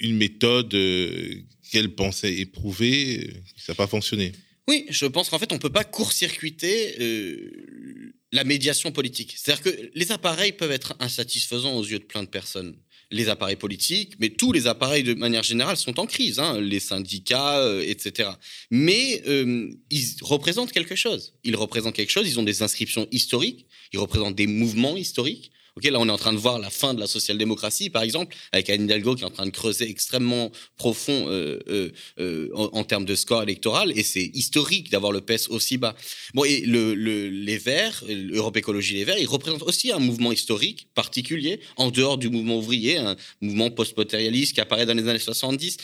une 0.00 0.16
méthode 0.16 0.74
qu'elle 1.74 1.94
pensait 1.96 2.32
éprouver, 2.36 3.34
ça 3.56 3.72
n'a 3.72 3.74
pas 3.74 3.88
fonctionné. 3.88 4.30
Oui, 4.68 4.86
je 4.88 5.06
pense 5.06 5.28
qu'en 5.28 5.40
fait, 5.40 5.50
on 5.50 5.56
ne 5.56 5.60
peut 5.60 5.70
pas 5.70 5.82
court-circuiter 5.82 6.94
euh, 7.00 8.14
la 8.30 8.44
médiation 8.44 8.92
politique. 8.92 9.34
C'est-à-dire 9.36 9.64
que 9.64 9.90
les 9.92 10.12
appareils 10.12 10.52
peuvent 10.52 10.70
être 10.70 10.94
insatisfaisants 11.00 11.76
aux 11.76 11.82
yeux 11.82 11.98
de 11.98 12.04
plein 12.04 12.22
de 12.22 12.28
personnes. 12.28 12.76
Les 13.10 13.28
appareils 13.28 13.56
politiques, 13.56 14.14
mais 14.20 14.30
tous 14.30 14.52
les 14.52 14.68
appareils 14.68 15.02
de 15.02 15.14
manière 15.14 15.42
générale 15.42 15.76
sont 15.76 15.98
en 15.98 16.06
crise, 16.06 16.38
hein, 16.38 16.60
les 16.60 16.80
syndicats, 16.80 17.58
euh, 17.58 17.82
etc. 17.84 18.30
Mais 18.70 19.22
euh, 19.26 19.68
ils 19.90 20.14
représentent 20.22 20.72
quelque 20.72 20.94
chose. 20.94 21.34
Ils 21.42 21.56
représentent 21.56 21.94
quelque 21.96 22.10
chose, 22.10 22.28
ils 22.28 22.38
ont 22.38 22.44
des 22.44 22.62
inscriptions 22.62 23.08
historiques, 23.10 23.66
ils 23.92 23.98
représentent 23.98 24.36
des 24.36 24.46
mouvements 24.46 24.96
historiques, 24.96 25.50
Là, 25.82 25.98
on 25.98 26.08
est 26.08 26.12
en 26.12 26.18
train 26.18 26.32
de 26.32 26.38
voir 26.38 26.60
la 26.60 26.70
fin 26.70 26.94
de 26.94 27.00
la 27.00 27.08
social-démocratie, 27.08 27.90
par 27.90 28.04
exemple, 28.04 28.36
avec 28.52 28.70
Anne 28.70 28.84
Hidalgo 28.84 29.16
qui 29.16 29.22
est 29.22 29.26
en 29.26 29.30
train 29.30 29.44
de 29.44 29.50
creuser 29.50 29.90
extrêmement 29.90 30.52
profond 30.76 31.26
euh, 31.28 31.58
euh, 31.68 31.90
euh, 32.20 32.48
en, 32.54 32.84
termes 32.84 33.04
de 33.04 33.16
score 33.16 33.42
électoral, 33.42 33.92
et 33.98 34.04
c'est 34.04 34.24
historique 34.34 34.90
d'avoir 34.90 35.10
le 35.10 35.20
PES 35.20 35.48
aussi 35.48 35.76
bas. 35.76 35.96
Bon, 36.32 36.44
et 36.44 36.60
le, 36.60 36.94
les 36.94 37.58
Verts, 37.58 38.04
l'Europe 38.08 38.56
Écologie 38.56 38.94
Les 38.94 39.04
Verts, 39.04 39.18
ils 39.18 39.26
représentent 39.26 39.64
aussi 39.64 39.90
un 39.90 39.98
mouvement 39.98 40.30
historique 40.30 40.86
particulier, 40.94 41.58
en 41.76 41.90
dehors 41.90 42.18
du 42.18 42.28
mouvement 42.28 42.58
ouvrier, 42.58 42.98
un 42.98 43.16
mouvement 43.40 43.68
post-potérialiste 43.68 44.54
qui 44.54 44.60
apparaît 44.60 44.86
dans 44.86 44.94
les 44.94 45.08
années 45.08 45.18
70. 45.18 45.76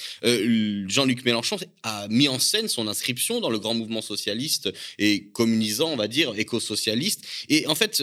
Jean-Luc 0.87 1.25
Mélenchon 1.25 1.57
a 1.83 2.07
mis 2.09 2.29
en 2.29 2.39
scène 2.39 2.69
son 2.69 2.87
inscription 2.87 3.41
dans 3.41 3.51
le 3.51 3.59
grand 3.59 3.75
mouvement 3.75 4.03
socialiste 4.03 4.73
et 4.99 5.25
communisant, 5.33 5.91
on 5.91 5.97
va 5.97 6.07
dire, 6.07 6.33
éco-socialiste. 6.37 7.25
Et 7.49 7.67
en 7.67 7.75
fait, 7.75 8.01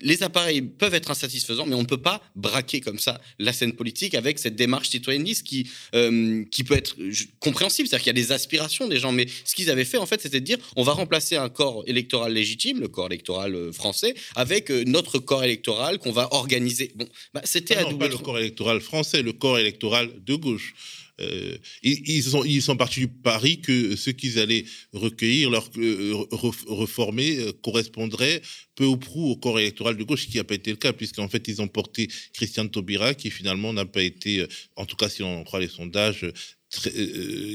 les 0.00 0.22
appareils 0.22 0.62
peuvent 0.62 0.94
être 0.94 1.10
insatisfaisants, 1.10 1.66
mais 1.66 1.74
on 1.74 1.82
ne 1.82 1.86
peut 1.86 2.00
pas 2.00 2.22
braquer 2.36 2.80
comme 2.80 2.98
ça 2.98 3.20
la 3.38 3.52
scène 3.52 3.72
politique 3.72 4.14
avec 4.14 4.38
cette 4.38 4.56
démarche 4.56 4.88
citoyenniste 4.88 5.46
qui, 5.46 5.68
euh, 5.94 6.44
qui 6.50 6.64
peut 6.64 6.76
être 6.76 6.96
compréhensible. 7.40 7.88
C'est-à-dire 7.88 8.04
qu'il 8.04 8.16
y 8.16 8.18
a 8.20 8.22
des 8.24 8.32
aspirations 8.32 8.88
des 8.88 8.98
gens, 8.98 9.12
mais 9.12 9.26
ce 9.44 9.54
qu'ils 9.54 9.70
avaient 9.70 9.84
fait, 9.84 9.98
en 9.98 10.06
fait, 10.06 10.20
c'était 10.20 10.40
de 10.40 10.44
dire 10.44 10.58
on 10.76 10.82
va 10.82 10.92
remplacer 10.92 11.36
un 11.36 11.48
corps 11.48 11.82
électoral 11.86 12.32
légitime, 12.32 12.80
le 12.80 12.88
corps 12.88 13.06
électoral 13.06 13.54
euh, 13.54 13.72
français, 13.72 14.14
avec 14.36 14.70
euh, 14.70 14.84
notre 14.86 15.18
corps 15.18 15.44
électoral 15.44 15.98
qu'on 15.98 16.12
va 16.12 16.32
organiser. 16.32 16.92
Bon, 16.94 17.08
bah, 17.34 17.42
c'était 17.44 17.76
ah 17.76 17.80
à 17.80 17.84
double. 17.84 17.98
Pas 17.98 18.08
le 18.08 18.18
corps 18.18 18.38
électoral 18.38 18.80
français, 18.80 19.22
le 19.22 19.32
corps 19.32 19.58
électoral 19.58 20.10
de 20.24 20.34
gauche. 20.34 20.74
Euh, 21.20 21.56
ils, 21.82 22.62
sont, 22.62 22.76
partis 22.76 23.00
du 23.00 23.08
pari 23.08 23.60
que 23.60 23.96
ce 23.96 24.10
qu'ils 24.10 24.38
allaient 24.38 24.64
recueillir, 24.92 25.50
leur 25.50 25.68
euh, 25.76 26.14
reformer, 26.30 27.38
euh, 27.38 27.52
correspondrait 27.62 28.40
peu 28.76 28.84
ou 28.84 28.96
prou 28.96 29.30
au 29.30 29.36
corps 29.36 29.58
électoral 29.58 29.96
de 29.96 30.04
gauche, 30.04 30.22
ce 30.22 30.28
qui 30.28 30.36
n'a 30.36 30.44
pas 30.44 30.54
été 30.54 30.70
le 30.70 30.76
cas, 30.76 30.92
puisqu'en 30.92 31.28
fait, 31.28 31.48
ils 31.48 31.60
ont 31.60 31.68
porté 31.68 32.08
Christian 32.32 32.68
Taubira, 32.68 33.14
qui 33.14 33.30
finalement 33.30 33.72
n'a 33.72 33.84
pas 33.84 34.02
été, 34.02 34.46
en 34.76 34.86
tout 34.86 34.94
cas 34.94 35.08
si 35.08 35.22
on 35.24 35.42
croit 35.42 35.58
les 35.58 35.68
sondages, 35.68 36.24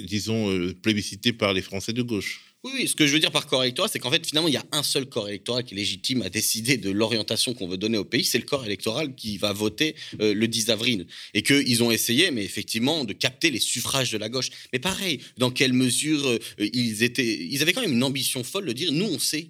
disons, 0.05 0.73
plébiscité 0.81 1.31
par 1.31 1.53
les 1.53 1.61
Français 1.61 1.93
de 1.93 2.01
gauche. 2.01 2.52
Oui, 2.65 2.87
ce 2.87 2.95
que 2.95 3.05
je 3.05 3.11
veux 3.11 3.19
dire 3.19 3.31
par 3.31 3.45
corps 3.45 3.61
électoral, 3.61 3.89
c'est 3.91 3.99
qu'en 3.99 4.09
fait, 4.09 4.25
finalement, 4.25 4.47
il 4.47 4.53
y 4.53 4.57
a 4.57 4.65
un 4.71 4.83
seul 4.83 5.05
corps 5.05 5.27
électoral 5.27 5.65
qui 5.65 5.73
est 5.73 5.77
légitime 5.77 6.21
à 6.21 6.29
décider 6.29 6.77
de 6.77 6.91
l'orientation 6.91 7.53
qu'on 7.53 7.67
veut 7.67 7.75
donner 7.75 7.97
au 7.97 8.05
pays, 8.05 8.23
c'est 8.23 8.37
le 8.37 8.45
corps 8.45 8.65
électoral 8.65 9.15
qui 9.15 9.37
va 9.37 9.51
voter 9.51 9.95
euh, 10.21 10.33
le 10.33 10.47
10 10.47 10.69
avril. 10.69 11.05
Et 11.33 11.43
qu'ils 11.43 11.83
ont 11.83 11.91
essayé, 11.91 12.31
mais 12.31 12.45
effectivement, 12.45 13.03
de 13.03 13.11
capter 13.11 13.51
les 13.51 13.59
suffrages 13.59 14.11
de 14.11 14.17
la 14.17 14.29
gauche. 14.29 14.49
Mais 14.71 14.79
pareil, 14.79 15.19
dans 15.37 15.51
quelle 15.51 15.73
mesure 15.73 16.25
euh, 16.25 16.39
ils 16.57 17.03
étaient. 17.03 17.37
Ils 17.51 17.61
avaient 17.61 17.73
quand 17.73 17.81
même 17.81 17.91
une 17.91 18.03
ambition 18.03 18.45
folle 18.45 18.65
de 18.65 18.71
dire 18.71 18.93
nous, 18.93 19.07
on 19.07 19.19
sait 19.19 19.49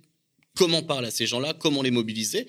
comment 0.56 0.82
parler 0.82 1.10
à 1.10 1.12
ces 1.12 1.28
gens-là, 1.28 1.54
comment 1.54 1.84
les 1.84 1.91
mobiliser. 1.91 2.47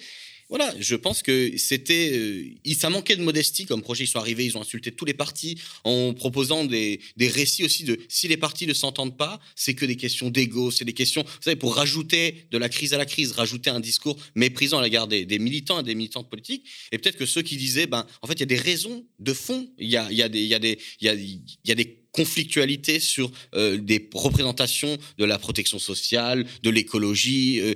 Voilà, 0.57 0.73
je 0.79 0.95
pense 0.95 1.21
que 1.25 1.59
c'était, 1.59 2.13
euh, 2.13 2.75
ça 2.79 2.89
manquait 2.89 3.17
de 3.17 3.23
modestie 3.23 3.67
comme 3.67 3.83
projet. 3.83 4.05
Ils 4.05 4.07
sont 4.07 4.21
arrivés, 4.21 4.45
ils 4.45 4.57
ont 4.57 4.61
insulté 4.61 4.93
tous 4.93 5.05
les 5.05 5.13
partis 5.13 5.59
en 5.83 6.15
proposant 6.15 6.65
des, 6.65 7.01
récits 7.19 7.65
aussi 7.65 7.83
de 7.83 7.99
si 8.09 8.29
les 8.29 8.37
partis 8.37 8.65
ne 8.69 8.73
s'entendent 8.73 9.17
pas, 9.17 9.41
c'est 9.57 9.75
que 9.75 9.85
des 9.85 9.97
questions 9.97 10.31
d'ego, 10.31 10.71
c'est 10.71 10.85
des 10.85 10.93
questions, 10.93 11.25
vous 11.25 11.43
savez, 11.43 11.57
pour 11.57 11.75
rajouter 11.75 12.47
de 12.53 12.59
la 12.59 12.69
crise 12.69 12.95
à 12.95 12.99
la 12.99 13.05
crise, 13.05 13.33
rajouter 13.33 13.69
un 13.69 13.81
discours 13.81 14.17
méprisant 14.37 14.79
à 14.79 14.85
l'égard 14.85 15.09
des, 15.09 15.27
militants 15.41 15.81
et 15.81 15.83
des 15.83 15.97
militantes 15.97 16.31
politiques. 16.31 16.65
Et 16.93 16.99
peut-être 16.99 17.17
que 17.17 17.27
ceux 17.27 17.43
qui 17.43 17.57
disaient, 17.57 17.89
ben, 17.89 18.07
en 18.23 18.29
fait, 18.29 18.35
il 18.35 18.41
y 18.41 18.45
a 18.45 18.47
des 18.47 18.55
raisons 18.55 19.05
de 19.19 19.33
fond, 19.33 19.69
il 19.81 19.91
y 19.91 19.97
a, 19.97 20.07
y 20.13 20.23
a 20.23 20.29
des, 20.29 20.41
il 20.41 20.47
y 20.47 20.55
a 20.55 20.61
des, 20.61 20.79
y 21.01 21.09
a, 21.73 21.75
des 21.75 21.99
conflictualités 22.13 23.01
sur 23.01 23.33
euh, 23.57 23.77
des 23.77 24.09
représentations 24.15 24.99
de 25.19 25.25
la 25.25 25.37
protection 25.37 25.81
sociale, 25.81 26.47
de 26.63 26.71
l'écologie. 26.71 27.59
Euh, 27.61 27.75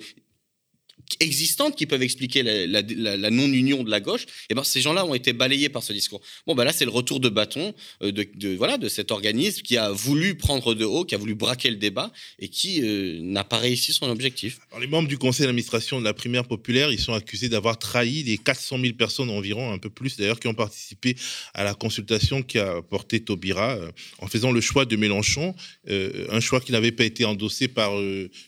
existantes 1.21 1.77
qui 1.77 1.87
peuvent 1.87 2.03
expliquer 2.03 2.43
la, 2.43 3.31
non-union 3.31 3.83
de 3.83 3.91
la 3.91 4.01
gauche, 4.01 4.23
et 4.23 4.51
eh 4.51 4.55
ben 4.55 4.65
ces 4.65 4.81
gens-là 4.81 5.05
ont 5.05 5.15
été 5.15 5.33
balayés 5.33 5.69
par 5.69 5.83
ce 5.83 5.93
discours. 5.93 6.21
Bon, 6.47 6.55
ben 6.55 6.65
là, 6.65 6.73
c'est 6.73 6.85
le 6.85 6.91
retour 6.91 7.21
de 7.21 7.29
bâton 7.29 7.75
euh, 8.03 8.13
de, 8.13 8.57
voilà, 8.57 8.79
de 8.79 8.89
cet 8.89 9.11
organisme 9.11 9.63
qui 9.63 9.77
a 9.77 9.91
voulu 9.91 10.37
prendre 10.37 10.75
de 10.75 10.85
haut, 10.85 11.05
qui 11.05 11.15
a 11.15 11.19
voulu 11.19 11.35
braquer 11.35 11.71
le 11.71 11.77
débat 11.77 12.13
et 12.39 12.49
qui 12.49 12.83
euh, 12.83 13.19
n'a 13.23 13.45
pas 13.45 13.59
réussi 13.59 13.93
son 13.93 14.09
objectif. 14.09 14.59
Les 14.81 14.87
membres 14.87 15.09
du 15.09 15.19
conseil 15.19 15.47
d'administration 15.47 15.99
de 15.99 16.05
la 16.05 16.15
primaire 16.15 16.45
populaire, 16.45 16.91
ils 16.93 17.01
sont 17.01 17.15
accusés 17.15 17.49
d'avoir 17.49 17.79
trahi 17.79 18.23
les 18.23 18.39
400 18.39 18.79
000 18.79 18.93
personnes 18.95 19.31
environ, 19.31 19.73
un 19.73 19.79
peu 19.79 19.91
plus 19.91 20.17
d'ailleurs, 20.17 20.41
qui 20.41 20.49
ont 20.49 20.55
participé 20.55 21.17
à 21.55 21.65
la 21.65 21.75
consultation 21.75 22.43
qui 22.43 22.59
a 22.59 22.83
porté 22.83 23.21
Taubira 23.21 23.77
euh, 23.77 23.91
en 24.19 24.27
faisant 24.27 24.53
le 24.53 24.61
choix 24.61 24.85
de 24.85 24.97
Mélenchon, 24.97 25.55
un 25.89 26.41
choix 26.41 26.61
qui 26.61 26.73
n'avait 26.73 26.93
pas 26.93 27.05
été 27.05 27.25
endossé 27.25 27.69
par 27.69 27.93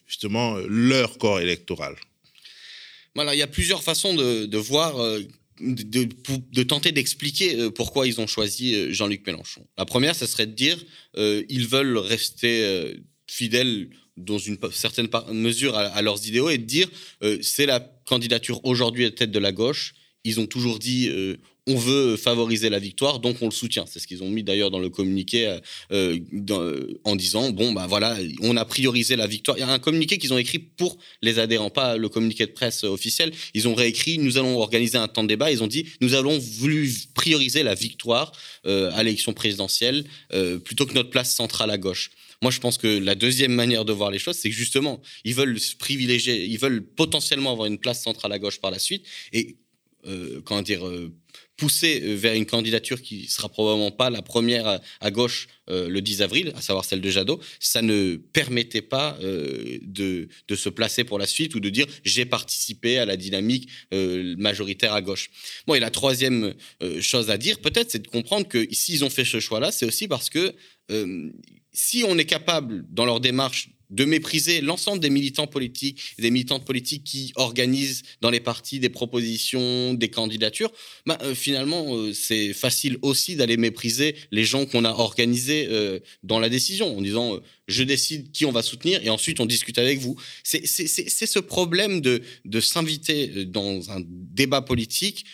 justement 0.06 0.56
leur 0.68 1.18
corps 1.18 1.40
électoral. 1.40 1.96
Voilà, 3.14 3.34
il 3.34 3.38
y 3.38 3.42
a 3.42 3.46
plusieurs 3.46 3.82
façons 3.82 4.14
de, 4.14 4.56
voir, 4.56 5.02
euh, 5.02 5.20
de, 5.60 6.62
tenter 6.62 6.92
d'expliquer 6.92 7.58
euh, 7.58 7.70
pourquoi 7.70 8.06
ils 8.06 8.20
ont 8.20 8.26
choisi 8.26 8.74
euh, 8.74 8.92
Jean-Luc 8.92 9.26
Mélenchon. 9.26 9.66
La 9.76 9.84
première, 9.84 10.14
ce 10.14 10.26
serait 10.26 10.46
de 10.46 10.52
dire 10.52 10.78
ils 11.16 11.66
veulent 11.66 11.98
rester 11.98 12.94
fidèles 13.26 13.90
dans 14.16 14.38
une 14.38 14.58
certaine 14.72 15.08
mesure 15.32 15.76
à, 15.76 16.02
leurs 16.02 16.26
idéaux 16.26 16.50
et 16.50 16.58
de 16.58 16.64
dire 16.64 16.88
c'est 17.42 17.66
la 17.66 17.80
candidature 18.06 18.64
aujourd'hui 18.64 19.04
à 19.04 19.10
tête 19.10 19.30
de 19.30 19.38
la 19.38 19.52
gauche. 19.52 19.94
Ils 20.24 20.38
ont 20.40 20.46
toujours 20.46 20.78
dit 20.78 21.10
on 21.70 21.76
veut 21.76 22.16
favoriser 22.16 22.68
la 22.68 22.78
victoire, 22.78 23.20
donc 23.20 23.36
on 23.40 23.46
le 23.46 23.52
soutient. 23.52 23.84
C'est 23.86 24.00
ce 24.00 24.06
qu'ils 24.06 24.22
ont 24.22 24.28
mis 24.28 24.42
d'ailleurs 24.42 24.70
dans 24.70 24.78
le 24.78 24.90
communiqué 24.90 25.58
euh, 25.92 26.18
euh, 26.50 26.98
en 27.04 27.16
disant 27.16 27.50
bon 27.50 27.72
bah 27.72 27.86
voilà, 27.88 28.16
on 28.42 28.56
a 28.56 28.64
priorisé 28.64 29.16
la 29.16 29.26
victoire. 29.26 29.56
Il 29.56 29.60
y 29.60 29.64
a 29.64 29.68
un 29.68 29.78
communiqué 29.78 30.18
qu'ils 30.18 30.32
ont 30.32 30.38
écrit 30.38 30.58
pour 30.58 30.98
les 31.22 31.38
adhérents, 31.38 31.70
pas 31.70 31.96
le 31.96 32.08
communiqué 32.08 32.46
de 32.46 32.52
presse 32.52 32.84
officiel. 32.84 33.32
Ils 33.54 33.68
ont 33.68 33.74
réécrit 33.74 34.18
nous 34.18 34.36
allons 34.38 34.58
organiser 34.58 34.98
un 34.98 35.08
temps 35.08 35.22
de 35.22 35.28
débat. 35.28 35.50
Ils 35.50 35.62
ont 35.62 35.68
dit 35.68 35.86
nous 36.00 36.14
allons 36.14 36.38
voulu 36.38 36.92
prioriser 37.14 37.62
la 37.62 37.74
victoire 37.74 38.32
euh, 38.66 38.90
à 38.94 39.02
l'élection 39.02 39.32
présidentielle 39.32 40.04
plutôt 40.64 40.86
que 40.86 40.94
notre 40.94 41.10
place 41.10 41.34
centrale 41.34 41.70
à 41.70 41.78
gauche. 41.78 42.10
Moi, 42.42 42.50
je 42.50 42.58
pense 42.58 42.78
que 42.78 42.86
la 42.86 43.14
deuxième 43.14 43.52
manière 43.52 43.84
de 43.84 43.92
voir 43.92 44.10
les 44.10 44.18
choses, 44.18 44.36
c'est 44.36 44.48
que 44.48 44.56
justement, 44.56 45.02
ils 45.24 45.34
veulent 45.34 45.60
se 45.60 45.76
privilégier, 45.76 46.46
ils 46.46 46.58
veulent 46.58 46.82
potentiellement 46.82 47.52
avoir 47.52 47.66
une 47.66 47.78
place 47.78 48.02
centrale 48.02 48.32
à 48.32 48.38
gauche 48.38 48.60
par 48.60 48.70
la 48.70 48.78
suite. 48.78 49.04
Et 49.32 49.56
euh, 50.06 50.40
comment 50.44 50.62
dire, 50.62 50.86
euh, 50.86 51.12
poussé 51.60 52.00
euh, 52.02 52.14
vers 52.14 52.34
une 52.34 52.46
candidature 52.46 53.02
qui 53.02 53.28
sera 53.28 53.48
probablement 53.48 53.90
pas 53.90 54.10
la 54.10 54.22
première 54.22 54.80
à, 55.00 55.10
gauche 55.10 55.48
le 55.68 56.00
10 56.00 56.22
avril, 56.22 56.52
à 56.56 56.60
savoir 56.60 56.84
celle 56.84 57.00
de 57.00 57.10
Jadot, 57.10 57.40
ça 57.60 57.80
ne 57.80 58.16
permettait 58.16 58.82
pas 58.82 59.16
de, 59.20 60.28
de, 60.48 60.56
se 60.56 60.68
placer 60.68 61.04
pour 61.04 61.16
la 61.16 61.28
suite 61.28 61.54
ou 61.54 61.60
de 61.60 61.70
dire 61.70 61.86
j'ai 62.04 62.24
participé 62.24 62.98
à 62.98 63.04
la 63.04 63.16
dynamique 63.16 63.68
majoritaire 63.92 64.92
à 64.92 65.00
gauche. 65.00 65.30
Bon, 65.68 65.74
et 65.76 65.80
la 65.80 65.90
troisième 65.90 66.54
chose 67.00 67.30
à 67.30 67.38
dire, 67.38 67.60
peut-être, 67.60 67.92
c'est 67.92 68.02
de 68.02 68.08
comprendre 68.08 68.48
que 68.48 68.66
s'ils 68.72 69.04
ont 69.04 69.10
fait 69.10 69.24
ce 69.24 69.38
choix-là, 69.38 69.70
c'est 69.70 69.86
aussi 69.86 70.08
parce 70.08 70.28
que 70.28 70.52
si 71.72 72.04
on 72.04 72.18
est 72.18 72.24
capable, 72.24 72.84
dans 72.90 73.04
leur 73.04 73.20
démarche, 73.20 73.70
de 73.90 74.04
mépriser 74.04 74.60
l'ensemble 74.60 75.00
des 75.00 75.10
militants 75.10 75.46
politiques, 75.46 76.00
des 76.18 76.30
militantes 76.30 76.64
politiques 76.64 77.04
qui 77.04 77.32
organisent 77.34 78.02
dans 78.20 78.30
les 78.30 78.40
partis 78.40 78.78
des 78.80 78.88
propositions, 78.88 79.94
des 79.94 80.08
candidatures, 80.08 80.72
bah, 81.06 81.18
euh, 81.22 81.34
finalement, 81.34 81.96
euh, 81.96 82.12
c'est 82.12 82.52
facile 82.52 82.98
aussi 83.02 83.36
d'aller 83.36 83.56
mépriser 83.56 84.14
les 84.30 84.44
gens 84.44 84.66
qu'on 84.66 84.84
a 84.84 84.90
organisés 84.90 85.68
euh, 85.70 85.98
dans 86.22 86.38
la 86.38 86.48
décision, 86.48 86.96
en 86.96 87.02
disant 87.02 87.40
je 87.68 87.82
décide 87.82 88.32
qui 88.32 88.44
on 88.46 88.52
va 88.52 88.62
soutenir 88.62 89.00
et 89.04 89.10
ensuite 89.10 89.40
on 89.40 89.46
discute 89.46 89.78
avec 89.78 89.98
vous. 89.98 90.16
C'est 90.42 90.66
ce 90.66 91.38
problème 91.38 92.00
de, 92.00 92.22
de 92.44 92.60
s'inviter 92.60 93.44
dans 93.44 93.90
un 93.90 94.02
débat 94.06 94.60
politique 94.60 95.24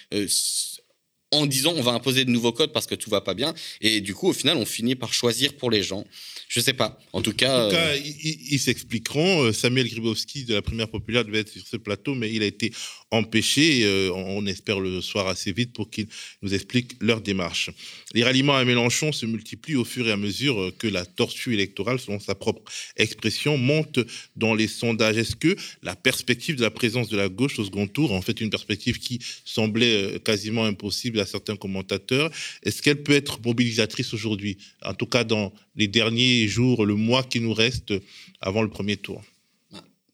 en 1.33 1.47
disant 1.47 1.75
on 1.77 1.83
va 1.83 1.93
imposer 1.93 2.25
de 2.25 2.31
nouveaux 2.31 2.53
codes 2.53 2.73
parce 2.73 2.87
que 2.87 2.95
tout 2.95 3.11
va 3.11 3.21
pas 3.21 3.35
bien. 3.35 3.55
Et 3.81 4.01
du 4.01 4.15
coup, 4.15 4.29
au 4.29 4.33
final, 4.33 4.57
on 4.57 4.67
finit 4.67 4.95
par 4.95 5.12
choisir 5.12 5.55
pour 5.55 5.71
les 5.71 5.83
gens. 5.83 6.05
Je 6.49 6.61
sais 6.61 6.73
pas. 6.73 6.99
En 7.12 7.23
tout 7.23 7.33
cas, 7.33 7.71
euh, 7.73 7.99
ils, 7.99 8.59
s'expliqueront. 8.59 9.45
Euh, 9.45 9.53
Samuel 9.53 9.89
Gribowski 9.89 10.45
de 10.45 10.55
la 10.55 10.62
Première 10.62 10.89
Populaire 10.89 11.25
devait 11.25 11.41
être 11.41 11.51
sur 11.51 11.67
ce 11.67 11.77
plateau, 11.77 12.15
mais 12.15 12.33
il 12.33 12.43
a 12.43 12.47
été 12.47 12.73
empêché. 13.11 13.85
Euh, 13.85 14.11
on 14.12 14.47
espère 14.47 14.81
le 14.81 15.01
soir 15.01 15.29
assez 15.29 15.53
vite 15.53 15.73
pour 15.73 15.90
qu'ils 15.90 16.09
nous 16.42 16.55
expliquent 16.55 16.97
leur 17.01 17.21
démarche. 17.21 17.71
Les 18.14 18.25
ralliements 18.25 18.57
à 18.57 18.64
Mélenchon 18.64 19.12
se 19.12 19.27
multiplient 19.27 19.77
au 19.77 19.85
fur 19.85 20.09
et 20.09 20.12
à 20.12 20.16
mesure 20.16 20.73
que 20.79 20.87
la 20.87 21.05
tortue 21.05 21.55
électorale, 21.55 21.99
selon 21.99 22.21
sa 22.21 22.35
propre 22.35 22.62
expression, 22.97 23.57
monte 23.57 24.01
dans 24.37 24.55
les 24.55 24.69
sondages. 24.69 25.16
Est-ce 25.16 25.37
que 25.37 25.57
la 25.83 25.97
perspective 25.97 26.57
de 26.57 26.62
la 26.62 26.71
présence 26.71 27.09
de 27.09 27.16
la 27.16 27.29
gauche 27.29 27.59
au 27.59 27.64
second 27.64 27.87
tour, 27.87 28.12
en 28.12 28.23
fait 28.23 28.40
une 28.40 28.51
perspective 28.51 28.99
qui 28.99 29.21
semblait 29.45 30.21
quasiment 30.25 30.64
impossible 30.64 31.21
à 31.21 31.27
certains 31.27 31.57
commentateurs, 31.57 32.31
est-ce 32.62 32.83
qu'elle 32.83 33.03
peut 33.03 33.12
être 33.12 33.40
mobilisatrice 33.45 34.14
aujourd'hui 34.14 34.59
En 34.83 34.95
tout 34.95 35.07
cas, 35.07 35.25
dans 35.25 35.53
les 35.77 35.88
derniers 35.88 36.49
jours, 36.49 36.85
le 36.85 36.95
mois 36.95 37.23
qui 37.23 37.40
nous 37.40 37.55
reste 37.55 37.95
avant 38.40 38.62
le 38.62 38.69
premier 38.69 38.97
tour? 38.97 39.23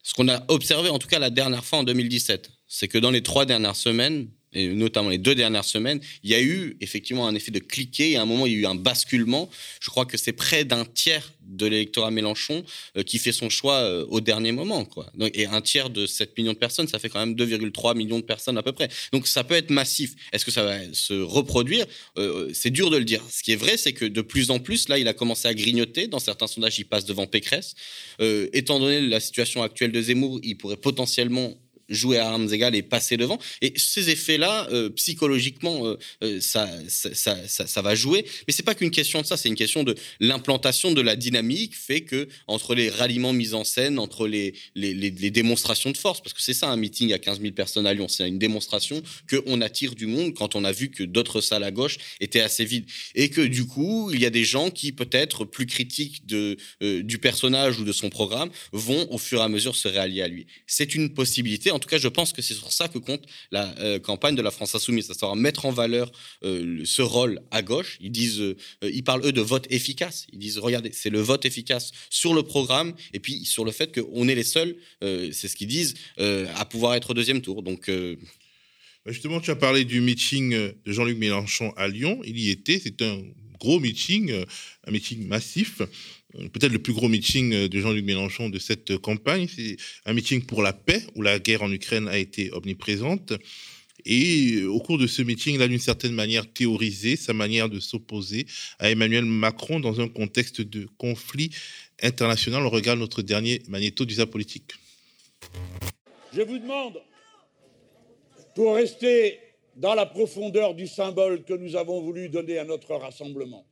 Ce 0.03 0.15
qu'on 0.15 0.29
a 0.29 0.45
observé, 0.49 0.89
en 0.89 0.99
tout 0.99 1.07
cas 1.07 1.21
la 1.21 1.31
dernière 1.31 1.65
fois 1.65 1.79
en 1.79 1.85
2017, 1.85 2.51
c'est 2.75 2.89
que 2.89 2.97
dans 2.97 3.11
les 3.11 3.23
trois 3.23 3.45
dernières 3.45 3.77
semaines, 3.77 4.29
et 4.55 4.69
notamment 4.69 5.11
les 5.11 5.19
deux 5.19 5.35
dernières 5.35 5.65
semaines, 5.65 6.01
il 6.23 6.31
y 6.31 6.35
a 6.35 6.41
eu 6.41 6.77
effectivement 6.81 7.27
un 7.27 7.35
effet 7.35 7.51
de 7.51 7.59
cliquet. 7.59 8.13
Et 8.13 8.17
à 8.17 8.23
un 8.23 8.27
moment, 8.27 8.47
il 8.47 8.53
y 8.53 8.57
a 8.57 8.59
eu 8.61 8.67
un 8.67 8.75
basculement. 8.75 9.51
Je 9.81 9.91
crois 9.91 10.07
que 10.07 10.17
c'est 10.17 10.33
près 10.33 10.65
d'un 10.65 10.87
tiers 10.87 11.33
de 11.43 11.67
l'électorat 11.67 12.11
Mélenchon 12.11 12.65
euh, 12.97 13.03
qui 13.03 13.19
fait 13.19 13.33
son 13.33 13.51
choix 13.51 13.75
euh, 13.75 14.07
au 14.09 14.21
dernier 14.23 14.53
moment. 14.53 14.87
Quoi. 14.87 15.13
et 15.35 15.47
un 15.47 15.61
tiers 15.61 15.91
de 15.91 16.07
7 16.07 16.37
millions 16.39 16.55
de 16.55 16.59
personnes, 16.59 16.89
ça 16.89 16.99
fait 16.99 17.11
quand 17.11 17.19
même 17.19 17.35
2,3 17.35 17.95
millions 17.95 18.19
de 18.19 18.25
personnes 18.25 18.57
à 18.57 18.63
peu 18.63 18.73
près. 18.73 18.89
Donc 19.13 19.27
ça 19.27 19.45
peut 19.45 19.55
être 19.55 19.71
massif. 19.71 20.15
Est-ce 20.33 20.47
que 20.47 20.51
ça 20.51 20.65
va 20.65 20.79
se 20.95 21.15
reproduire? 21.15 21.85
Euh, 22.17 22.51
C'est 22.55 22.71
dur 22.71 22.89
de 22.89 22.97
le 22.97 23.05
dire. 23.05 23.23
Ce 23.31 23.43
qui 23.43 23.53
est 23.53 23.57
vrai, 23.57 23.77
c'est 23.77 23.93
que 23.93 24.07
de 24.07 24.21
plus 24.23 24.51
en 24.51 24.59
plus, 24.59 24.89
là, 24.89 24.99
il 24.99 25.09
a 25.09 25.15
commencé 25.15 25.47
à 25.47 25.55
grignoter. 25.55 26.07
Dans 26.07 26.19
certains 26.19 26.47
sondages, 26.47 26.79
il 26.79 26.85
passe 26.85 27.05
devant 27.05 27.27
Pécresse. 27.27 27.75
étant 28.19 28.81
donné 28.81 29.01
la 29.01 29.21
situation 29.21 29.63
actuelle 29.63 29.93
de 29.93 30.01
Zemmour, 30.01 30.41
il 30.43 30.57
pourrait 30.57 30.77
potentiellement 30.77 31.55
jouer 31.93 32.19
à 32.19 32.29
armes 32.29 32.53
égales 32.53 32.75
et 32.75 32.83
passer 32.83 33.17
devant. 33.17 33.39
Et 33.61 33.73
ces 33.77 34.11
effets-là, 34.11 34.69
euh, 34.73 34.91
psychologiquement, 34.91 35.87
euh, 35.87 35.99
euh, 36.23 36.41
ça, 36.41 36.69
ça, 36.89 37.47
ça, 37.47 37.83
va 37.83 37.95
jouer. 37.95 38.25
Mais 38.47 38.53
c'est 38.53 38.63
pas 38.63 38.75
qu'une 38.75 38.91
question 38.91 39.21
de 39.21 39.27
ça, 39.27 39.37
c'est 39.37 39.49
une 39.49 39.55
question 39.55 39.85
de 39.85 39.95
l'implantation 40.21 40.93
de 40.93 41.01
la 41.01 41.17
dynamique 41.17 41.75
fait 41.77 42.03
que 42.03 42.29
entre 42.47 42.75
les 42.75 42.91
ralliements 42.91 43.33
mis 43.33 43.55
en 43.55 43.65
scène, 43.65 43.99
entre 43.99 44.27
les, 44.27 44.55
les, 44.75 44.95
les, 44.95 45.31
démonstrations 45.31 45.91
de 45.91 45.97
force, 45.97 46.21
parce 46.21 46.33
que 46.33 46.43
c'est 46.43 46.55
ça 46.55 46.69
un 46.69 46.77
meeting 46.77 47.13
à 47.13 47.19
15 47.19 47.41
000 47.41 47.53
personnes 47.53 47.87
à 47.87 47.95
Lyon, 47.95 48.09
c'est 48.09 48.27
une 48.29 48.39
démonstration 48.39 49.03
qu'on 49.29 49.61
attire 49.61 49.95
du 49.95 50.07
monde 50.07 50.35
quand 50.35 50.55
on 50.55 50.65
a 50.65 50.73
vu 50.73 50.91
que 50.91 51.03
d'autres 51.03 51.41
salles 51.41 51.65
à 51.65 51.71
gauche 51.71 51.99
étaient 52.21 52.41
assez 52.41 52.65
vides. 52.65 52.87
Et 53.15 53.29
que 53.31 53.41
du 53.41 53.67
coup, 53.67 54.11
il 54.13 54.21
y 54.21 54.27
a 54.27 54.31
des 54.31 54.45
gens 54.45 54.71
qui 54.71 54.93
peut-être 54.93 55.45
plus 55.45 55.67
critiques 55.67 56.27
de, 56.27 56.57
du 56.81 57.19
personnage 57.19 57.79
ou 57.81 57.85
de 57.85 57.93
son 57.93 58.11
programme 58.11 58.51
vont 58.73 59.07
au 59.11 59.19
fur 59.19 59.41
et 59.41 59.45
à 59.45 59.49
mesure 59.49 59.77
se 59.77 59.89
réallier 59.89 60.23
à 60.23 60.29
lui. 60.29 60.47
C'est 60.67 60.95
une 60.95 61.13
possibilité. 61.15 61.71
En 61.71 61.79
tout 61.83 61.89
cas, 61.89 61.99
je 61.99 62.09
pense 62.09 62.33
que 62.33 62.41
c'est 62.41 62.55
sur 62.55 62.73
ça 62.73 62.89
que 62.89 62.99
compte 62.99 63.25
la 63.51 63.75
euh, 63.79 63.99
campagne 63.99 64.35
de 64.35 64.43
la 64.43 64.51
France 64.51 64.75
insoumise, 64.75 65.07
savoir 65.13 65.37
mettre 65.37 65.67
en 65.67 65.73
valeur 65.73 66.11
euh, 66.45 66.83
ce 66.85 67.03
rôle 67.03 67.41
à 67.51 67.63
gauche. 67.63 67.99
Ils 68.01 68.13
disent, 68.13 68.41
euh, 68.41 68.57
ils 68.83 69.05
parlent 69.05 69.27
eux 69.27 69.33
de 69.33 69.41
vote 69.41 69.67
efficace. 69.71 70.27
Ils 70.33 70.39
disent, 70.39 70.59
regardez, 70.59 70.91
c'est 70.93 71.11
le 71.11 71.21
vote 71.21 71.45
efficace 71.45 71.91
sur 72.09 72.35
le 72.35 72.43
programme 72.43 72.95
et 73.13 73.21
puis 73.21 73.45
sur 73.45 73.65
le 73.65 73.73
fait 73.73 73.93
qu'on 73.95 74.29
est 74.29 74.35
les 74.35 74.45
seuls, 74.45 74.77
c'est 75.01 75.49
ce 75.49 75.57
qu'ils 75.57 75.69
disent, 75.69 75.95
à 76.19 76.65
pouvoir 76.65 76.95
être 76.95 77.11
au 77.11 77.15
deuxième 77.15 77.43
tour. 77.43 77.63
Donc 77.63 77.89
bah, 77.89 79.13
Justement, 79.13 79.41
tu 79.41 79.51
as 79.51 79.57
parlé 79.57 79.85
du 79.85 80.01
meeting 80.01 80.51
de 80.53 80.77
Jean-Luc 80.87 81.19
Mélenchon 81.19 81.73
à 81.77 81.89
Lyon. 81.89 82.21
Il 82.25 82.39
y 82.39 82.51
était. 82.51 82.81
C'est 82.83 83.03
un 83.03 83.21
gros 83.59 83.81
meeting, 83.81 84.33
un 84.87 84.91
meeting 84.91 85.27
massif 85.27 85.83
peut-être 86.53 86.73
le 86.73 86.79
plus 86.79 86.93
gros 86.93 87.09
meeting 87.09 87.53
euh, 87.53 87.69
de 87.69 87.81
Jean-Luc 87.81 88.05
Mélenchon 88.05 88.49
de 88.49 88.59
cette 88.59 88.97
campagne. 88.99 89.49
C'est 89.55 89.77
un 90.07 90.13
meeting 90.13 90.43
pour 90.43 90.63
la 90.63 90.73
paix 90.73 91.03
où 91.15 91.23
la 91.23 91.39
guerre 91.39 91.63
en 91.63 91.71
Ukraine 91.71 92.09
a 92.09 92.19
été 92.19 92.53
omniprésente. 92.53 93.33
Et 94.05 94.55
euh, 94.55 94.67
au 94.67 94.81
cours 94.81 94.99
de 94.99 95.07
ce 95.07 95.23
meeting, 95.23 95.57
il 95.57 95.63
a 95.63 95.69
d'une 95.69 95.79
certaine 95.79 96.13
manière 96.13 96.51
théorisé 96.53 97.17
sa 97.17 97.33
manière 97.33 97.69
de 97.69 97.81
s'opposer 97.81 98.47
à 98.79 98.91
Emmanuel 98.91 99.25
Macron 99.25 99.81
dans 99.81 100.01
un 100.01 100.09
contexte 100.09 100.61
de 100.61 100.89
conflit 100.99 101.51
international. 102.03 102.65
On 102.65 102.71
regarde 102.71 102.99
notre 102.99 103.23
dernier 103.23 103.63
magnéto 103.69 104.05
du 104.05 104.15
politique. 104.27 104.73
Je 106.35 106.43
vous 106.43 106.59
demande, 106.59 107.01
pour 108.55 108.77
rester 108.77 109.39
dans 109.77 109.95
la 109.95 110.07
profondeur 110.07 110.75
du 110.75 110.87
symbole 110.87 111.45
que 111.45 111.55
nous 111.55 111.77
avons 111.77 112.01
voulu 112.01 112.29
donner 112.29 112.59
à 112.59 112.65
notre 112.65 112.95
rassemblement, 112.95 113.67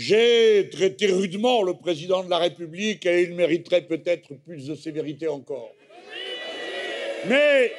j'ai 0.00 0.70
traité 0.70 1.08
rudement 1.12 1.62
le 1.62 1.74
président 1.74 2.24
de 2.24 2.30
la 2.30 2.38
République 2.38 3.04
et 3.04 3.20
il 3.20 3.34
mériterait 3.34 3.86
peut-être 3.86 4.32
plus 4.32 4.66
de 4.66 4.74
sévérité 4.74 5.28
encore. 5.28 5.74
Mais 7.28 7.70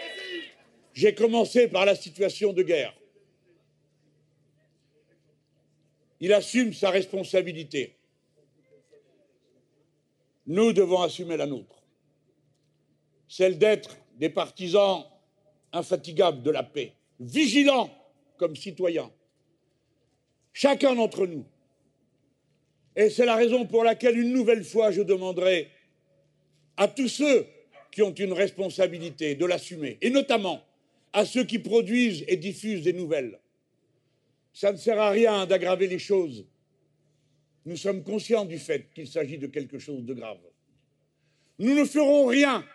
j'ai 0.93 1.15
commencé 1.15 1.67
par 1.67 1.83
la 1.83 1.95
situation 1.95 2.53
de 2.53 2.61
guerre. 2.61 2.93
Il 6.19 6.31
assume 6.31 6.73
sa 6.73 6.91
responsabilité. 6.91 7.97
Nous 10.45 10.73
devons 10.73 11.01
assumer 11.01 11.37
la 11.37 11.47
nôtre, 11.47 11.81
celle 13.27 13.57
d'être 13.57 13.97
des 14.17 14.29
partisans 14.29 15.05
infatigables 15.73 16.43
de 16.43 16.51
la 16.51 16.61
paix, 16.61 16.93
vigilants 17.19 17.89
comme 18.37 18.55
citoyens, 18.55 19.11
chacun 20.53 20.93
d'entre 20.93 21.25
nous. 21.25 21.45
Et 22.95 23.09
c'est 23.09 23.25
la 23.25 23.35
raison 23.35 23.65
pour 23.65 23.83
laquelle, 23.83 24.17
une 24.17 24.33
nouvelle 24.33 24.63
fois, 24.63 24.91
je 24.91 25.01
demanderai 25.01 25.69
à 26.77 26.87
tous 26.87 27.07
ceux 27.07 27.45
qui 27.91 28.01
ont 28.01 28.13
une 28.13 28.33
responsabilité 28.33 29.35
de 29.35 29.45
l'assumer, 29.45 29.97
et 30.01 30.09
notamment 30.09 30.63
à 31.13 31.25
ceux 31.25 31.43
qui 31.43 31.59
produisent 31.59 32.23
et 32.27 32.37
diffusent 32.37 32.83
des 32.83 32.93
nouvelles. 32.93 33.39
Ça 34.53 34.71
ne 34.71 34.77
sert 34.77 34.99
à 34.99 35.09
rien 35.09 35.45
d'aggraver 35.45 35.87
les 35.87 35.99
choses. 35.99 36.45
Nous 37.65 37.77
sommes 37.77 38.03
conscients 38.03 38.45
du 38.45 38.57
fait 38.57 38.87
qu'il 38.93 39.07
s'agit 39.07 39.37
de 39.37 39.47
quelque 39.47 39.77
chose 39.77 40.03
de 40.03 40.13
grave. 40.13 40.39
Nous 41.59 41.75
ne 41.75 41.85
ferons 41.85 42.25
rien 42.25 42.65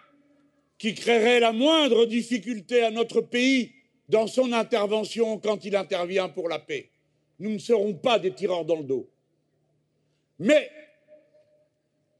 qui 0.79 0.95
créerait 0.95 1.41
la 1.41 1.53
moindre 1.53 2.07
difficulté 2.07 2.83
à 2.83 2.91
notre 2.91 3.21
pays 3.21 3.73
dans 4.09 4.27
son 4.27 4.53
intervention 4.53 5.39
quand 5.39 5.65
il 5.65 5.75
intervient 5.75 6.29
pour 6.29 6.49
la 6.49 6.59
paix. 6.59 6.91
Nous 7.39 7.51
ne 7.51 7.59
serons 7.59 7.95
pas 7.95 8.19
des 8.19 8.33
tireurs 8.33 8.65
dans 8.65 8.77
le 8.77 8.85
dos. 8.85 9.11
Mais 10.39 10.71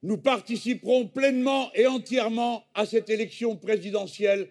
nous 0.03 0.19
participerons 0.19 1.07
pleinement 1.07 1.71
et 1.75 1.87
entièrement 1.87 2.65
à 2.75 2.87
cette 2.87 3.11
élection 3.11 3.57
présidentielle. 3.57 4.49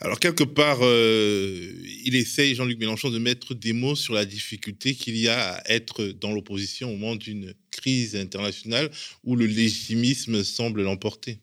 Alors, 0.00 0.18
quelque 0.18 0.44
part, 0.44 0.80
euh, 0.82 1.72
il 2.04 2.14
essaye, 2.14 2.54
Jean-Luc 2.54 2.78
Mélenchon, 2.78 3.10
de 3.10 3.18
mettre 3.18 3.54
des 3.54 3.72
mots 3.72 3.94
sur 3.94 4.12
la 4.12 4.24
difficulté 4.24 4.94
qu'il 4.94 5.16
y 5.16 5.28
a 5.28 5.54
à 5.54 5.70
être 5.70 6.04
dans 6.06 6.32
l'opposition 6.32 6.90
au 6.92 6.96
moment 6.96 7.16
d'une 7.16 7.54
crise 7.70 8.16
internationale 8.16 8.90
où 9.22 9.36
le 9.36 9.46
légitimisme 9.46 10.42
semble 10.44 10.82
l'emporter. 10.82 11.38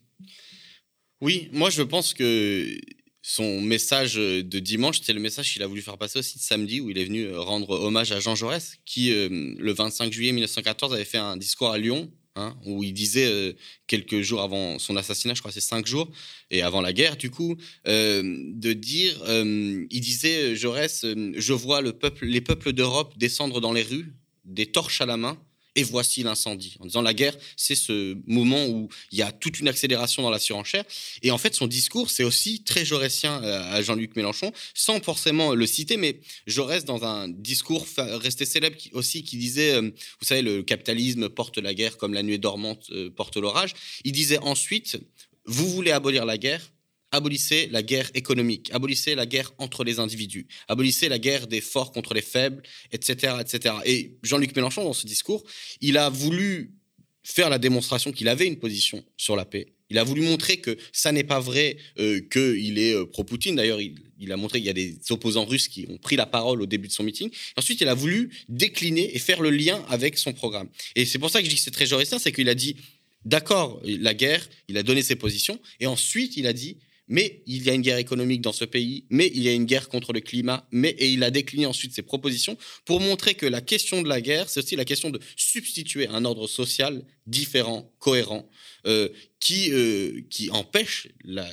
Oui, 1.20 1.48
moi 1.52 1.70
je 1.70 1.82
pense 1.82 2.14
que 2.14 2.76
son 3.22 3.60
message 3.60 4.16
de 4.16 4.58
dimanche, 4.58 5.00
c'est 5.02 5.12
le 5.12 5.20
message 5.20 5.52
qu'il 5.52 5.62
a 5.62 5.66
voulu 5.68 5.80
faire 5.80 5.96
passer 5.96 6.18
aussi 6.18 6.38
de 6.38 6.42
samedi, 6.42 6.80
où 6.80 6.90
il 6.90 6.98
est 6.98 7.04
venu 7.04 7.34
rendre 7.36 7.70
hommage 7.70 8.10
à 8.10 8.18
Jean 8.18 8.34
Jaurès, 8.34 8.78
qui, 8.84 9.12
euh, 9.12 9.54
le 9.58 9.72
25 9.72 10.12
juillet 10.12 10.32
1914, 10.32 10.92
avait 10.92 11.04
fait 11.04 11.18
un 11.18 11.36
discours 11.36 11.70
à 11.70 11.78
Lyon, 11.78 12.10
hein, 12.34 12.56
où 12.66 12.82
il 12.82 12.92
disait, 12.92 13.26
euh, 13.26 13.52
quelques 13.86 14.22
jours 14.22 14.42
avant 14.42 14.80
son 14.80 14.96
assassinat, 14.96 15.34
je 15.34 15.40
crois 15.40 15.52
c'est 15.52 15.60
cinq 15.60 15.86
jours, 15.86 16.10
et 16.50 16.62
avant 16.62 16.80
la 16.80 16.92
guerre, 16.92 17.16
du 17.16 17.30
coup, 17.30 17.56
euh, 17.86 18.22
de 18.24 18.72
dire, 18.72 19.14
il 19.28 20.00
disait, 20.00 20.56
Jaurès, 20.56 21.06
je 21.36 21.52
vois 21.52 21.80
les 21.80 22.40
peuples 22.40 22.72
d'Europe 22.72 23.14
descendre 23.18 23.60
dans 23.60 23.72
les 23.72 23.82
rues, 23.82 24.12
des 24.44 24.66
torches 24.66 25.00
à 25.00 25.06
la 25.06 25.16
main, 25.16 25.38
et 25.74 25.82
voici 25.82 26.22
l'incendie. 26.22 26.76
En 26.80 26.86
disant 26.86 27.02
la 27.02 27.14
guerre, 27.14 27.36
c'est 27.56 27.74
ce 27.74 28.16
moment 28.26 28.66
où 28.66 28.88
il 29.10 29.18
y 29.18 29.22
a 29.22 29.32
toute 29.32 29.60
une 29.60 29.68
accélération 29.68 30.22
dans 30.22 30.30
la 30.30 30.38
surenchère. 30.38 30.84
Et 31.22 31.30
en 31.30 31.38
fait, 31.38 31.54
son 31.54 31.66
discours, 31.66 32.10
c'est 32.10 32.24
aussi 32.24 32.62
très 32.62 32.84
jaurétien 32.84 33.42
euh, 33.42 33.72
à 33.72 33.82
Jean-Luc 33.82 34.16
Mélenchon, 34.16 34.52
sans 34.74 35.00
forcément 35.00 35.54
le 35.54 35.66
citer, 35.66 35.96
mais 35.96 36.20
Jaurès, 36.46 36.84
dans 36.84 37.04
un 37.04 37.28
discours 37.28 37.86
resté 37.96 38.44
célèbre 38.44 38.76
aussi, 38.92 39.22
qui 39.22 39.36
disait, 39.36 39.74
euh, 39.74 39.82
vous 39.82 40.26
savez, 40.26 40.42
le 40.42 40.62
capitalisme 40.62 41.28
porte 41.28 41.58
la 41.58 41.74
guerre 41.74 41.96
comme 41.96 42.14
la 42.14 42.22
nuit 42.22 42.38
dormante 42.38 42.86
euh, 42.90 43.10
porte 43.10 43.36
l'orage. 43.36 43.74
Il 44.04 44.12
disait 44.12 44.38
ensuite, 44.38 45.00
vous 45.46 45.68
voulez 45.68 45.90
abolir 45.90 46.24
la 46.24 46.38
guerre, 46.38 46.70
abolissez 47.12 47.68
la 47.70 47.82
guerre 47.82 48.10
économique, 48.14 48.70
abolissez 48.72 49.14
la 49.14 49.26
guerre 49.26 49.52
entre 49.58 49.84
les 49.84 49.98
individus, 49.98 50.46
abolissez 50.66 51.08
la 51.08 51.18
guerre 51.18 51.46
des 51.46 51.60
forts 51.60 51.92
contre 51.92 52.14
les 52.14 52.22
faibles, 52.22 52.62
etc. 52.90 53.34
etc. 53.40 53.74
Et 53.84 54.16
Jean-Luc 54.22 54.56
Mélenchon, 54.56 54.82
dans 54.84 54.92
ce 54.92 55.06
discours, 55.06 55.44
il 55.80 55.98
a 55.98 56.08
voulu 56.08 56.72
faire 57.22 57.50
la 57.50 57.58
démonstration 57.58 58.10
qu'il 58.10 58.28
avait 58.28 58.46
une 58.46 58.58
position 58.58 59.04
sur 59.16 59.36
la 59.36 59.44
paix. 59.44 59.68
Il 59.90 59.98
a 59.98 60.04
voulu 60.04 60.22
montrer 60.22 60.56
que 60.56 60.78
ça 60.90 61.12
n'est 61.12 61.22
pas 61.22 61.38
vrai 61.38 61.76
euh, 61.98 62.20
qu'il 62.20 62.78
est 62.78 62.94
euh, 62.94 63.04
pro-Poutine. 63.04 63.56
D'ailleurs, 63.56 63.78
il, 63.78 64.32
a 64.32 64.36
montré 64.38 64.58
qu'il 64.58 64.66
y 64.66 64.70
a 64.70 64.72
des 64.72 64.96
opposants 65.10 65.44
russes 65.44 65.68
qui 65.68 65.86
ont 65.90 65.98
pris 65.98 66.16
la 66.16 66.24
parole 66.24 66.62
au 66.62 66.66
début 66.66 66.88
de 66.88 66.92
son 66.92 67.02
meeting. 67.02 67.30
Ensuite, 67.58 67.80
il 67.82 67.88
a 67.88 67.94
voulu 67.94 68.30
décliner 68.48 69.14
et 69.14 69.18
faire 69.18 69.42
le 69.42 69.50
lien 69.50 69.84
avec 69.88 70.16
son 70.16 70.32
programme. 70.32 70.68
Et 70.96 71.04
c'est 71.04 71.18
pour 71.18 71.28
ça 71.28 71.40
que 71.40 71.44
je 71.44 71.50
dis 71.50 71.56
que 71.56 71.62
c'est 71.62 71.70
très 71.70 71.84
juriste, 71.84 72.16
c'est 72.18 72.32
qu'il 72.32 72.48
a 72.48 72.54
dit, 72.54 72.76
d'accord, 73.26 73.82
la 73.84 74.14
guerre, 74.14 74.48
il 74.68 74.78
a 74.78 74.82
donné 74.82 75.02
ses 75.02 75.16
positions, 75.16 75.60
et 75.78 75.86
ensuite 75.86 76.38
il 76.38 76.46
a 76.46 76.54
dit, 76.54 76.78
mais 77.08 77.42
il 77.46 77.62
y 77.64 77.70
a 77.70 77.74
une 77.74 77.82
guerre 77.82 77.98
économique 77.98 78.40
dans 78.40 78.52
ce 78.52 78.64
pays, 78.64 79.04
mais 79.10 79.30
il 79.34 79.42
y 79.42 79.48
a 79.48 79.52
une 79.52 79.64
guerre 79.64 79.88
contre 79.88 80.12
le 80.12 80.20
climat, 80.20 80.66
mais 80.70 80.90
et 80.98 81.10
il 81.10 81.22
a 81.24 81.30
décliné 81.30 81.66
ensuite 81.66 81.94
ses 81.94 82.02
propositions 82.02 82.56
pour 82.84 83.00
montrer 83.00 83.34
que 83.34 83.46
la 83.46 83.60
question 83.60 84.02
de 84.02 84.08
la 84.08 84.20
guerre, 84.20 84.48
c'est 84.48 84.60
aussi 84.60 84.76
la 84.76 84.84
question 84.84 85.10
de 85.10 85.20
substituer 85.36 86.06
un 86.08 86.24
ordre 86.24 86.46
social 86.46 87.04
différent, 87.26 87.92
cohérent, 87.98 88.48
euh, 88.86 89.08
qui, 89.38 89.72
euh, 89.72 90.22
qui 90.30 90.50
empêche 90.50 91.08
la, 91.24 91.48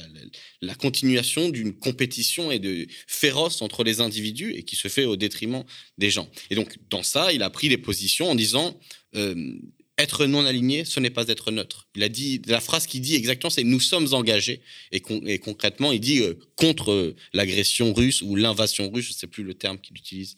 continuation 0.75 1.49
d'une 1.49 1.73
compétition 1.73 2.51
et 2.51 2.59
de 2.59 2.87
féroce 3.07 3.61
entre 3.61 3.83
les 3.83 3.99
individus 4.01 4.53
et 4.55 4.63
qui 4.63 4.75
se 4.75 4.87
fait 4.87 5.05
au 5.05 5.15
détriment 5.15 5.63
des 5.97 6.11
gens. 6.11 6.29
Et 6.49 6.55
donc, 6.55 6.77
dans 6.89 7.03
ça, 7.03 7.33
il 7.33 7.43
a 7.43 7.49
pris 7.49 7.69
des 7.69 7.77
positions 7.77 8.29
en 8.29 8.35
disant 8.35 8.79
euh, 9.15 9.59
être 9.99 10.25
non 10.25 10.45
aligné, 10.45 10.85
ce 10.85 10.99
n'est 10.99 11.09
pas 11.09 11.27
être 11.27 11.51
neutre. 11.51 11.87
Il 11.95 12.03
a 12.03 12.09
dit 12.09 12.41
la 12.47 12.61
phrase 12.61 12.87
qu'il 12.87 13.01
dit 13.01 13.15
exactement, 13.15 13.49
c'est 13.49 13.63
nous 13.63 13.79
sommes 13.79 14.13
engagés 14.13 14.61
et, 14.91 15.01
concrètement, 15.01 15.91
il 15.91 15.99
dit 15.99 16.19
euh, 16.19 16.35
contre 16.55 16.91
euh, 16.91 17.15
l'agression 17.33 17.93
russe 17.93 18.21
ou 18.21 18.35
l'invasion 18.35 18.89
russe, 18.89 19.07
je 19.07 19.13
ne 19.13 19.17
sais 19.17 19.27
plus 19.27 19.43
le 19.43 19.53
terme 19.53 19.79
qu'il 19.79 19.97
utilise. 19.97 20.35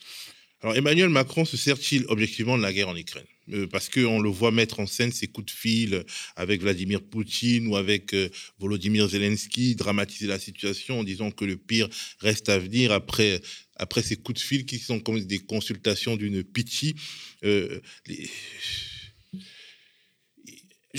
Alors 0.62 0.76
Emmanuel 0.76 1.09
Macron 1.09 1.45
se 1.45 1.57
sert-il 1.57 2.05
objectivement 2.07 2.57
de 2.57 2.64
la 2.64 2.74
guerre 2.74 2.89
en 2.89 2.95
Ukraine? 2.95 3.26
Euh, 3.53 3.68
Parce 3.68 3.89
qu'on 3.89 4.20
le 4.20 4.30
voit 4.30 4.51
mettre 4.51 4.80
en 4.80 4.88
scène 4.88 5.12
ses 5.12 5.28
coups 5.28 5.47
de 5.47 5.57
fil 5.57 6.03
avec 6.36 6.62
Vladimir 6.62 7.01
Poutine 7.01 7.68
ou 7.68 7.76
avec 7.76 8.16
Volodymyr 8.59 9.07
Zelensky, 9.07 9.76
dramatiser 9.76 10.28
la 10.28 10.39
situation 10.39 10.99
en 10.99 11.03
disant 11.03 11.32
que 11.32 11.45
le 11.45 11.57
pire 11.57 11.88
reste 12.20 12.49
à 12.49 12.57
venir 12.57 12.91
après 12.91 13.41
après 13.78 14.03
ces 14.03 14.16
coups 14.16 14.39
de 14.39 14.45
fil 14.45 14.66
qui 14.66 14.78
sont 14.78 14.99
comme 14.99 15.20
des 15.20 15.39
consultations 15.39 16.16
d'une 16.16 16.43
pitié. 16.43 16.95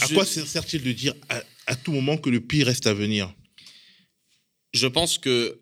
À 0.01 0.09
quoi 0.09 0.25
sert-il 0.25 0.83
de 0.83 0.93
dire 0.93 1.15
à, 1.67 1.77
tout 1.77 1.93
moment 1.93 2.17
que 2.17 2.31
le 2.31 2.41
pire 2.41 2.67
reste 2.67 2.87
à 2.87 2.95
venir? 2.95 3.35
Je 4.73 4.87
pense 4.87 5.19
que, 5.19 5.61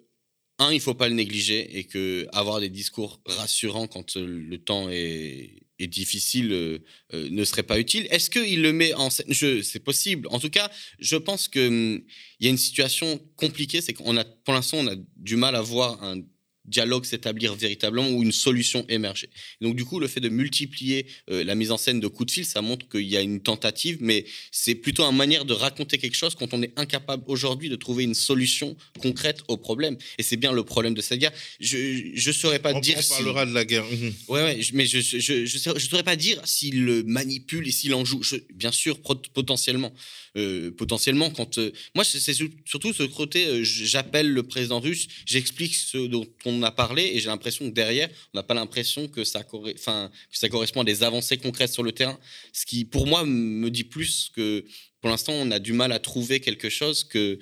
un, 0.59 0.73
il 0.73 0.81
faut 0.81 0.95
pas 0.95 1.09
le 1.09 1.15
négliger 1.15 1.79
et 1.79 1.85
que 1.85 2.27
avoir 2.33 2.61
des 2.61 2.69
discours 2.69 3.21
rassurants 3.27 3.87
quand 3.87 4.17
euh, 4.17 4.27
le 4.27 4.59
temps 4.59 4.89
est, 4.91 5.57
difficile 5.81 6.53
euh, 6.53 6.79
euh, 7.15 7.29
ne 7.31 7.43
serait 7.43 7.63
pas 7.63 7.81
utile. 7.81 8.07
Est-ce 8.11 8.29
qu'il 8.29 8.61
le 8.61 8.71
met 8.71 8.93
en 8.93 9.09
scène 9.09 9.33
C'est 9.33 9.83
possible. 9.83 10.29
En 10.31 10.39
tout 10.39 10.51
cas, 10.51 10.71
je 10.99 11.17
pense 11.17 11.49
qu'il 11.49 11.63
hum, 11.63 12.05
y 12.39 12.47
a 12.47 12.51
une 12.51 12.59
situation 12.59 13.19
compliquée. 13.37 13.81
C'est 13.81 13.95
qu'on 13.95 14.19
a, 14.19 14.25
pour 14.25 14.53
l'instant, 14.53 14.77
on 14.81 14.89
a 14.89 14.97
du 15.17 15.37
mal 15.37 15.57
à 15.57 15.63
voir 15.63 16.03
un 16.05 16.21
dialogue 16.71 17.05
s'établir 17.05 17.55
véritablement 17.55 18.09
ou 18.09 18.23
une 18.23 18.33
solution 18.33 18.85
émerger. 18.89 19.29
Donc 19.61 19.77
du 19.77 19.85
coup, 19.85 20.01
le 20.01 20.09
fait 20.09 20.21
de 20.21 20.29
multiplier 20.29 21.07
euh, 21.31 21.45
la 21.45 21.55
mise 21.55 21.71
en 21.71 21.77
scène 21.77 22.01
de 22.01 22.07
coups 22.07 22.29
de 22.29 22.33
fil, 22.33 22.47
ça 22.47 22.63
montre 22.63 22.89
qu'il 22.89 23.09
y 23.09 23.17
a 23.17 23.21
une 23.21 23.41
tentative, 23.41 23.99
mais 24.01 24.25
c'est 24.53 24.75
plutôt 24.75 25.05
une 25.05 25.17
manière 25.17 25.45
de 25.45 25.53
raconter 25.53 25.99
quelque 25.99 26.17
chose 26.17 26.35
quand 26.35 26.55
on 26.55 26.63
est 26.63 26.73
incapable 26.77 27.25
aujourd'hui 27.27 27.69
de 27.69 27.77
trouver 27.77 28.05
une 28.05 28.15
solution 28.15 28.77
concrète 29.01 29.41
au 29.49 29.57
problème. 29.57 29.97
Et 30.19 30.23
c'est 30.23 30.37
bien 30.37 30.53
le 30.53 30.65
problème 30.65 30.95
de 30.95 31.01
cette 31.03 31.19
guerre. 31.19 31.33
Je 31.59 32.29
ne 32.29 32.33
saurais 32.33 32.61
pas 32.61 32.73
dire. 32.81 32.99
On 32.99 33.15
parlera 33.15 33.47
de 33.47 33.53
la 33.53 33.65
guerre. 33.65 33.85
Mhm. 33.85 34.15
Ouais, 34.29 34.43
ouais, 34.43 34.61
mais 34.73 34.87
je 34.87 35.01
je, 35.01 35.19
je, 35.19 35.47
je 35.47 35.89
saurais 35.89 36.03
pas 36.03 36.17
dire 36.17 36.41
s'il 36.45 36.85
le 36.85 37.03
manipule 37.03 37.67
et 37.67 37.73
s'il 37.73 37.95
en 37.95 38.05
joue. 38.05 38.23
bien 38.55 38.73
sûr, 38.73 39.01
potentiellement. 39.01 39.93
Euh, 40.37 40.71
potentiellement, 40.71 41.31
quand. 41.31 41.59
Euh, 41.59 41.73
moi, 41.95 42.05
c'est 42.05 42.35
surtout 42.65 42.93
ce 42.93 43.03
côté, 43.03 43.65
j'appelle 43.65 44.31
le 44.31 44.43
président 44.43 44.81
russe, 44.81 45.09
j'explique 45.27 45.75
ce 45.75 45.99
dont 46.07 46.27
on 46.45 46.60
a 46.63 46.71
parlé 46.71 47.03
et 47.15 47.21
j'ai 47.21 47.29
l'impression 47.29 47.69
que 47.69 47.75
derrière, 47.75 48.09
on 48.33 48.39
n'a 48.39 48.43
pas 48.43 48.55
l'impression 48.55 49.09
que 49.09 49.25
ça, 49.25 49.43
correspond 49.43 50.81
à 50.81 50.85
des 50.85 51.03
avancées 51.03 51.37
concrètes 51.37 51.73
sur 51.73 51.83
le 51.83 51.93
terrain. 51.93 52.19
Ce 52.53 52.67
qui, 52.67 52.85
pour 52.85 53.07
moi, 53.07 53.25
me 53.25 53.71
dit 53.71 53.85
plus 53.85 54.31
que 54.35 54.65
pour 55.01 55.09
l'instant, 55.09 55.33
on 55.33 55.51
a 55.51 55.59
du 55.59 55.73
mal 55.73 55.93
à 55.93 55.99
trouver 55.99 56.41
quelque 56.41 56.69
chose 56.69 57.05
que, 57.05 57.39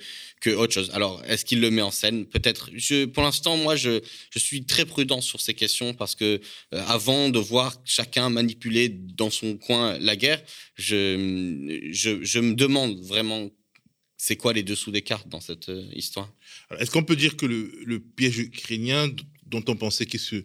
autre 0.55 0.73
chose. 0.73 0.91
Alors, 0.93 1.21
est-ce 1.25 1.43
qu'il 1.43 1.59
le 1.59 1.69
met 1.69 1.81
en 1.81 1.91
scène? 1.91 2.25
Peut-être. 2.25 2.69
Pour 3.07 3.23
l'instant, 3.23 3.57
moi, 3.57 3.75
je, 3.75 4.01
suis 4.37 4.63
très 4.63 4.85
prudent 4.85 5.19
sur 5.19 5.41
ces 5.41 5.53
questions 5.53 5.93
parce 5.93 6.15
que 6.15 6.39
euh, 6.73 6.83
avant 6.87 7.27
de 7.27 7.37
voir 7.37 7.75
chacun 7.83 8.29
manipuler 8.29 8.87
dans 8.87 9.29
son 9.29 9.57
coin 9.57 9.97
la 9.99 10.15
guerre, 10.15 10.41
je 10.75 11.17
me 11.17 12.53
demande 12.53 12.97
vraiment 13.01 13.49
c'est 14.19 14.35
quoi 14.35 14.53
les 14.53 14.63
dessous 14.63 14.91
des 14.91 15.01
cartes 15.01 15.29
dans 15.29 15.39
cette 15.39 15.69
euh, 15.69 15.89
histoire 15.93 16.29
Est-ce 16.77 16.91
qu'on 16.91 17.03
peut 17.03 17.15
dire 17.15 17.35
que 17.35 17.45
le, 17.45 17.99
piège 17.99 18.39
ukrainien 18.39 19.09
dont 19.47 19.63
on 19.67 19.75
pensait 19.75 20.05
qu'il 20.05 20.19
se 20.19 20.43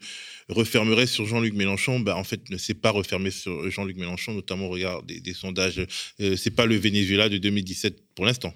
refermerait 0.48 1.06
sur 1.06 1.26
Jean-Luc 1.26 1.52
Mélenchon, 1.54 2.00
bah, 2.00 2.16
en 2.16 2.24
fait, 2.24 2.48
ne 2.48 2.56
s'est 2.56 2.74
pas 2.74 2.90
refermé 2.90 3.30
sur 3.30 3.70
Jean-Luc 3.70 3.98
Mélenchon, 3.98 4.32
notamment 4.32 4.66
au 4.66 4.70
regard 4.70 5.02
des, 5.02 5.34
sondages. 5.34 5.84
Euh, 6.20 6.36
c'est 6.36 6.50
pas 6.50 6.64
le 6.64 6.76
Venezuela 6.76 7.28
de 7.28 7.36
2017 7.36 8.14
pour 8.14 8.24
l'instant? 8.24 8.54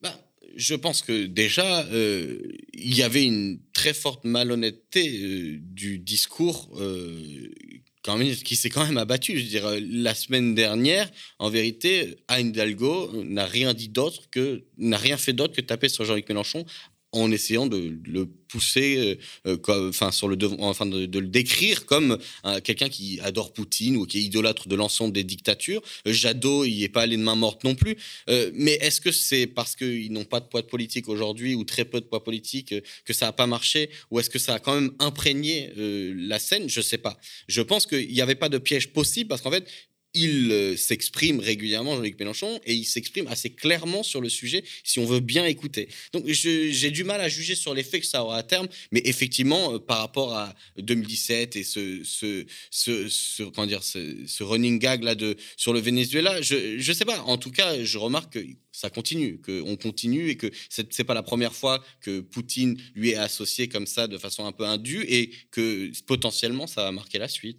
Bah, 0.00 0.18
je 0.56 0.74
pense 0.74 1.02
que 1.02 1.26
déjà, 1.26 1.84
euh, 1.88 2.38
il 2.72 2.94
y 2.94 3.02
avait 3.02 3.24
une 3.24 3.60
très 3.74 3.92
forte 3.92 4.24
malhonnêteté 4.24 5.58
du 5.60 5.98
discours 5.98 6.74
quand 8.02 8.16
même, 8.16 8.34
qui 8.34 8.56
s'est 8.56 8.70
quand 8.70 8.86
même 8.86 8.98
abattu. 8.98 9.36
Je 9.38 9.42
veux 9.42 9.48
dire, 9.48 9.70
la 9.90 10.14
semaine 10.14 10.54
dernière, 10.54 11.10
en 11.38 11.50
vérité, 11.50 12.16
Anne 12.28 12.48
Hidalgo 12.48 13.10
n'a 13.24 13.46
rien 13.46 13.74
dit 13.74 13.88
d'autre 13.88 14.30
que 14.30 14.64
n'a 14.78 14.96
rien 14.96 15.16
fait 15.16 15.32
d'autre 15.32 15.54
que 15.54 15.60
taper 15.60 15.88
sur 15.88 16.04
Jean-Luc 16.04 16.28
Mélenchon 16.28 16.64
en 17.12 17.30
essayant 17.32 17.66
de, 17.66 17.98
le 18.04 18.26
pousser, 18.50 19.18
euh, 19.46 19.56
euh, 19.68 19.88
enfin 19.88 20.10
enfin 20.60 20.86
de, 20.86 21.18
le 21.18 21.26
décrire 21.26 21.86
comme 21.86 22.18
euh, 22.44 22.60
quelqu'un 22.60 22.88
qui 22.88 23.20
adore 23.22 23.52
Poutine 23.52 23.96
ou 23.96 24.06
qui 24.06 24.18
est 24.18 24.22
idolâtre 24.22 24.68
de 24.68 24.76
l'ensemble 24.76 25.12
des 25.12 25.24
dictatures. 25.24 25.82
Jadot, 26.04 26.64
il 26.64 26.82
est 26.82 26.88
pas 26.88 27.02
allé 27.02 27.16
de 27.16 27.22
main 27.22 27.34
morte 27.34 27.64
non 27.64 27.74
plus. 27.74 27.96
mais 28.54 28.72
est-ce 28.80 29.00
que 29.00 29.12
c'est 29.12 29.46
parce 29.46 29.76
qu'ils 29.76 30.12
n'ont 30.12 30.24
pas 30.24 30.40
de 30.40 30.46
poids 30.46 30.62
de 30.62 30.66
politique 30.66 31.08
aujourd'hui 31.08 31.54
ou 31.54 31.64
très 31.64 31.84
peu 31.84 32.00
de 32.00 32.06
poids 32.06 32.22
politique 32.22 32.74
que 33.04 33.12
ça 33.12 33.26
n'a 33.26 33.32
pas 33.32 33.46
marché, 33.46 33.90
ou 34.10 34.20
est-ce 34.20 34.30
que 34.30 34.38
ça 34.38 34.54
a 34.54 34.58
quand 34.58 34.74
même 34.74 34.92
imprégné 34.98 35.72
la 35.76 36.38
scène? 36.38 36.68
Je 36.68 36.80
sais 36.80 36.98
pas. 36.98 37.18
Je 37.48 37.62
pense 37.62 37.86
qu'il 37.86 38.08
n'y 38.12 38.20
avait 38.20 38.34
pas 38.34 38.48
de 38.48 38.58
piège 38.58 38.92
possible 38.92 39.28
parce 39.28 39.42
qu'en 39.42 39.50
fait, 39.50 39.66
il 40.14 40.50
euh, 40.50 40.76
s'exprime 40.76 41.40
régulièrement, 41.40 41.96
Jean-Luc 41.96 42.18
Mélenchon, 42.18 42.60
et 42.64 42.74
il 42.74 42.84
s'exprime 42.84 43.26
assez 43.28 43.50
clairement 43.50 44.02
sur 44.02 44.20
le 44.20 44.28
sujet 44.28 44.64
si 44.82 44.98
on 44.98 45.06
veut 45.06 45.20
bien 45.20 45.44
écouter. 45.44 45.88
Donc 46.12 46.26
j'ai 46.26 46.90
du 46.90 47.04
mal 47.04 47.20
à 47.20 47.28
juger 47.28 47.54
sur 47.54 47.74
l'effet 47.74 48.00
que 48.00 48.06
ça 48.06 48.24
aura 48.24 48.38
à 48.38 48.42
terme, 48.42 48.68
mais 48.92 49.02
effectivement, 49.04 49.74
euh, 49.74 49.78
par 49.78 49.98
rapport 49.98 50.34
à 50.34 50.54
2017 50.78 51.56
et 51.56 51.64
ce, 51.64 52.02
ce, 52.04 53.42
comment 53.50 53.66
dire, 53.66 53.82
ce, 53.82 54.42
running 54.42 54.78
gag 54.78 55.02
là 55.02 55.14
de, 55.14 55.36
sur 55.56 55.72
le 55.72 55.80
Venezuela, 55.80 56.40
je 56.42 56.76
ne 56.76 56.94
sais 56.94 57.04
pas. 57.04 57.20
En 57.22 57.38
tout 57.38 57.50
cas, 57.50 57.82
je 57.84 57.98
remarque 57.98 58.32
que 58.32 58.46
ça 58.72 58.90
continue, 58.90 59.40
qu'on 59.40 59.76
continue 59.76 60.30
et 60.30 60.36
que 60.36 60.50
ce 60.68 60.82
n'est 60.82 61.04
pas 61.04 61.14
la 61.14 61.22
première 61.22 61.54
fois 61.54 61.84
que 62.00 62.20
Poutine 62.20 62.80
lui 62.94 63.10
est 63.10 63.16
associé 63.16 63.68
comme 63.68 63.86
ça 63.86 64.06
de 64.06 64.18
façon 64.18 64.46
un 64.46 64.52
peu 64.52 64.64
indue 64.64 65.04
et 65.08 65.30
que 65.50 65.90
potentiellement 66.06 66.66
ça 66.66 66.84
va 66.84 66.92
marquer 66.92 67.18
la 67.18 67.28
suite. 67.28 67.58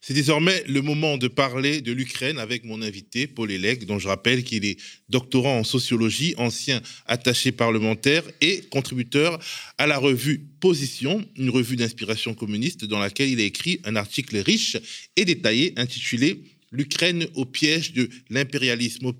C'est 0.00 0.14
désormais 0.14 0.62
le 0.68 0.80
moment 0.80 1.18
de 1.18 1.26
parler 1.26 1.80
de 1.80 1.92
l'Ukraine 1.92 2.38
avec 2.38 2.64
mon 2.64 2.82
invité, 2.82 3.26
Paul 3.26 3.50
Elec, 3.50 3.84
dont 3.84 3.98
je 3.98 4.06
rappelle 4.08 4.44
qu'il 4.44 4.64
est 4.64 4.80
doctorant 5.08 5.58
en 5.58 5.64
sociologie, 5.64 6.34
ancien 6.38 6.80
attaché 7.06 7.50
parlementaire 7.50 8.22
et 8.40 8.60
contributeur 8.70 9.38
à 9.76 9.86
la 9.86 9.98
revue 9.98 10.46
Position, 10.60 11.24
une 11.36 11.50
revue 11.50 11.76
d'inspiration 11.76 12.34
communiste 12.34 12.84
dans 12.84 12.98
laquelle 12.98 13.28
il 13.28 13.40
a 13.40 13.44
écrit 13.44 13.80
un 13.84 13.96
article 13.96 14.38
riche 14.38 14.76
et 15.16 15.24
détaillé 15.24 15.72
intitulé 15.76 16.42
L'Ukraine 16.70 17.26
au 17.34 17.46
piège 17.46 17.94
de 17.94 18.10
l'impérialisme 18.28 19.12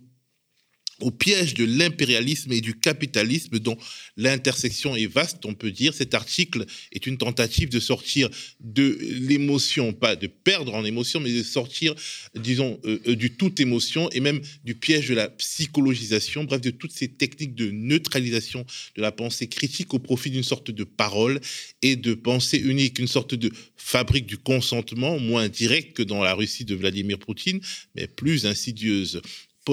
au 1.00 1.10
piège 1.10 1.54
de 1.54 1.64
l'impérialisme 1.64 2.52
et 2.52 2.60
du 2.60 2.78
capitalisme 2.78 3.58
dont 3.58 3.76
l'intersection 4.16 4.96
est 4.96 5.06
vaste, 5.06 5.44
on 5.44 5.54
peut 5.54 5.70
dire. 5.70 5.94
Cet 5.94 6.14
article 6.14 6.66
est 6.92 7.06
une 7.06 7.18
tentative 7.18 7.68
de 7.68 7.80
sortir 7.80 8.28
de 8.60 8.98
l'émotion, 9.00 9.92
pas 9.92 10.16
de 10.16 10.26
perdre 10.26 10.74
en 10.74 10.84
émotion, 10.84 11.20
mais 11.20 11.32
de 11.32 11.42
sortir, 11.42 11.94
disons, 12.34 12.80
euh, 12.84 13.00
euh, 13.06 13.16
du 13.16 13.30
tout 13.30 13.60
émotion 13.62 14.10
et 14.10 14.20
même 14.20 14.40
du 14.64 14.74
piège 14.74 15.08
de 15.08 15.14
la 15.14 15.28
psychologisation, 15.28 16.44
bref, 16.44 16.60
de 16.60 16.70
toutes 16.70 16.92
ces 16.92 17.08
techniques 17.08 17.54
de 17.54 17.70
neutralisation 17.70 18.64
de 18.96 19.02
la 19.02 19.12
pensée 19.12 19.46
critique 19.46 19.94
au 19.94 19.98
profit 19.98 20.30
d'une 20.30 20.42
sorte 20.42 20.70
de 20.70 20.84
parole 20.84 21.40
et 21.82 21.96
de 21.96 22.14
pensée 22.14 22.58
unique, 22.58 22.98
une 22.98 23.08
sorte 23.08 23.34
de 23.34 23.52
fabrique 23.76 24.26
du 24.26 24.38
consentement, 24.38 25.18
moins 25.18 25.48
directe 25.48 25.96
que 25.96 26.02
dans 26.02 26.22
la 26.22 26.34
Russie 26.34 26.64
de 26.64 26.74
Vladimir 26.74 27.18
Poutine, 27.18 27.60
mais 27.94 28.06
plus 28.08 28.46
insidieuse. 28.46 29.22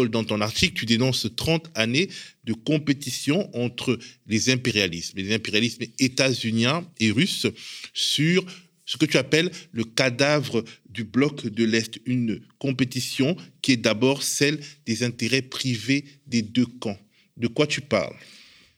Dans 0.03 0.25
ton 0.25 0.41
article, 0.41 0.73
tu 0.73 0.85
dénonces 0.85 1.27
30 1.33 1.69
années 1.73 2.09
de 2.43 2.53
compétition 2.53 3.49
entre 3.55 3.97
les 4.27 4.49
impérialismes, 4.49 5.17
les 5.17 5.33
impérialismes 5.33 5.85
états-uniens 5.99 6.85
et 6.99 7.11
russes 7.11 7.47
sur 7.93 8.45
ce 8.85 8.97
que 8.97 9.05
tu 9.05 9.17
appelles 9.17 9.51
le 9.71 9.83
cadavre 9.83 10.63
du 10.89 11.05
bloc 11.05 11.47
de 11.47 11.63
l'Est, 11.63 11.99
une 12.05 12.41
compétition 12.59 13.35
qui 13.61 13.71
est 13.71 13.77
d'abord 13.77 14.21
celle 14.21 14.59
des 14.85 15.03
intérêts 15.03 15.41
privés 15.41 16.05
des 16.27 16.41
deux 16.41 16.65
camps. 16.65 16.99
De 17.37 17.47
quoi 17.47 17.65
tu 17.65 17.81
parles? 17.81 18.15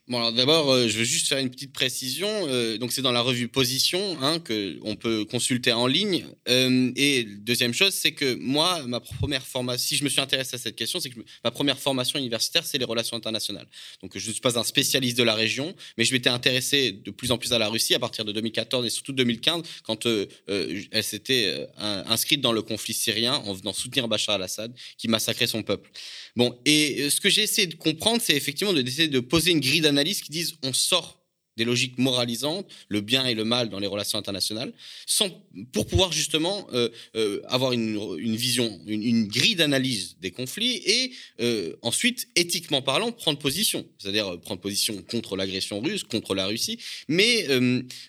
Bon, 0.08 0.16
alors 0.16 0.32
d'abord, 0.32 0.70
euh, 0.70 0.88
je 0.88 0.96
veux 0.96 1.04
juste 1.04 1.28
faire 1.28 1.36
une 1.36 1.50
petite 1.50 1.74
précision. 1.74 2.28
Euh, 2.48 2.78
donc, 2.78 2.92
c'est 2.92 3.02
dans 3.02 3.12
la 3.12 3.20
revue 3.20 3.46
Position 3.46 4.16
hein, 4.22 4.38
qu'on 4.40 4.96
peut 4.96 5.26
consulter 5.26 5.70
en 5.72 5.86
ligne. 5.86 6.24
Euh, 6.48 6.90
et 6.96 7.24
deuxième 7.24 7.74
chose, 7.74 7.92
c'est 7.92 8.12
que 8.12 8.34
moi, 8.36 8.82
ma 8.86 9.00
première 9.00 9.46
formation, 9.46 9.86
si 9.86 9.96
je 9.96 10.04
me 10.04 10.08
suis 10.08 10.22
intéressé 10.22 10.54
à 10.54 10.58
cette 10.58 10.76
question, 10.76 10.98
c'est 10.98 11.10
que 11.10 11.20
ma 11.44 11.50
première 11.50 11.78
formation 11.78 12.18
universitaire, 12.18 12.64
c'est 12.64 12.78
les 12.78 12.86
relations 12.86 13.18
internationales. 13.18 13.66
Donc, 14.02 14.16
je 14.16 14.26
ne 14.26 14.32
suis 14.32 14.40
pas 14.40 14.58
un 14.58 14.64
spécialiste 14.64 15.18
de 15.18 15.24
la 15.24 15.34
région, 15.34 15.74
mais 15.98 16.04
je 16.06 16.14
m'étais 16.14 16.30
intéressé 16.30 16.92
de 16.92 17.10
plus 17.10 17.30
en 17.30 17.36
plus 17.36 17.52
à 17.52 17.58
la 17.58 17.68
Russie 17.68 17.94
à 17.94 17.98
partir 17.98 18.24
de 18.24 18.32
2014 18.32 18.86
et 18.86 18.90
surtout 18.90 19.12
2015, 19.12 19.62
quand 19.82 20.06
elle 20.06 21.04
s'était 21.04 21.66
inscrite 21.76 22.40
dans 22.40 22.52
le 22.52 22.62
conflit 22.62 22.94
syrien 22.94 23.34
en 23.34 23.52
venant 23.52 23.74
soutenir 23.74 24.08
Bachar 24.08 24.36
al-Assad, 24.36 24.72
qui 24.96 25.08
massacrait 25.08 25.46
son 25.46 25.62
peuple. 25.62 25.90
Bon, 26.34 26.58
et 26.64 27.10
ce 27.10 27.20
que 27.20 27.28
j'ai 27.28 27.42
essayé 27.42 27.66
de 27.66 27.74
comprendre, 27.74 28.22
c'est 28.24 28.36
effectivement 28.36 28.72
d'essayer 28.72 29.08
de 29.08 29.20
poser 29.20 29.50
une 29.50 29.60
grille 29.60 29.80
d'analyse 29.82 29.97
qui 30.04 30.30
disent 30.30 30.54
on 30.62 30.72
sort 30.72 31.18
des 31.58 31.64
logiques 31.64 31.98
moralisantes, 31.98 32.66
le 32.88 33.02
bien 33.02 33.26
et 33.26 33.34
le 33.34 33.44
mal 33.44 33.68
dans 33.68 33.80
les 33.80 33.86
relations 33.86 34.18
internationales, 34.18 34.72
sans, 35.06 35.28
pour 35.72 35.86
pouvoir 35.86 36.12
justement 36.12 36.66
euh, 36.72 36.88
euh, 37.16 37.42
avoir 37.48 37.72
une, 37.72 38.36
vision, 38.36 38.80
une, 38.86 39.26
grille 39.26 39.56
d'analyse 39.56 40.16
des 40.20 40.30
conflits 40.30 40.80
et 40.86 41.12
euh, 41.40 41.74
ensuite, 41.82 42.28
éthiquement 42.36 42.80
parlant, 42.80 43.10
prendre 43.10 43.38
position, 43.38 43.84
c'est-à-dire 43.98 44.40
prendre 44.40 44.60
position 44.60 45.02
contre 45.10 45.36
l'agression 45.36 45.80
russe, 45.80 46.04
contre 46.04 46.34
la 46.34 46.46
Russie. 46.46 46.78
Mais 47.08 47.46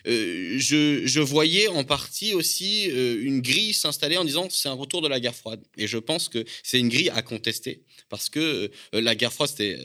je, 0.06 1.02
je, 1.04 1.20
voyais 1.20 1.66
en 1.68 1.82
partie 1.82 2.32
aussi 2.34 2.84
une 2.84 3.40
grille 3.40 3.74
s'installer 3.74 4.16
en 4.16 4.24
disant 4.24 4.48
c'est 4.48 4.68
un 4.68 4.74
retour 4.74 5.02
de 5.02 5.08
la 5.08 5.18
guerre 5.18 5.34
froide. 5.34 5.60
Et 5.76 5.88
je 5.88 5.98
pense 5.98 6.28
que 6.28 6.44
c'est 6.62 6.78
une 6.78 6.88
grille 6.88 7.10
à 7.10 7.22
contester 7.22 7.82
parce 8.08 8.30
que 8.30 8.70
la 8.92 9.16
guerre 9.16 9.32
froide, 9.32 9.50
c'était 9.50 9.76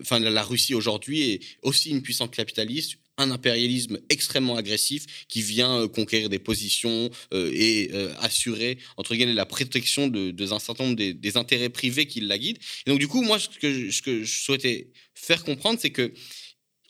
enfin, 0.00 0.18
la 0.18 0.42
Russie 0.42 0.74
aujourd'hui 0.74 1.30
est 1.32 1.40
aussi 1.62 1.90
une 1.90 2.02
puissance 2.02 2.30
capitaliste, 2.30 2.98
un 3.18 3.30
impérialisme 3.30 3.98
extrêmement 4.08 4.56
agressif 4.56 5.06
qui 5.28 5.42
vient 5.42 5.80
euh, 5.80 5.88
conquérir 5.88 6.28
des 6.28 6.38
positions 6.38 7.10
euh, 7.32 7.50
et 7.52 7.90
euh, 7.94 8.12
assurer 8.20 8.78
entre 8.96 9.14
guillemets 9.14 9.34
la 9.34 9.46
protection 9.46 10.08
de, 10.08 10.52
un 10.52 10.58
certain 10.58 10.84
nombre 10.84 10.96
des, 10.96 11.36
intérêts 11.36 11.68
privés 11.68 12.06
qui 12.06 12.20
la 12.20 12.38
guident. 12.38 12.58
Et 12.86 12.90
donc 12.90 12.98
du 12.98 13.08
coup, 13.08 13.22
moi, 13.22 13.38
ce 13.38 13.48
que 13.48 13.90
ce 13.90 14.02
que 14.02 14.24
je 14.24 14.42
souhaitais 14.42 14.88
faire 15.14 15.44
comprendre, 15.44 15.78
c'est 15.80 15.90
que 15.90 16.12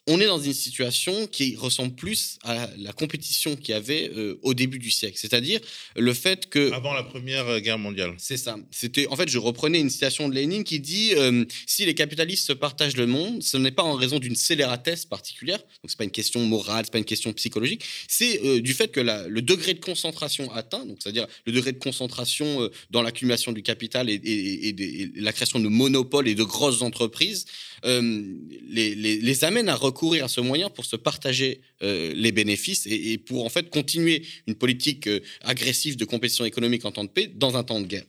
on 0.09 0.21
est 0.21 0.27
dans 0.27 0.39
une 0.39 0.53
situation 0.53 1.27
qui 1.27 1.57
ressemble 1.57 1.95
plus 1.95 2.39
à 2.45 2.69
la 2.79 2.93
compétition 2.93 3.57
qu'il 3.57 3.71
y 3.71 3.77
avait 3.77 4.11
euh, 4.15 4.39
au 4.43 4.55
début 4.55 4.79
du 4.79 4.91
siècle, 4.91 5.19
c'est-à-dire 5.19 5.61
le 5.97 6.15
fait 6.15 6.49
que 6.49 6.71
avant 6.73 6.95
la 6.95 7.03
Première 7.03 7.61
Guerre 7.61 7.79
mondiale. 7.79 8.15
C'est 8.19 8.37
ça. 8.37 8.57
C'était 8.71 9.09
en 9.09 9.17
fait, 9.17 9.29
je 9.29 9.39
reprenais 9.39 9.81
une 9.81 9.91
citation 9.91 10.29
de 10.29 10.35
Lénine 10.35 10.63
qui 10.63 10.79
dit 10.79 11.13
euh, 11.17 11.45
si 11.67 11.85
les 11.85 11.95
capitalistes 11.95 12.47
se 12.47 12.53
partagent 12.53 12.97
le 12.97 13.07
monde, 13.07 13.43
ce 13.43 13.57
n'est 13.57 13.73
pas 13.73 13.83
en 13.83 13.95
raison 13.95 14.19
d'une 14.19 14.37
scélératesse 14.37 15.05
particulière, 15.07 15.59
donc 15.59 15.89
c'est 15.89 15.99
pas 15.99 16.05
une 16.05 16.11
question 16.11 16.41
morale, 16.47 16.85
c'est 16.85 16.93
pas 16.93 16.99
une 16.99 17.05
question 17.05 17.33
psychologique, 17.33 17.85
c'est 18.07 18.41
euh, 18.45 18.61
du 18.61 18.75
fait 18.75 18.89
que 18.89 19.01
le 19.01 19.43
degré 19.43 19.75
de 19.75 19.81
concentration 19.81 20.53
atteint, 20.53 20.85
donc 20.85 20.99
c'est-à-dire 21.03 21.27
le 21.47 21.53
degré 21.53 21.73
de 21.73 21.79
concentration 21.79 22.71
dans 22.91 23.03
l'accumulation 23.03 23.53
du 23.53 23.63
capital 23.63 24.09
et, 24.09 24.15
et, 24.15 25.11
la 25.17 25.33
création 25.33 25.59
de 25.59 25.69
monopoles 25.69 26.29
et 26.29 26.35
de 26.35 26.45
grosses 26.45 26.83
entreprises 26.83 27.47
les, 27.85 28.95
les, 28.95 29.45
amène 29.45 29.69
à 29.69 29.77
courir 29.77 30.25
à 30.25 30.29
ce 30.29 30.41
moyen 30.41 30.71
pour 30.71 30.85
se 30.85 30.97
partager 30.97 31.61
euh, 31.83 32.13
les 32.17 32.33
bénéfices 32.33 32.87
et, 32.87 33.19
pour 33.19 33.45
en 33.45 33.51
fait 33.51 33.69
continuer 33.69 34.23
une 34.47 34.55
politique 34.55 35.07
euh, 35.09 35.21
agressive 35.43 35.97
de 35.97 36.07
compétition 36.07 36.47
économique 36.47 36.87
en 36.87 36.93
temps 36.93 37.05
de 37.05 37.11
paix 37.11 37.31
dans 37.35 37.59
un 37.59 37.65
temps 37.65 37.81
de 37.81 37.87
guerre. 37.87 38.07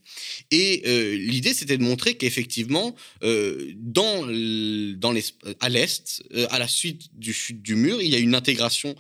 Et 0.52 0.84
euh, 0.86 1.18
l'idée, 1.18 1.54
c'était 1.54 1.78
de 1.78 1.84
montrer 1.84 2.16
qu'effectivement, 2.16 2.96
à 3.22 3.28
l'Est, 5.70 6.24
à 6.50 6.60
la 6.60 6.68
suite 6.68 7.10
du 7.14 7.34
chute 7.34 7.62
du 7.62 7.76
mur, 7.76 8.02
il 8.02 8.10
y 8.10 8.16
a 8.16 8.20
une 8.20 8.36
intégration 8.36 8.96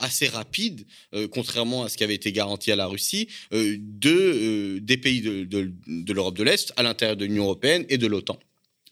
assez 0.00 0.28
rapide, 0.28 0.84
contrairement 1.30 1.84
à 1.84 1.88
ce 1.88 1.96
qui 1.96 2.04
avait 2.04 2.14
été 2.14 2.32
garanti 2.32 2.70
à 2.70 2.76
la 2.76 2.86
Russie, 2.86 3.28
de, 3.50 4.78
des 4.78 4.96
pays 4.96 5.22
de 5.22 6.12
l'Europe 6.12 6.36
de 6.36 6.42
l'Est 6.42 6.72
à 6.76 6.82
l'intérieur 6.82 7.16
de 7.16 7.24
l'Union 7.24 7.44
européenne 7.44 7.86
et 7.88 7.98
de 7.98 8.06
l'OTAN. 8.06 8.38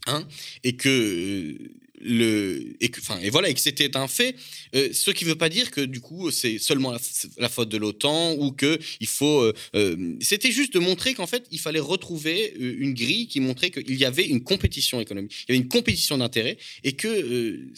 Hein, 0.07 0.27
et 0.65 0.77
que 0.77 1.57
le 2.01 2.77
et 2.81 2.89
que, 2.89 3.01
et 3.23 3.31
voilà 3.31 3.51
et 3.51 3.55
que 3.55 3.61
c'était 3.61 3.97
un 3.97 4.09
fait 4.09 4.35
euh, 4.75 4.89
ce 4.93 5.11
qui 5.11 5.25
veut 5.25 5.35
pas 5.35 5.49
dire 5.49 5.71
que 5.71 5.83
du 5.83 6.01
coup 6.01 6.31
c'est 6.31 6.59
seulement 6.59 6.95
la, 7.37 7.49
faute 7.49 7.69
de 7.69 7.77
l'OTAN 7.77 8.33
ou 8.39 8.53
que 8.53 8.79
il 9.01 9.07
faut 9.07 9.43
euh, 9.43 9.53
euh, 9.75 10.17
c'était 10.21 10.53
juste 10.53 10.73
de 10.75 10.79
montrer 10.79 11.15
qu'en 11.15 11.27
fait 11.27 11.47
il 11.51 11.61
fallait 11.61 11.81
retrouver 11.81 12.55
une 12.59 12.95
grille 12.95 13.29
qui 13.29 13.41
montrait 13.41 13.71
qu'il 13.71 13.97
y 13.97 14.05
avait 14.05 14.27
une 14.27 14.43
compétition 14.43 15.01
économique 15.01 15.45
il 15.49 15.53
y 15.53 15.57
avait 15.57 15.63
une 15.63 15.69
compétition 15.69 16.19
d'intérêt 16.19 16.57
et 16.85 16.93
que 16.93 17.69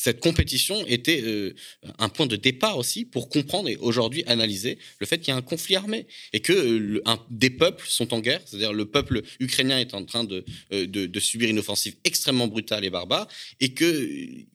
cette 0.00 0.20
compétition 0.20 0.86
était 0.86 1.22
euh, 1.24 1.54
un 1.98 2.08
point 2.08 2.26
de 2.26 2.36
départ 2.36 2.78
aussi 2.78 3.04
pour 3.04 3.28
comprendre 3.28 3.68
et 3.68 3.76
aujourd'hui 3.78 4.22
analyser 4.28 4.78
le 5.00 5.06
fait 5.06 5.18
qu'il 5.18 5.28
y 5.28 5.30
a 5.32 5.36
un 5.36 5.42
conflit 5.42 5.74
armé 5.74 6.06
et 6.32 6.38
que 6.38 6.52
euh, 6.52 7.16
des 7.30 7.50
peuples 7.50 7.84
sont 7.88 8.14
en 8.14 8.20
guerre, 8.20 8.40
c'est-à-dire 8.46 8.72
le 8.72 8.86
peuple 8.86 9.22
ukrainien 9.40 9.80
est 9.80 9.94
en 9.94 10.04
train 10.04 10.22
de, 10.22 10.44
euh, 10.72 10.86
de, 10.86 11.20
subir 11.20 11.50
une 11.50 11.58
offensive 11.58 11.96
extrêmement 12.04 12.46
brutale 12.46 12.84
et 12.84 12.90
barbare 12.90 13.26
et 13.58 13.74
que 13.74 14.46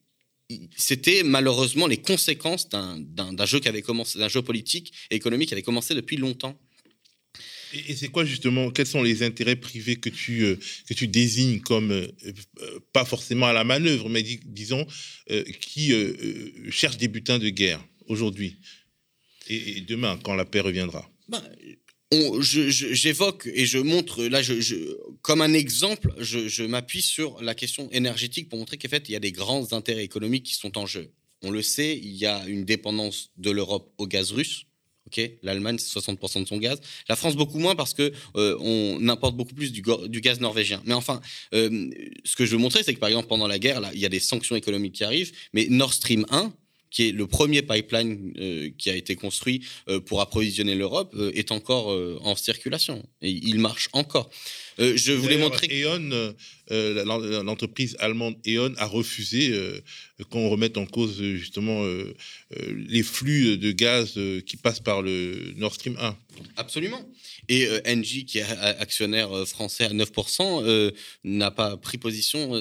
c'était 0.78 1.22
malheureusement 1.22 1.86
les 1.86 1.98
conséquences 1.98 2.70
d'un 2.70 3.46
jeu 3.46 3.60
qui 3.60 3.68
avait 3.68 3.82
commencé, 3.82 4.18
d'un 4.18 4.28
jeu 4.28 4.40
politique 4.40 4.94
et 5.10 5.16
économique 5.16 5.48
qui 5.48 5.54
avait 5.54 5.62
commencé 5.62 5.94
depuis 5.94 6.16
longtemps. 6.16 6.58
Et, 7.88 7.94
c'est 7.96 8.08
quoi 8.08 8.24
justement, 8.24 8.70
quels 8.70 8.86
sont 8.86 9.02
les 9.02 9.22
intérêts 9.22 9.56
privés 9.56 9.96
que 9.96 10.08
tu, 10.08 10.42
euh, 10.42 10.56
que 10.88 10.94
tu 10.94 11.08
désignes 11.08 11.60
comme, 11.60 11.90
euh, 11.90 12.08
pas 12.92 13.04
forcément 13.04 13.46
à 13.46 13.52
la 13.52 13.64
manœuvre, 13.64 14.08
mais 14.08 14.22
disons, 14.22 14.86
qui 15.60 15.92
cherchent 16.70 16.98
des 16.98 17.08
butins 17.08 17.38
de 17.38 17.48
guerre 17.48 17.84
aujourd'hui 18.06 18.56
et, 19.48 19.80
demain, 19.82 20.18
quand 20.22 20.34
la 20.34 20.44
paix 20.44 20.60
reviendra? 20.60 21.10
Ben, 21.28 21.42
j'évoque 22.40 23.48
et 23.52 23.66
je 23.66 23.78
montre, 23.78 24.24
là, 24.24 24.42
je, 24.42 24.96
comme 25.22 25.40
un 25.40 25.52
exemple, 25.52 26.14
je, 26.18 26.62
m'appuie 26.64 27.02
sur 27.02 27.42
la 27.42 27.54
question 27.54 27.90
énergétique 27.90 28.48
pour 28.48 28.58
montrer 28.58 28.78
qu'en 28.78 28.88
fait, 28.88 29.08
il 29.08 29.12
y 29.12 29.16
a 29.16 29.20
des 29.20 29.32
grands 29.32 29.72
intérêts 29.72 30.04
économiques 30.04 30.44
qui 30.44 30.54
sont 30.54 30.78
en 30.78 30.86
jeu. 30.86 31.12
On 31.42 31.50
le 31.50 31.62
sait, 31.62 31.96
il 31.96 32.14
y 32.14 32.26
a 32.26 32.46
une 32.46 32.64
dépendance 32.64 33.30
de 33.36 33.50
l'Europe 33.50 33.92
au 33.98 34.06
gaz 34.06 34.32
russe. 34.32 34.64
L'Allemagne, 35.42 35.78
c'est 35.78 35.98
60% 35.98 36.42
de 36.42 36.48
son 36.48 36.58
gaz. 36.58 36.80
La 37.08 37.16
France, 37.16 37.36
beaucoup 37.36 37.58
moins 37.58 37.74
parce 37.74 37.94
que 37.94 38.12
euh, 38.36 38.56
on 38.60 39.08
importe 39.08 39.36
beaucoup 39.36 39.54
plus 39.54 39.72
du, 39.72 39.82
gaz 40.20 40.40
norvégien. 40.40 40.82
Mais 40.84 40.94
enfin, 40.94 41.20
euh, 41.54 41.90
ce 42.24 42.36
que 42.36 42.44
je 42.44 42.52
veux 42.52 42.58
montrer, 42.58 42.82
c'est 42.82 42.94
que 42.94 43.00
par 43.00 43.08
exemple, 43.08 43.28
pendant 43.28 43.46
la 43.46 43.58
guerre, 43.58 43.80
là, 43.80 43.90
il 43.94 44.00
y 44.00 44.06
a 44.06 44.08
des 44.08 44.20
sanctions 44.20 44.56
économiques 44.56 44.94
qui 44.94 45.04
arrivent, 45.04 45.32
mais 45.52 45.66
Nord 45.68 45.92
Stream 45.92 46.26
1, 46.30 46.52
qui 46.90 47.08
est 47.08 47.12
le 47.12 47.26
premier 47.26 47.62
pipeline 47.62 48.32
euh, 48.38 48.70
qui 48.78 48.88
a 48.88 48.94
été 48.94 49.16
construit 49.16 49.64
pour 50.06 50.20
approvisionner 50.20 50.74
l'Europe, 50.74 51.16
est 51.34 51.50
encore 51.50 51.88
en 52.24 52.36
circulation. 52.36 53.04
Et 53.20 53.30
il 53.30 53.58
marche 53.58 53.88
encore. 53.92 54.30
Je 54.78 55.12
voulais 55.12 55.38
montrer. 55.38 55.68
E.ON, 55.82 56.34
l'entreprise 57.42 57.96
allemande 58.00 58.36
E.ON 58.46 58.74
a 58.76 58.86
refusé 58.86 59.52
qu'on 60.30 60.48
remette 60.48 60.76
en 60.76 60.86
cause 60.86 61.22
justement 61.22 61.84
les 62.58 63.02
flux 63.02 63.56
de 63.56 63.72
gaz 63.72 64.18
qui 64.46 64.56
passent 64.56 64.80
par 64.80 65.02
le 65.02 65.52
Nord 65.56 65.74
Stream 65.74 65.96
1. 66.00 66.16
Absolument. 66.56 67.08
Et 67.48 67.66
euh, 67.66 67.80
Engie, 67.86 68.24
qui 68.24 68.38
est 68.38 68.42
actionnaire 68.42 69.34
euh, 69.36 69.44
français 69.44 69.84
à 69.84 69.90
9%, 69.90 70.62
euh, 70.64 70.90
n'a 71.24 71.50
pas 71.50 71.76
pris 71.76 71.98
position, 71.98 72.54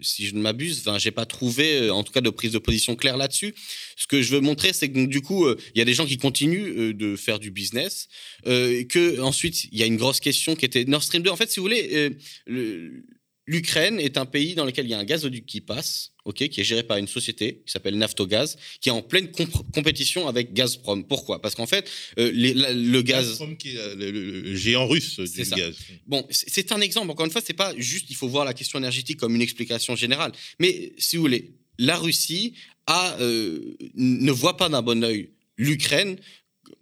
si 0.00 0.26
je 0.26 0.34
ne 0.34 0.40
m'abuse. 0.40 0.80
Enfin, 0.80 0.98
j'ai 0.98 1.10
pas 1.10 1.26
trouvé, 1.26 1.90
en 1.90 2.02
tout 2.02 2.12
cas, 2.12 2.20
de 2.20 2.30
prise 2.30 2.52
de 2.52 2.58
position 2.58 2.96
claire 2.96 3.16
là-dessus. 3.16 3.54
Ce 3.96 4.06
que 4.06 4.22
je 4.22 4.34
veux 4.34 4.40
montrer, 4.40 4.72
c'est 4.72 4.90
que 4.90 5.04
du 5.06 5.20
coup, 5.20 5.48
il 5.48 5.78
y 5.78 5.80
a 5.80 5.84
des 5.84 5.94
gens 5.94 6.06
qui 6.06 6.18
continuent 6.18 6.94
de 6.94 7.16
faire 7.16 7.38
du 7.38 7.50
business. 7.50 8.08
que 8.44 9.20
ensuite, 9.20 9.64
il 9.72 9.78
y 9.78 9.82
a 9.82 9.86
une 9.86 9.96
grosse 9.96 10.20
question 10.20 10.56
qui 10.56 10.64
était 10.64 10.84
Nord 10.84 11.02
Stream 11.02 11.22
2. 11.22 11.30
En 11.30 11.36
fait, 11.36 11.50
si 11.50 11.60
vous 11.60 11.64
voulez, 11.64 12.10
le, 12.46 13.04
L'Ukraine 13.46 14.00
est 14.00 14.16
un 14.16 14.24
pays 14.24 14.54
dans 14.54 14.64
lequel 14.64 14.86
il 14.86 14.90
y 14.90 14.94
a 14.94 14.98
un 14.98 15.04
gazoduc 15.04 15.44
qui 15.44 15.60
passe, 15.60 16.12
ok, 16.24 16.48
qui 16.48 16.60
est 16.62 16.64
géré 16.64 16.82
par 16.82 16.96
une 16.96 17.06
société 17.06 17.62
qui 17.66 17.72
s'appelle 17.72 17.98
Naftogaz, 17.98 18.56
qui 18.80 18.88
est 18.88 18.92
en 18.92 19.02
pleine 19.02 19.30
compétition 19.74 20.26
avec 20.28 20.54
Gazprom. 20.54 21.04
Pourquoi? 21.04 21.42
Parce 21.42 21.54
qu'en 21.54 21.66
fait, 21.66 21.90
euh, 22.18 22.30
le 22.32 23.02
gaz. 23.02 23.28
Gazprom 23.28 23.56
qui 23.58 23.76
est 23.76 23.78
euh, 23.78 23.94
le, 23.96 24.56
géant 24.56 24.86
russe 24.86 25.20
du 25.20 25.42
gaz. 25.50 25.76
Bon, 26.06 26.26
c'est 26.30 26.72
un 26.72 26.80
exemple. 26.80 27.10
Encore 27.10 27.26
une 27.26 27.32
fois, 27.32 27.42
c'est 27.44 27.52
pas 27.52 27.74
juste. 27.76 28.06
Il 28.08 28.16
faut 28.16 28.28
voir 28.28 28.46
la 28.46 28.54
question 28.54 28.78
énergétique 28.78 29.18
comme 29.18 29.34
une 29.34 29.42
explication 29.42 29.94
générale. 29.94 30.32
Mais 30.58 30.92
si 30.96 31.16
vous 31.16 31.22
voulez, 31.22 31.52
la 31.78 31.98
Russie 31.98 32.54
a, 32.86 33.16
euh, 33.20 33.76
ne 33.94 34.32
voit 34.32 34.56
pas 34.56 34.70
d'un 34.70 34.80
bon 34.80 35.04
œil 35.04 35.30
l'Ukraine 35.58 36.16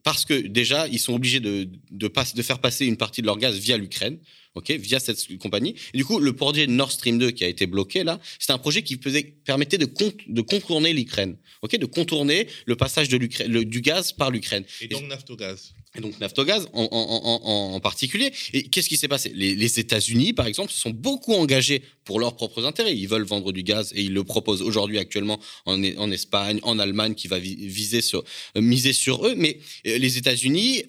parce 0.05 0.25
que 0.25 0.35
déjà, 0.35 0.87
ils 0.89 1.01
sont 1.01 1.15
obligés 1.15 1.41
de, 1.41 1.69
de, 1.91 2.09
de 2.09 2.43
faire 2.43 2.61
passer 2.61 2.87
une 2.87 2.97
partie 2.97 3.21
de 3.21 3.27
leur 3.27 3.39
gaz 3.39 3.57
via 3.57 3.77
l'Ukraine 3.77 4.19
ok, 4.55 4.71
via 4.73 5.01
cette 5.01 5.39
compagnie. 5.39 5.75
Et 5.95 5.97
du 5.99 6.05
coup, 6.05 6.19
le 6.19 6.33
projet 6.35 6.67
Nord 6.67 6.93
Stream 6.93 7.19
2 7.19 7.31
qui 7.31 7.45
a 7.45 7.49
été 7.49 7.67
bloqué 7.67 8.05
là, 8.05 8.21
c'est 8.39 8.53
un 8.53 8.59
projet 8.59 8.83
qui 8.83 8.97
faisait, 8.97 9.23
permettait 9.23 9.79
de, 9.79 9.89
de 10.29 10.41
contourner 10.41 10.93
l'Ukraine, 10.93 11.37
ok, 11.63 11.77
de 11.77 11.87
contourner 11.87 12.47
le 12.67 12.77
passage 12.77 13.09
de 13.09 13.19
du 13.19 13.81
gaz 13.81 14.13
par 14.13 14.31
l'Ukraine. 14.31 14.65
Et 14.81 14.89
donc 14.89 15.07
Naftogaz. 15.07 15.75
Et 15.95 16.01
donc 16.01 16.19
Naftogaz 16.21 16.69
en, 16.73 16.89
en, 16.91 17.75
en, 17.75 17.81
particulier. 17.81 18.33
Et 18.55 18.63
qu'est-ce 18.65 18.89
qui 18.89 18.97
s'est 18.97 19.09
passé? 19.09 19.31
Les, 19.35 19.79
États-Unis, 19.79 20.33
par 20.33 20.47
exemple, 20.47 20.73
se 20.73 20.81
sont 20.81 20.91
beaucoup 20.91 21.35
engagés 21.35 21.83
pour 22.05 22.19
leurs 22.19 22.35
propres 22.35 22.65
intérêts. 22.65 22.97
Ils 22.97 23.09
veulent 23.09 23.25
vendre 23.25 23.53
du 23.53 23.63
gaz 23.63 23.93
et 23.95 24.03
ils 24.03 24.13
le 24.13 24.25
proposent 24.25 24.63
aujourd'hui 24.63 24.99
actuellement 24.99 25.39
en, 25.67 25.83
en 25.85 26.11
Espagne, 26.11 26.61
en 26.63 26.79
Allemagne, 26.79 27.15
qui 27.15 27.29
va 27.29 27.39
viser 27.39 28.01
sur, 28.01 28.25
miser 28.57 28.95
sur 28.95 29.27
eux. 29.27 29.35
Mais 29.37 29.59
euh, 29.87 29.99
les 29.99 30.17
États-Unis, 30.17 30.85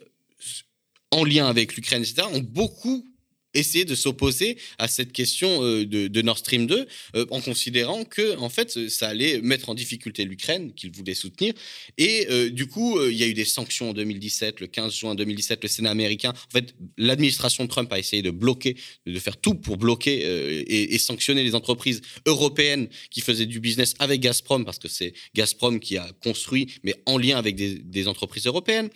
en 1.12 1.26
lien 1.26 1.48
avec 1.48 1.76
l'Ukraine, 1.76 2.02
etc., 2.02 2.28
ont 2.32 2.40
beaucoup 2.40 3.06
essayer 3.54 3.86
de 3.86 3.96
s'opposer 3.96 4.58
à 4.78 4.88
cette 4.88 5.12
question 5.12 5.64
euh, 5.64 5.86
de, 5.86 6.22
Nord 6.22 6.38
Stream 6.38 6.68
2 6.68 6.88
euh, 7.16 7.26
en 7.30 7.42
considérant 7.42 8.06
que 8.06 8.38
en 8.38 8.50
fait 8.50 8.90
ça 8.90 9.10
allait 9.10 9.42
mettre 9.42 9.70
en 9.70 9.76
difficulté 9.76 10.26
l'Ukraine 10.26 10.74
qu'ils 10.74 10.92
voulaient 10.92 11.14
soutenir. 11.14 11.54
Et 11.98 12.28
euh, 12.30 12.50
du 12.50 12.68
coup 12.68 13.02
il 13.04 13.18
y 13.18 13.24
a 13.24 13.28
eu 13.28 13.34
des 13.34 13.46
sanctions 13.46 13.90
en 13.90 13.94
2017 13.94 14.60
le 14.60 14.68
15 14.68 14.94
juin 14.94 15.16
2017 15.16 15.64
le 15.64 15.70
Sénat 15.70 15.92
américain 15.92 16.30
en 16.30 16.52
fait 16.52 16.76
l'administration 16.98 17.68
Trump 17.68 17.92
a 17.92 18.00
essayé 18.00 18.22
de 18.22 18.32
bloquer 18.32 18.76
de 19.06 19.20
faire 19.20 19.38
tout 19.38 19.56
pour 19.56 19.78
bloquer 19.78 20.24
et, 20.68 20.98
sanctionner 20.98 21.44
les 21.44 21.56
entreprises 21.56 22.02
européennes 22.26 22.88
qui 23.10 23.22
faisaient 23.22 23.46
du 23.46 23.60
business 23.60 23.94
avec 24.00 24.22
Gazprom 24.22 24.64
parce 24.64 24.80
que 24.80 24.88
c'est 24.88 25.14
Gazprom 25.36 25.80
qui 25.80 25.98
a 25.98 26.10
construit 26.24 26.68
mais 26.84 26.96
en 27.06 27.18
lien 27.18 27.38
avec 27.38 27.56
des 27.56 28.08
entreprises 28.08 28.46
européennes 28.46 28.90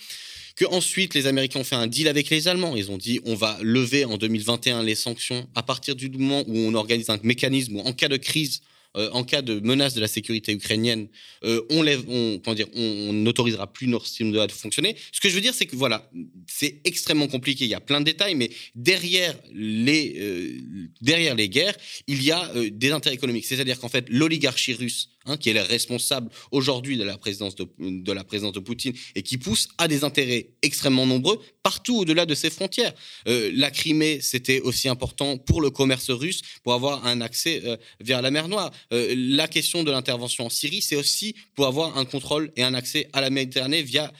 que 0.57 0.65
ensuite 0.65 1.13
les 1.13 1.27
Américains 1.27 1.61
ont 1.61 1.63
fait 1.63 1.75
un 1.75 1.87
deal 1.87 2.09
avec 2.09 2.29
les 2.29 2.49
Allemands. 2.49 2.75
Ils 2.75 2.91
ont 2.91 2.97
dit 2.97 3.21
on 3.25 3.35
va 3.35 3.57
lever 3.61 4.03
en 4.03 4.17
2021 4.17 4.83
les 4.83 4.95
sanctions 4.95 5.47
à 5.55 5.63
partir 5.63 5.95
du 5.95 6.09
moment 6.09 6.43
où 6.47 6.57
on 6.57 6.73
organise 6.73 7.09
un 7.09 7.19
mécanisme 7.23 7.77
où 7.77 7.79
en 7.79 7.93
cas 7.93 8.09
de 8.09 8.17
crise 8.17 8.61
euh, 8.95 9.09
en 9.11 9.23
cas 9.23 9.41
de 9.41 9.59
menace 9.59 9.93
de 9.93 10.01
la 10.01 10.07
sécurité 10.07 10.53
ukrainienne, 10.53 11.07
euh, 11.43 11.61
on 11.69 11.83
lève, 11.83 12.03
on, 12.07 12.39
comment 12.43 12.55
dire, 12.55 12.67
on 12.73 13.13
n'autorisera 13.13 13.71
plus 13.71 13.87
Nord 13.87 14.07
Stream 14.07 14.31
2 14.31 14.39
à 14.39 14.47
fonctionner. 14.47 14.95
Ce 15.11 15.19
que 15.19 15.29
je 15.29 15.35
veux 15.35 15.41
dire, 15.41 15.53
c'est 15.53 15.67
que 15.67 15.75
voilà, 15.75 16.09
c'est 16.47 16.81
extrêmement 16.83 17.27
compliqué. 17.27 17.65
Il 17.65 17.69
y 17.69 17.75
a 17.75 17.79
plein 17.79 17.99
de 17.99 18.05
détails, 18.05 18.33
mais 18.33 18.49
derrière 18.73 19.37
les, 19.53 20.15
euh, 20.17 20.89
derrière 21.01 21.35
les 21.35 21.47
guerres, 21.49 21.75
il 22.07 22.23
y 22.23 22.31
a 22.31 22.51
des 22.71 22.91
intérêts 22.91 23.15
économiques. 23.15 23.45
C'est-à-dire 23.45 23.79
qu'en 23.79 23.89
fait, 23.89 24.05
l'oligarchie 24.09 24.73
russe, 24.73 25.09
hein, 25.27 25.37
qui 25.37 25.49
est 25.49 25.61
responsable 25.61 26.29
aujourd'hui 26.51 26.97
de 26.97 27.03
la 27.03 27.17
présidence 27.17 27.55
de, 27.55 28.59
Poutine 28.59 28.93
et 29.15 29.21
qui 29.21 29.37
pousse 29.37 29.67
à 29.77 29.87
des 29.87 30.03
intérêts 30.03 30.49
extrêmement 30.61 31.05
nombreux 31.05 31.39
partout 31.63 31.97
au-delà 31.99 32.25
de 32.25 32.33
ses 32.33 32.49
frontières. 32.49 32.93
la 33.25 33.71
Crimée, 33.71 34.19
c'était 34.21 34.61
aussi 34.61 34.87
important 34.89 35.37
pour 35.37 35.61
le 35.61 35.69
commerce 35.69 36.09
russe, 36.09 36.41
pour 36.63 36.73
avoir 36.73 37.05
un 37.05 37.21
accès 37.21 37.61
vers 37.99 38.21
la 38.21 38.31
mer 38.31 38.47
Noire. 38.47 38.71
Euh, 38.93 39.13
la 39.17 39.47
question 39.47 39.83
de 39.83 39.91
l'intervention 39.91 40.45
en 40.45 40.49
Syrie, 40.49 40.81
c'est 40.81 40.95
aussi 40.95 41.35
pour 41.55 41.67
avoir 41.67 41.97
un 41.97 42.05
contrôle 42.05 42.51
et 42.55 42.63
un 42.63 42.73
accès 42.73 43.09
à 43.13 43.21
la 43.21 43.29
Méditerranée 43.29 43.83
via 43.83 44.11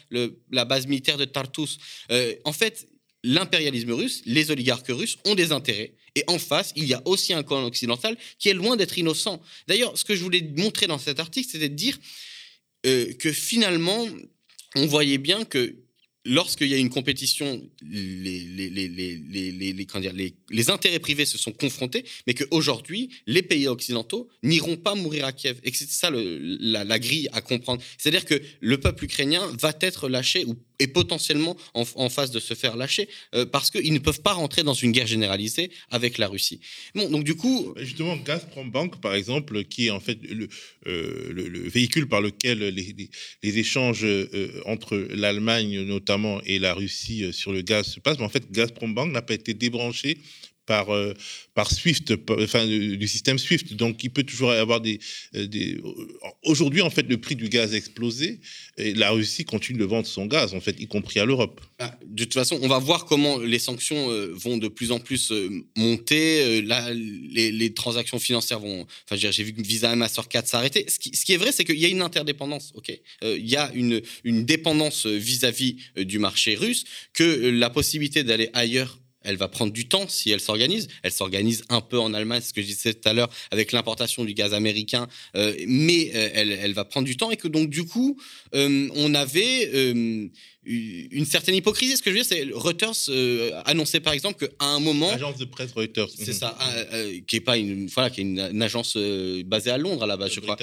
la 0.51 0.65
base 0.65 0.87
militaire 0.87 1.17
de 1.17 1.25
Tartus. 1.25 1.77
Euh, 2.11 2.33
en 2.45 2.53
fait, 2.53 2.87
l'impérialisme 3.23 3.91
russe, 3.91 4.21
les 4.25 4.51
oligarques 4.51 4.89
russes 4.89 5.17
ont 5.25 5.35
des 5.35 5.51
intérêts. 5.51 5.93
Et 6.17 6.23
en 6.25 6.39
face, 6.39 6.73
il 6.75 6.85
y 6.85 6.95
a 6.95 7.01
aussi 7.05 7.31
un 7.31 7.43
camp 7.43 7.63
occidental 7.63 8.17
qui 8.39 8.49
est 8.49 8.55
loin 8.55 8.75
d'être 8.75 8.97
innocent. 8.97 9.39
D'ailleurs, 9.67 9.95
ce 9.95 10.03
que 10.03 10.15
je 10.15 10.23
voulais 10.23 10.41
montrer 10.57 10.87
dans 10.87 10.97
cet 10.97 11.19
article, 11.19 11.47
c'était 11.51 11.69
de 11.69 11.75
dire 11.75 11.95
euh, 12.87 13.13
que 13.13 13.31
finalement, 13.31 14.07
on 14.75 14.87
voyait 14.87 15.19
bien 15.19 15.45
que 15.45 15.75
lorsqu'il 16.25 16.69
y 16.69 16.73
a 16.73 16.77
une 16.77 16.89
compétition, 16.89 17.61
les, 17.83 18.49
intérêts 20.69 20.97
privés 20.97 21.25
se 21.25 21.37
sont 21.37 21.51
confrontés, 21.51 22.03
mais 22.25 22.33
qu'aujourd'hui, 22.33 23.11
les 23.27 23.43
pays 23.43 23.67
occidentaux 23.67 24.27
n'iront 24.41 24.77
pas 24.77 24.95
mourir 24.95 25.25
à 25.25 25.33
Kiev. 25.33 25.59
Et 25.63 25.71
c'est 25.71 25.87
ça 25.87 26.09
la, 26.11 26.99
grille 26.99 27.29
à 27.31 27.41
comprendre. 27.41 27.83
C'est-à-dire 27.99 28.25
que 28.25 28.41
le 28.59 28.79
peuple 28.79 29.05
ukrainien 29.05 29.55
va 29.59 29.71
être 29.81 30.09
lâché 30.09 30.45
ou 30.45 30.55
est 30.79 30.87
potentiellement 30.87 31.57
en, 31.73 32.09
phase 32.09 32.31
de 32.31 32.39
se 32.39 32.53
faire 32.53 32.75
lâcher 32.75 33.09
euh, 33.35 33.45
parce 33.45 33.71
qu'ils 33.71 33.93
ne 33.93 33.99
peuvent 33.99 34.21
pas 34.21 34.33
rentrer 34.33 34.63
dans 34.63 34.73
une 34.73 34.91
guerre 34.91 35.07
généralisée 35.07 35.71
avec 35.89 36.17
la 36.17 36.27
Russie. 36.27 36.59
Bon, 36.95 37.09
donc 37.09 37.23
du 37.23 37.35
coup... 37.35 37.73
Justement, 37.77 38.15
Gazprom 38.17 38.71
Bank, 38.71 38.99
par 39.01 39.13
exemple, 39.13 39.63
qui 39.65 39.87
est 39.87 39.91
en 39.91 39.99
fait 39.99 40.19
le, 40.23 40.47
euh, 40.87 41.31
le, 41.31 41.67
véhicule 41.67 42.07
par 42.07 42.21
lequel 42.21 42.59
les, 42.59 43.09
les, 43.43 43.57
échanges 43.57 44.05
euh, 44.05 44.61
entre 44.65 44.97
l'Allemagne 45.11 45.81
notamment 45.81 46.41
et 46.43 46.59
la 46.59 46.73
Russie 46.73 47.33
sur 47.33 47.51
le 47.51 47.61
gaz 47.61 47.87
se 47.87 47.99
passent, 47.99 48.19
mais 48.19 48.25
en 48.25 48.29
fait, 48.29 48.51
Gazprom 48.51 48.93
Bank 48.93 49.11
n'a 49.11 49.21
pas 49.21 49.33
été 49.33 49.53
débranché 49.53 50.17
par, 50.67 50.93
euh, 50.93 51.13
par 51.55 51.71
Swift, 51.71 52.13
enfin 52.29 52.67
du 52.67 53.07
système 53.07 53.39
Swift. 53.39 53.73
Donc 53.73 54.03
il 54.03 54.11
peut 54.11 54.23
toujours 54.23 54.51
avoir 54.51 54.81
des. 54.81 54.99
Euh, 55.35 55.47
des... 55.47 55.81
Aujourd'hui, 56.43 56.81
en 56.81 56.91
fait, 56.91 57.07
le 57.09 57.17
prix 57.17 57.35
du 57.35 57.49
gaz 57.49 57.73
a 57.73 57.77
explosé 57.77 58.39
et 58.77 58.93
la 58.93 59.09
Russie 59.09 59.45
continue 59.45 59.79
de 59.79 59.85
vendre 59.85 60.05
son 60.05 60.27
gaz, 60.27 60.53
en 60.53 60.61
fait, 60.61 60.79
y 60.79 60.87
compris 60.87 61.19
à 61.19 61.25
l'Europe. 61.25 61.61
Ah, 61.79 61.97
de 62.05 62.25
toute 62.25 62.35
façon, 62.35 62.59
on 62.61 62.67
va 62.67 62.77
voir 62.77 63.05
comment 63.05 63.39
les 63.39 63.57
sanctions 63.57 64.11
euh, 64.11 64.31
vont 64.35 64.57
de 64.57 64.67
plus 64.67 64.91
en 64.91 64.99
plus 64.99 65.33
monter. 65.75 66.61
là, 66.61 66.93
les, 66.93 67.73
transactions 67.73 68.19
financières 68.19 68.59
vont. 68.59 68.85
Enfin, 69.05 69.15
j'ai 69.15 69.43
vu 69.43 69.53
que 69.53 69.61
Visa 69.61 69.91
et 69.91 69.95
Mastercard 69.95 70.45
s'arrêter. 70.45 70.85
Ce 70.89 70.99
qui, 70.99 71.33
est 71.33 71.37
vrai, 71.37 71.51
c'est 71.51 71.63
qu'il 71.63 71.79
y 71.79 71.85
a 71.85 71.89
une 71.89 72.01
interdépendance. 72.01 72.73
Ok, 72.75 72.91
il 73.21 73.47
y 73.47 73.55
a 73.55 73.71
une, 73.73 74.01
une 74.23 74.45
dépendance 74.45 75.05
vis-à-vis 75.05 75.77
-vis 75.95 76.03
du 76.03 76.19
marché 76.19 76.55
russe 76.55 76.83
que 77.13 77.23
la 77.23 77.69
possibilité 77.69 78.23
d'aller 78.23 78.49
ailleurs 78.53 78.99
elle 79.27 79.35
va 79.35 79.47
prendre 79.47 79.73
du 79.73 79.87
temps 79.87 80.07
si 80.07 80.31
elle 80.31 80.39
s'organise. 80.39 80.87
Elle 81.03 81.11
s'organise 81.11 81.63
un 81.69 81.81
peu 81.81 81.99
en 81.99 82.13
Allemagne, 82.13 82.41
ce 82.41 82.53
que 82.53 82.61
je 82.61 82.67
disais 82.67 82.93
tout 82.93 83.07
à 83.07 83.13
l'heure, 83.13 83.29
avec 83.51 83.73
l'importation 83.73 84.23
du 84.23 84.33
gaz 84.33 84.53
américain, 84.53 85.07
euh, 85.35 85.53
mais 85.67 86.11
euh, 86.15 86.29
elle, 86.33 86.73
va 86.73 86.85
prendre 86.85 87.05
du 87.05 87.17
temps 87.17 87.29
et 87.29 87.37
que 87.37 87.47
donc 87.47 87.69
du 87.69 87.85
coup, 87.85 88.17
euh, 88.55 88.89
on 88.95 89.13
avait 89.13 89.69
une 90.67 91.25
certaine 91.25 91.55
hypocrisie. 91.55 91.97
Ce 91.97 92.01
que 92.01 92.11
je 92.11 92.17
veux 92.17 92.21
dire, 92.21 92.29
c'est 92.29 92.47
Reuters 92.53 93.09
euh, 93.09 93.51
annonçait 93.65 93.99
par 93.99 94.13
exemple 94.13 94.47
qu'à 94.47 94.65
un 94.65 94.79
moment. 94.79 95.09
Agence 95.11 95.37
de 95.37 95.45
presse 95.45 95.71
Reuters. 95.71 96.09
C'est 96.15 96.33
ça, 96.33 96.57
qui 97.25 97.37
est 97.37 97.41
pas 97.41 97.57
une, 97.57 97.87
voilà, 97.87 98.09
qui 98.09 98.21
est 98.21 98.23
une, 98.23 98.61
agence 98.61 98.97
basée 99.45 99.71
à 99.71 99.77
Londres 99.77 100.03
à 100.03 100.07
la 100.07 100.17
base, 100.17 100.33
je 100.33 100.39
crois, 100.39 100.57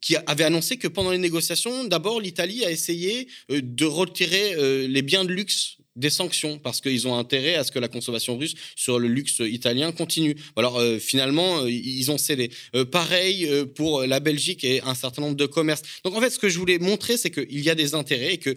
qui 0.00 0.16
avait 0.26 0.44
annoncé 0.44 0.76
que 0.76 0.88
pendant 0.88 1.10
les 1.10 1.18
négociations, 1.18 1.84
d'abord 1.84 2.20
l'Italie 2.20 2.64
a 2.64 2.70
essayé 2.70 3.28
de 3.48 3.84
retirer 3.84 4.86
les 4.88 5.02
biens 5.02 5.24
de 5.24 5.32
luxe 5.32 5.78
des 5.96 6.10
sanctions 6.10 6.58
parce 6.58 6.80
qu'ils 6.80 7.08
ont 7.08 7.18
intérêt 7.18 7.56
à 7.56 7.64
ce 7.64 7.72
que 7.72 7.78
la 7.78 7.88
consommation 7.88 8.38
russe 8.38 8.54
sur 8.76 8.98
le 8.98 9.08
luxe 9.08 9.40
italien 9.40 9.92
continue. 9.92 10.36
Alors 10.54 10.78
euh, 10.78 10.98
finalement, 10.98 11.62
euh, 11.62 11.70
ils 11.70 12.10
ont 12.10 12.18
cédé. 12.18 12.50
Euh, 12.74 12.84
pareil 12.84 13.48
pour 13.74 14.02
la 14.02 14.20
Belgique 14.20 14.62
et 14.64 14.82
un 14.82 14.94
certain 14.94 15.22
nombre 15.22 15.36
de 15.36 15.46
commerces. 15.46 15.82
Donc 16.04 16.14
en 16.14 16.20
fait, 16.20 16.30
ce 16.30 16.38
que 16.38 16.48
je 16.48 16.58
voulais 16.58 16.78
montrer, 16.78 17.16
c'est 17.16 17.30
qu'il 17.30 17.60
y 17.60 17.70
a 17.70 17.74
des 17.74 17.94
intérêts 17.94 18.34
et 18.34 18.38
que 18.38 18.54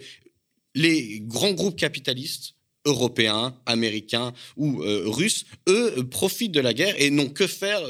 les 0.74 1.20
grands 1.20 1.52
groupes 1.52 1.78
capitalistes 1.78 2.54
européens, 2.86 3.54
américains 3.66 4.32
ou 4.56 4.78
russes, 4.78 5.44
eux, 5.68 6.08
profitent 6.10 6.52
de 6.52 6.60
la 6.60 6.72
guerre 6.72 6.94
et 6.98 7.10
n'ont 7.10 7.28
que 7.28 7.46
faire 7.46 7.80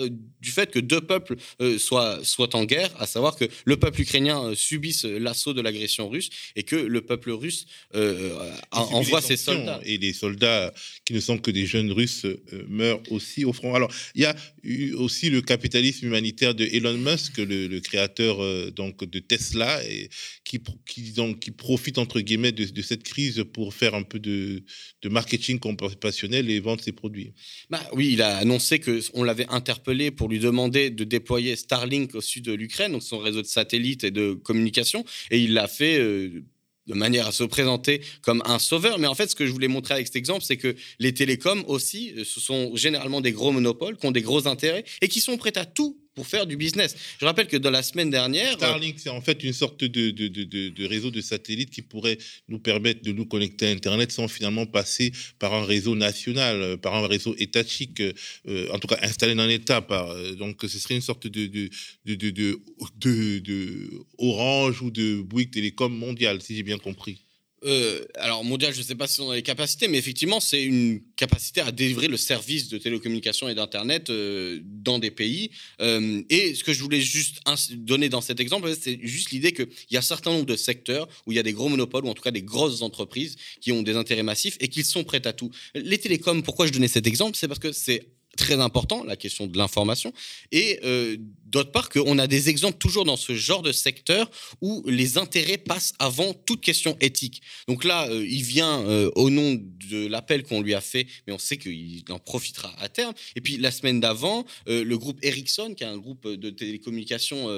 du 0.41 0.51
fait 0.51 0.70
que 0.70 0.78
deux 0.78 1.01
peuples 1.01 1.36
euh, 1.61 1.78
soient, 1.78 2.20
soient 2.24 2.55
en 2.57 2.64
guerre, 2.64 2.91
à 2.99 3.07
savoir 3.07 3.36
que 3.36 3.45
le 3.64 3.76
peuple 3.76 4.01
ukrainien 4.01 4.43
euh, 4.43 4.55
subisse 4.55 5.05
l'assaut 5.05 5.53
de 5.53 5.61
l'agression 5.61 6.09
russe 6.09 6.30
et 6.57 6.62
que 6.62 6.76
le 6.76 7.01
peuple 7.03 7.30
russe 7.30 7.66
euh, 7.95 8.38
envoie 8.70 9.20
ses 9.20 9.36
soldats. 9.36 9.80
Et 9.84 9.99
les 9.99 10.12
soldats 10.12 10.72
qui 11.05 11.12
ne 11.12 11.20
sont 11.20 11.38
que 11.38 11.51
des 11.51 11.66
jeunes 11.66 11.93
Russes 11.93 12.26
meurent 12.68 13.03
aussi 13.11 13.45
au 13.45 13.53
front. 13.53 13.74
Alors, 13.74 13.93
il 14.14 14.22
y 14.22 14.24
a 14.24 14.34
eu 14.62 14.93
aussi 14.93 15.30
le 15.30 15.41
capitalisme 15.43 16.07
humanitaire 16.07 16.55
de 16.55 16.64
Elon 16.64 16.97
Musk, 16.97 17.38
le, 17.38 17.80
créateur 17.80 18.38
donc 18.72 19.05
de 19.05 19.18
Tesla, 19.18 19.82
et 19.86 20.09
qui, 20.45 20.61
qui, 20.86 21.12
donc, 21.12 21.41
qui 21.41 21.51
profite 21.51 21.99
entre 21.99 22.20
guillemets 22.20 22.53
de, 22.53 22.82
cette 22.82 23.03
crise 23.03 23.45
pour 23.53 23.74
faire 23.74 23.95
un 23.95 24.03
peu 24.03 24.18
de, 24.18 24.62
de 25.03 25.09
marketing 25.09 25.59
compationnel 25.59 26.51
et 26.51 26.61
vendre 26.61 26.82
ses 26.82 26.93
produits. 26.93 27.32
Bah, 27.68 27.80
oui, 27.93 28.11
il 28.12 28.22
a 28.22 28.36
annoncé 28.36 28.80
qu'on 28.80 29.22
l'avait 29.24 29.47
interpellé 29.49 30.11
pour 30.11 30.28
lui 30.30 30.38
demander 30.38 30.90
de 30.90 31.04
déployer 31.04 31.56
Starlink 31.56 32.14
au 32.14 32.20
sud 32.20 32.44
de 32.44 32.52
l'Ukraine, 32.52 32.92
donc 32.92 33.02
son 33.02 33.18
réseau 33.18 33.42
de 33.42 33.46
satellites 33.46 34.04
et 34.04 34.10
de 34.10 34.32
communication, 34.32 35.04
et 35.30 35.38
il 35.38 35.54
l'a 35.54 35.68
fait. 35.68 35.98
Euh, 35.98 36.44
de 36.86 36.94
manière 36.94 37.28
à 37.28 37.32
se 37.32 37.44
présenter 37.44 38.00
comme 38.22 38.42
un 38.46 38.58
sauveur. 38.58 38.98
Mais 38.98 39.06
en 39.06 39.14
fait, 39.14 39.28
ce 39.28 39.36
que 39.36 39.46
je 39.46 39.52
voulais 39.52 39.68
montrer 39.68 39.94
avec 39.94 40.06
cet 40.06 40.16
exemple, 40.16 40.42
c'est 40.42 40.56
que 40.56 40.74
les 40.98 41.14
télécoms 41.14 41.62
aussi, 41.68 42.12
euh, 42.16 42.24
ce 42.24 42.40
sont 42.40 42.74
généralement 42.74 43.20
des 43.20 43.30
gros 43.30 43.52
monopoles 43.52 43.96
qui 43.96 44.06
ont 44.06 44.10
des 44.10 44.22
gros 44.22 44.48
intérêts 44.48 44.84
et 45.00 45.06
qui 45.06 45.20
sont 45.20 45.36
prêts 45.36 45.56
à 45.56 45.64
tout 45.64 45.99
pour 46.14 46.26
faire 46.26 46.46
du 46.46 46.56
business. 46.56 46.96
Je 47.20 47.24
rappelle 47.24 47.46
que 47.46 47.56
dans 47.56 47.70
la 47.70 47.82
semaine 47.82 48.11
dernière... 48.11 48.54
Starlink, 48.54 48.98
c'est 48.98 49.11
en 49.11 49.20
fait 49.20 49.42
une 49.44 49.52
sorte 49.52 49.84
de, 49.84 50.11
de, 50.11 50.28
de, 50.28 50.86
réseau 50.86 51.11
de 51.11 51.20
satellites 51.20 51.70
qui 51.70 51.82
pourrait 51.82 52.18
nous 52.48 52.58
permettre 52.58 53.02
de 53.02 53.12
nous 53.12 53.26
connecter 53.26 53.68
à 53.68 53.70
Internet 53.70 54.11
sans 54.12 54.28
finalement 54.28 54.66
passer 54.66 55.12
par 55.38 55.54
un 55.54 55.64
réseau 55.64 55.94
national, 55.94 56.78
par 56.78 56.94
un 56.94 57.06
réseau 57.06 57.34
étatique, 57.38 58.00
euh, 58.00 58.68
en 58.72 58.78
tout 58.78 58.88
cas 58.88 58.98
installé 59.02 59.34
dans 59.34 59.46
l'État. 59.46 59.86
Euh, 59.90 60.34
donc 60.34 60.61
ce 60.62 60.78
serait 60.78 60.96
une 60.96 61.00
sorte 61.00 61.26
de, 61.26 61.46
de, 61.46 61.70
de, 62.14 63.90
Orange 64.18 64.82
ou 64.82 64.90
de 64.90 65.20
Bouygues 65.22 65.50
Télécom 65.50 65.96
mondial, 65.96 66.42
si 66.42 66.56
j'ai 66.56 66.62
bien 66.62 66.78
compris. 66.78 67.24
Euh, 67.64 68.04
alors 68.14 68.42
mondial, 68.42 68.72
je 68.72 68.78
ne 68.78 68.84
sais 68.84 68.94
pas 68.94 69.06
si 69.06 69.20
on 69.20 69.30
a 69.30 69.34
les 69.34 69.42
capacités, 69.42 69.88
mais 69.88 69.98
effectivement, 69.98 70.40
c'est 70.40 70.62
une 70.62 71.02
capacité 71.16 71.61
à 71.61 71.70
délivrer 71.72 72.08
le 72.08 72.16
service 72.16 72.68
de 72.68 72.78
télécommunication 72.78 73.48
et 73.48 73.54
d'internet 73.54 74.11
euh, 74.11 74.61
dans 74.64 74.98
des 74.98 75.11
pays. 75.11 75.50
Euh, 75.80 76.22
et 76.30 76.54
ce 76.54 76.64
que 76.64 76.72
je 76.72 76.82
voulais 76.82 77.00
juste 77.00 77.40
donner 77.72 78.08
dans 78.08 78.20
cet 78.20 78.40
exemple, 78.40 78.72
c'est 78.80 78.98
juste 79.02 79.30
l'idée 79.30 79.52
qu'il 79.52 79.68
y 79.90 79.96
a 79.96 79.98
un 79.98 80.02
certain 80.02 80.30
nombre 80.30 80.46
de 80.46 80.56
secteurs 80.56 81.08
où 81.26 81.32
il 81.32 81.36
y 81.36 81.38
a 81.38 81.42
des 81.42 81.52
gros 81.52 81.68
monopoles 81.68 82.04
ou 82.04 82.08
en 82.08 82.14
tout 82.14 82.22
cas 82.22 82.30
des 82.30 82.42
grosses 82.42 82.82
entreprises 82.82 83.36
qui 83.61 83.72
ont 83.72 83.82
des 83.82 83.96
intérêts 83.96 84.22
massifs 84.22 84.56
et 84.61 84.68
qui 84.68 84.82
sont 84.82 85.04
prêtes 85.04 85.26
à 85.26 85.32
tout. 85.32 85.50
Les 85.74 85.98
télécoms, 85.98 86.42
pourquoi 86.42 86.66
je 86.66 86.72
donnais 86.72 86.88
cet 86.88 87.06
exemple, 87.06 87.36
c'est 87.36 87.48
parce 87.48 87.61
que 87.61 87.72
c'est 87.72 88.06
très 88.36 88.60
important, 88.60 89.04
la 89.04 89.16
question 89.16 89.46
de 89.46 89.56
l'information, 89.56 90.12
et 90.52 90.80
euh, 90.84 91.16
d'autre 91.46 91.72
part 91.72 91.88
qu'on 91.88 92.18
a 92.18 92.26
des 92.26 92.48
exemples 92.48 92.78
toujours 92.78 93.04
dans 93.04 93.16
ce 93.16 93.34
genre 93.34 93.62
de 93.62 93.72
secteur 93.72 94.30
où 94.60 94.82
les 94.86 95.18
intérêts 95.18 95.58
passent 95.58 95.94
avant 95.98 96.32
toute 96.32 96.60
question 96.60 96.96
éthique. 97.00 97.42
Donc 97.68 97.84
là, 97.84 98.08
euh, 98.08 98.24
il 98.26 98.42
vient 98.42 98.80
euh, 98.82 99.10
au 99.16 99.30
nom 99.30 99.54
de 99.54 100.06
l'appel 100.06 100.44
qu'on 100.44 100.62
lui 100.62 100.74
a 100.74 100.80
fait, 100.80 101.06
mais 101.26 101.32
on 101.32 101.38
sait 101.38 101.56
qu'il 101.56 102.04
en 102.10 102.18
profitera 102.18 102.72
à 102.78 102.88
terme. 102.88 103.14
Et 103.34 103.40
puis 103.40 103.56
la 103.56 103.70
semaine 103.70 104.00
d'avant, 104.00 104.44
le 104.66 104.94
groupe 104.96 105.18
Ericsson, 105.22 105.74
qui 105.74 105.84
est 105.84 105.88
un 105.88 105.98
groupe 105.98 106.28
de 106.28 106.50
télécommunications 106.50 107.48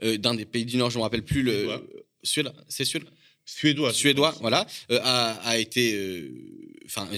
d'un 0.00 0.34
des 0.34 0.44
pays 0.44 0.64
du 0.64 0.76
Nord, 0.76 0.90
je 0.90 0.96
ne 0.96 1.00
me 1.00 1.02
rappelle 1.02 1.24
plus 1.24 1.42
le... 1.42 1.68
C'est 2.22 2.84
celui-là 2.84 3.10
Suédois. 3.44 3.92
Suédois, 3.92 4.34
voilà, 4.40 4.66
a, 4.90 5.32
a, 5.42 5.58
été 5.58 6.30
enfin, 6.90 7.08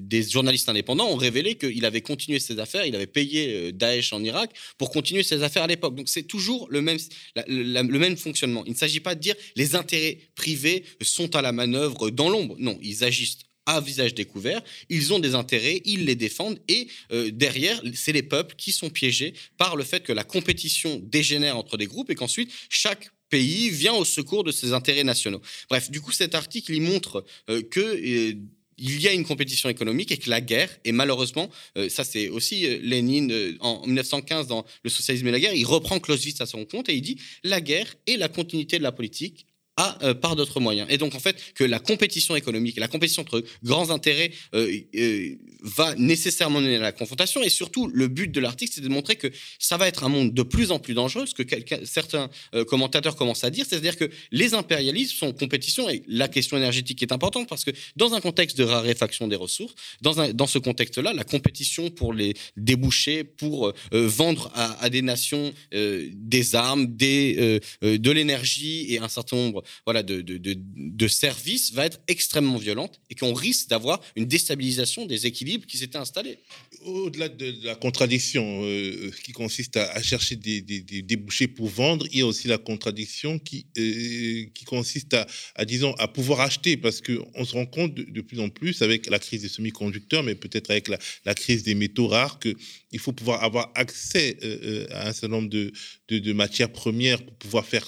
des 0.00 0.22
journalistes 0.22 0.68
indépendants 0.68 1.08
ont 1.08 1.16
révélé 1.16 1.56
qu'il 1.56 1.84
avait 1.84 2.00
continué 2.00 2.38
ses 2.40 2.58
affaires, 2.58 2.86
il 2.86 2.94
avait 2.94 3.06
payé 3.06 3.54
euh, 3.54 3.72
Daesh 3.72 4.12
en 4.12 4.22
Irak 4.22 4.50
pour 4.78 4.90
continuer 4.90 5.22
ses 5.22 5.42
affaires 5.42 5.64
à 5.64 5.66
l'époque. 5.66 5.94
Donc 5.94 6.08
c'est 6.08 6.22
toujours 6.22 6.66
le 6.70 6.80
même, 6.80 6.98
le 7.46 7.98
même 7.98 8.16
fonctionnement. 8.16 8.64
Il 8.66 8.72
ne 8.72 8.76
s'agit 8.76 9.00
pas 9.00 9.14
de 9.14 9.20
dire 9.20 9.34
les 9.54 9.74
intérêts 9.74 10.18
privés 10.34 10.84
sont 11.02 11.36
à 11.36 11.42
la 11.42 11.52
manœuvre 11.52 12.10
dans 12.10 12.28
l'ombre. 12.28 12.56
Non, 12.58 12.78
ils 12.82 13.04
agissent 13.04 13.38
à 13.66 13.80
visage 13.80 14.14
découvert, 14.14 14.62
ils 14.88 15.12
ont 15.12 15.18
des 15.18 15.34
intérêts, 15.34 15.82
ils 15.84 16.04
les 16.04 16.14
défendent, 16.14 16.60
et 16.68 16.86
euh, 17.12 17.30
derrière, 17.32 17.82
c'est 17.94 18.12
les 18.12 18.22
peuples 18.22 18.54
qui 18.56 18.70
sont 18.70 18.90
piégés 18.90 19.34
par 19.58 19.74
le 19.74 19.82
fait 19.82 20.04
que 20.04 20.12
la 20.12 20.22
compétition 20.22 21.00
dégénère 21.02 21.56
entre 21.56 21.76
des 21.76 21.86
groupes 21.86 22.08
et 22.10 22.14
qu'ensuite, 22.14 22.50
chaque 22.68 23.10
pays 23.28 23.70
vient 23.70 23.94
au 23.94 24.04
secours 24.04 24.44
de 24.44 24.52
ses 24.52 24.72
intérêts 24.72 25.02
nationaux. 25.02 25.42
Bref, 25.68 25.90
du 25.90 26.00
coup, 26.00 26.12
cet 26.12 26.36
article, 26.36 26.72
il 26.72 26.82
montre 26.82 27.24
euh, 27.50 27.60
que 27.60 28.36
il 28.78 29.00
y 29.00 29.08
a 29.08 29.12
une 29.12 29.24
compétition 29.24 29.68
économique 29.68 30.12
et 30.12 30.18
que 30.18 30.28
la 30.28 30.40
guerre, 30.40 30.70
et 30.84 30.92
malheureusement, 30.92 31.50
euh, 31.76 31.88
ça 31.88 32.04
c'est 32.04 32.28
aussi 32.28 32.66
euh, 32.66 32.78
Lénine 32.82 33.32
euh, 33.32 33.56
en 33.60 33.86
1915 33.86 34.46
dans 34.46 34.64
Le 34.82 34.90
socialisme 34.90 35.26
et 35.28 35.30
la 35.30 35.40
guerre, 35.40 35.54
il 35.54 35.64
reprend 35.64 35.98
Clausewitz 35.98 36.40
à 36.40 36.46
son 36.46 36.64
compte 36.64 36.88
et 36.88 36.94
il 36.94 37.02
dit 37.02 37.18
la 37.42 37.60
guerre 37.60 37.94
est 38.06 38.16
la 38.16 38.28
continuité 38.28 38.78
de 38.78 38.82
la 38.82 38.92
politique 38.92 39.46
à, 39.76 39.98
euh, 40.02 40.14
par 40.14 40.36
d'autres 40.36 40.60
moyens. 40.60 40.88
Et 40.90 40.98
donc, 40.98 41.14
en 41.14 41.20
fait, 41.20 41.36
que 41.54 41.64
la 41.64 41.78
compétition 41.78 42.34
économique, 42.34 42.78
la 42.78 42.88
compétition 42.88 43.22
entre 43.22 43.44
grands 43.62 43.90
intérêts 43.90 44.30
euh, 44.54 44.80
euh, 44.94 45.34
va 45.60 45.94
nécessairement 45.96 46.60
mener 46.60 46.76
à 46.76 46.80
la 46.80 46.92
confrontation. 46.92 47.42
Et 47.42 47.50
surtout, 47.50 47.88
le 47.88 48.08
but 48.08 48.30
de 48.30 48.40
l'article, 48.40 48.72
c'est 48.74 48.80
de 48.80 48.88
montrer 48.88 49.16
que 49.16 49.28
ça 49.58 49.76
va 49.76 49.86
être 49.86 50.04
un 50.04 50.08
monde 50.08 50.32
de 50.32 50.42
plus 50.42 50.70
en 50.70 50.78
plus 50.78 50.94
dangereux, 50.94 51.26
ce 51.26 51.34
que 51.34 51.42
certains 51.84 52.30
commentateurs 52.68 53.16
commencent 53.16 53.44
à 53.44 53.50
dire. 53.50 53.66
C'est-à-dire 53.68 53.96
que 53.96 54.08
les 54.30 54.54
impérialismes 54.54 55.16
sont 55.16 55.26
en 55.28 55.32
compétition 55.32 55.88
et 55.88 56.02
la 56.06 56.28
question 56.28 56.56
énergétique 56.56 57.02
est 57.02 57.12
importante 57.12 57.48
parce 57.48 57.64
que 57.64 57.70
dans 57.96 58.14
un 58.14 58.20
contexte 58.20 58.56
de 58.56 58.64
raréfaction 58.64 59.28
des 59.28 59.36
ressources, 59.36 59.74
dans, 60.00 60.20
un, 60.20 60.32
dans 60.32 60.46
ce 60.46 60.58
contexte-là, 60.58 61.12
la 61.12 61.24
compétition 61.24 61.90
pour 61.90 62.12
les 62.12 62.34
déboucher, 62.56 63.24
pour 63.24 63.72
vendre 63.92 64.50
à, 64.54 64.82
à, 64.82 64.90
des 64.90 65.02
nations 65.02 65.52
des 65.72 66.54
armes, 66.54 66.86
des, 66.86 67.60
de 67.82 68.10
l'énergie 68.10 68.94
et 68.94 68.98
un 68.98 69.08
certain 69.08 69.36
nombre 69.36 69.64
voilà, 69.84 70.02
de, 70.02 70.20
de, 70.20 70.38
de, 70.38 71.08
services 71.08 71.72
va 71.72 71.86
être 71.86 72.00
extrêmement 72.08 72.58
violente 72.58 73.00
et 73.10 73.14
qu'on 73.14 73.34
risque 73.34 73.68
d'avoir 73.68 74.00
une 74.16 74.26
déstabilisation 74.26 75.06
des 75.06 75.26
équilibres 75.26 75.66
qui 75.66 75.78
s'étaient 75.78 75.98
installés. 75.98 76.38
Au-delà 76.82 77.28
de, 77.28 77.54
la 77.62 77.74
contradiction 77.74 78.62
euh, 78.64 79.10
qui 79.24 79.32
consiste 79.32 79.76
à, 79.76 80.02
chercher 80.02 80.36
des, 80.36 80.60
débouchés 80.60 81.48
pour 81.48 81.68
vendre, 81.68 82.06
il 82.12 82.18
y 82.18 82.22
a 82.22 82.26
aussi 82.26 82.48
la 82.48 82.58
contradiction 82.58 83.38
qui, 83.38 83.66
euh, 83.78 84.46
qui 84.54 84.64
consiste 84.64 85.14
à, 85.14 85.26
à, 85.54 85.64
disons, 85.64 85.94
à 85.94 86.08
pouvoir 86.08 86.40
acheter 86.40 86.76
parce 86.76 87.00
qu'on 87.00 87.44
se 87.44 87.54
rend 87.54 87.66
compte 87.66 87.94
de, 87.94 88.20
plus 88.20 88.40
en 88.40 88.48
plus 88.48 88.82
avec 88.82 89.06
la 89.06 89.18
crise 89.18 89.42
des 89.42 89.48
semi-conducteurs, 89.48 90.22
mais 90.22 90.34
peut-être 90.34 90.70
avec 90.70 90.88
la, 90.88 91.34
crise 91.34 91.62
des 91.62 91.74
métaux 91.74 92.08
rares, 92.08 92.38
qu'il 92.38 92.98
faut 92.98 93.12
pouvoir 93.12 93.42
avoir 93.44 93.70
accès 93.74 94.36
euh, 94.42 94.86
à 94.90 95.08
un 95.08 95.12
certain 95.12 95.28
nombre 95.28 95.48
de, 95.48 95.72
de 96.08 96.32
matières 96.32 96.72
premières 96.72 97.24
pour 97.24 97.34
pouvoir 97.36 97.66
faire 97.66 97.86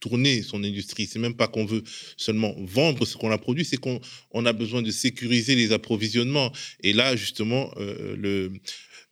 tourner 0.00 0.42
son 0.42 0.62
industrie. 0.64 1.06
C'est 1.06 1.18
même 1.18 1.36
pas 1.36 1.48
qu'on 1.48 1.64
veut 1.64 1.82
seulement 2.16 2.54
vendre 2.58 3.06
ce 3.06 3.16
qu'on 3.16 3.30
a 3.30 3.38
produit, 3.38 3.64
c'est 3.64 3.76
qu'on 3.76 4.00
on 4.32 4.46
a 4.46 4.52
besoin 4.52 4.82
de 4.82 4.90
sécuriser 4.90 5.54
les 5.54 5.72
approvisionnements. 5.72 6.52
Et 6.82 6.92
là, 6.92 7.16
justement, 7.16 7.72
euh, 7.78 8.48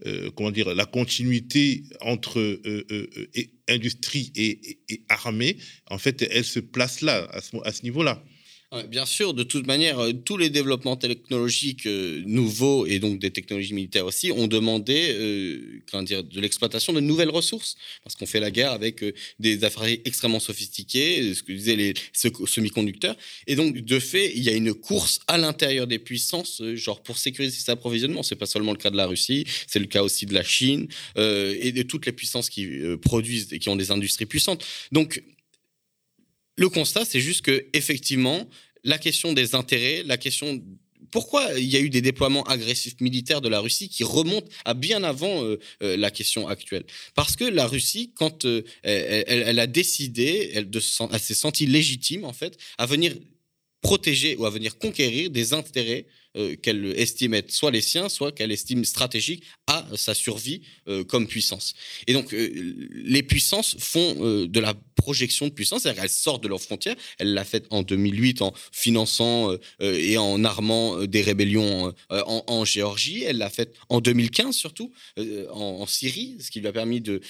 euh, 0.06 0.30
comment 0.34 0.50
dire, 0.50 0.74
la 0.74 0.86
continuité 0.86 1.84
entre 2.00 2.40
euh, 2.40 3.08
industrie 3.68 4.32
et, 4.36 5.04
armée, 5.08 5.56
en 5.90 5.98
fait, 5.98 6.22
elle 6.30 6.44
se 6.44 6.60
place 6.60 7.00
là, 7.00 7.28
à 7.30 7.72
ce 7.72 7.82
niveau-là. 7.82 8.22
Bien 8.82 9.06
sûr, 9.06 9.34
de 9.34 9.44
toute 9.44 9.68
manière, 9.68 10.00
euh, 10.00 10.12
tous 10.12 10.36
les 10.36 10.50
développements 10.50 10.96
technologiques 10.96 11.86
euh, 11.86 12.22
nouveaux 12.26 12.86
et 12.86 12.98
donc 12.98 13.20
des 13.20 13.30
technologies 13.30 13.72
militaires 13.72 14.04
aussi 14.04 14.32
ont 14.32 14.48
demandé 14.48 15.10
euh, 15.12 16.02
dire, 16.02 16.24
de 16.24 16.40
l'exploitation 16.40 16.92
de 16.92 16.98
nouvelles 16.98 17.30
ressources 17.30 17.76
parce 18.02 18.16
qu'on 18.16 18.26
fait 18.26 18.40
la 18.40 18.50
guerre 18.50 18.72
avec 18.72 19.04
des 19.38 19.62
appareils 19.62 20.00
extrêmement 20.04 20.40
sophistiqués, 20.40 21.34
ce 21.34 21.44
que 21.44 21.52
disaient 21.52 21.76
les 21.76 21.94
semi-conducteurs. 22.12 23.16
Et 23.46 23.54
donc, 23.54 23.76
de 23.76 23.98
fait, 24.00 24.32
il 24.34 24.42
y 24.42 24.48
a 24.48 24.54
une 24.54 24.74
course 24.74 25.20
à 25.28 25.38
l'intérieur 25.38 25.86
des 25.86 26.00
puissances, 26.00 26.60
genre 26.74 27.02
pour 27.02 27.16
sécuriser 27.16 27.56
cet 27.56 27.68
approvisionnement. 27.68 28.24
C'est 28.24 28.34
pas 28.34 28.46
seulement 28.46 28.72
le 28.72 28.78
cas 28.78 28.90
de 28.90 28.96
la 28.96 29.06
Russie, 29.06 29.44
c'est 29.68 29.78
le 29.78 29.86
cas 29.86 30.02
aussi 30.02 30.26
de 30.26 30.34
la 30.34 30.42
Chine 30.42 30.88
et 31.16 31.72
de 31.72 31.82
toutes 31.82 32.06
les 32.06 32.12
puissances 32.12 32.50
qui 32.50 32.68
produisent 33.00 33.52
et 33.52 33.58
qui 33.58 33.68
ont 33.68 33.76
des 33.76 33.90
industries 33.90 34.26
puissantes. 34.26 34.64
Donc, 34.90 35.22
le 36.56 36.68
constat, 36.68 37.04
c'est 37.04 37.20
juste 37.20 37.42
que 37.42 37.66
effectivement, 37.72 38.48
la 38.84 38.98
question 38.98 39.32
des 39.32 39.54
intérêts, 39.54 40.02
la 40.04 40.16
question 40.16 40.62
pourquoi 41.10 41.48
il 41.56 41.70
y 41.70 41.76
a 41.76 41.80
eu 41.80 41.90
des 41.90 42.02
déploiements 42.02 42.42
agressifs 42.42 43.00
militaires 43.00 43.40
de 43.40 43.48
la 43.48 43.60
Russie 43.60 43.88
qui 43.88 44.02
remontent 44.02 44.48
à 44.64 44.74
bien 44.74 45.04
avant 45.04 45.44
euh, 45.44 45.60
euh, 45.82 45.96
la 45.96 46.10
question 46.10 46.48
actuelle. 46.48 46.84
Parce 47.14 47.36
que 47.36 47.44
la 47.44 47.68
Russie, 47.68 48.10
quand 48.16 48.46
euh, 48.46 48.62
elle, 48.82 49.60
a 49.60 49.68
décidé, 49.68 50.50
elle, 50.54 50.68
elle 50.72 51.20
s'est 51.20 51.34
sentie 51.34 51.66
légitime 51.66 52.24
en 52.24 52.32
fait 52.32 52.58
à 52.78 52.86
venir 52.86 53.14
protéger 53.80 54.34
ou 54.38 54.44
à 54.44 54.50
venir 54.50 54.76
conquérir 54.76 55.30
des 55.30 55.52
intérêts 55.52 56.06
euh, 56.36 56.56
qu'elle 56.56 56.86
estime 56.98 57.32
être 57.34 57.52
soit 57.52 57.70
les 57.70 57.80
siens, 57.80 58.08
soit 58.08 58.32
qu'elle 58.32 58.50
estime 58.50 58.84
stratégiques 58.84 59.44
à 59.68 59.86
sa 59.94 60.14
survie 60.14 60.62
euh, 60.88 61.04
comme 61.04 61.28
puissance. 61.28 61.74
Et 62.08 62.12
donc, 62.12 62.34
euh, 62.34 62.74
les 62.90 63.22
puissances 63.22 63.76
font 63.78 64.14
de 64.14 64.60
la 64.60 64.74
projection 64.96 65.46
de 65.46 65.52
puissance, 65.52 65.82
c'est-à-dire 65.82 66.02
qu'elles 66.02 66.10
sortent 66.10 66.42
de 66.42 66.48
leurs 66.48 66.60
frontières. 66.60 66.96
Elle 67.18 67.34
l'a 67.34 67.44
fait 67.44 67.66
en 67.70 67.82
2008 67.82 68.42
en 68.42 68.52
finançant 68.72 69.54
et 69.80 70.16
en 70.16 70.44
armant 70.44 71.04
des 71.04 71.22
rébellions 71.22 71.92
en, 72.10 72.64
Géorgie. 72.64 73.22
Elle 73.24 73.38
l'a 73.38 73.50
fait 73.50 73.74
en 73.88 74.00
2015 74.00 74.54
surtout 74.54 74.92
en, 75.50 75.86
Syrie, 75.86 76.36
ce 76.40 76.50
qui 76.50 76.60
lui 76.60 76.68
a 76.68 76.72
permis 76.72 77.00
de, 77.00 77.20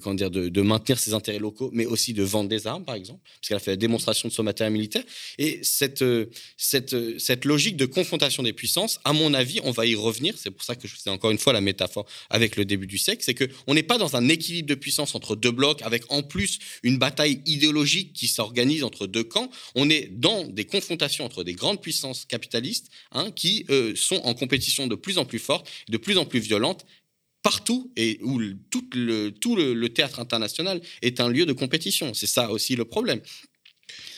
comment 0.00 0.14
dire, 0.14 0.30
de, 0.30 0.62
maintenir 0.62 0.98
ses 0.98 1.12
intérêts 1.12 1.38
locaux, 1.38 1.70
mais 1.72 1.86
aussi 1.86 2.14
de 2.14 2.22
vendre 2.22 2.48
des 2.48 2.66
armes, 2.66 2.84
par 2.84 2.94
exemple, 2.94 3.20
parce 3.24 3.48
qu'elle 3.48 3.56
a 3.56 3.60
fait 3.60 3.72
la 3.72 3.76
démonstration 3.76 4.28
de 4.28 4.32
son 4.32 4.42
matériel 4.42 4.72
militaire. 4.72 5.04
Et 5.36 5.60
cette, 5.62 6.04
cette, 6.56 7.18
cette 7.18 7.44
logique 7.44 7.76
de 7.76 7.86
confrontation 7.86 8.42
puissances, 8.52 9.00
à 9.04 9.12
mon 9.12 9.34
avis, 9.34 9.60
on 9.64 9.70
va 9.70 9.86
y 9.86 9.94
revenir. 9.94 10.34
C'est 10.36 10.50
pour 10.50 10.62
ça 10.62 10.74
que 10.76 10.86
je 10.88 10.94
faisais 10.94 11.10
encore 11.10 11.30
une 11.30 11.38
fois 11.38 11.52
la 11.52 11.60
métaphore 11.60 12.06
avec 12.30 12.56
le 12.56 12.64
début 12.64 12.86
du 12.86 12.98
siècle, 12.98 13.22
c'est 13.24 13.34
qu'on 13.34 13.74
n'est 13.74 13.82
pas 13.82 13.98
dans 13.98 14.16
un 14.16 14.28
équilibre 14.28 14.68
de 14.68 14.74
puissance 14.74 15.14
entre 15.14 15.36
deux 15.36 15.50
blocs, 15.50 15.82
avec 15.82 16.04
en 16.10 16.22
plus 16.22 16.58
une 16.82 16.98
bataille 16.98 17.40
idéologique 17.46 18.12
qui 18.12 18.28
s'organise 18.28 18.84
entre 18.84 19.06
deux 19.06 19.24
camps. 19.24 19.50
On 19.74 19.90
est 19.90 20.08
dans 20.12 20.44
des 20.44 20.64
confrontations 20.64 21.24
entre 21.24 21.44
des 21.44 21.54
grandes 21.54 21.80
puissances 21.80 22.24
capitalistes 22.24 22.90
hein, 23.12 23.30
qui 23.30 23.64
euh, 23.70 23.94
sont 23.96 24.20
en 24.24 24.34
compétition 24.34 24.86
de 24.86 24.94
plus 24.94 25.18
en 25.18 25.24
plus 25.24 25.38
forte, 25.38 25.68
de 25.88 25.96
plus 25.96 26.18
en 26.18 26.24
plus 26.24 26.40
violente 26.40 26.84
partout 27.42 27.90
et 27.96 28.18
où 28.22 28.40
tout 28.70 28.84
le, 28.92 29.86
théâtre 29.88 30.20
international 30.20 30.80
est 31.02 31.20
un 31.20 31.28
lieu 31.28 31.46
de 31.46 31.52
compétition. 31.52 32.12
C'est 32.14 32.26
ça 32.26 32.50
aussi 32.50 32.76
le 32.76 32.84
problème. 32.84 33.20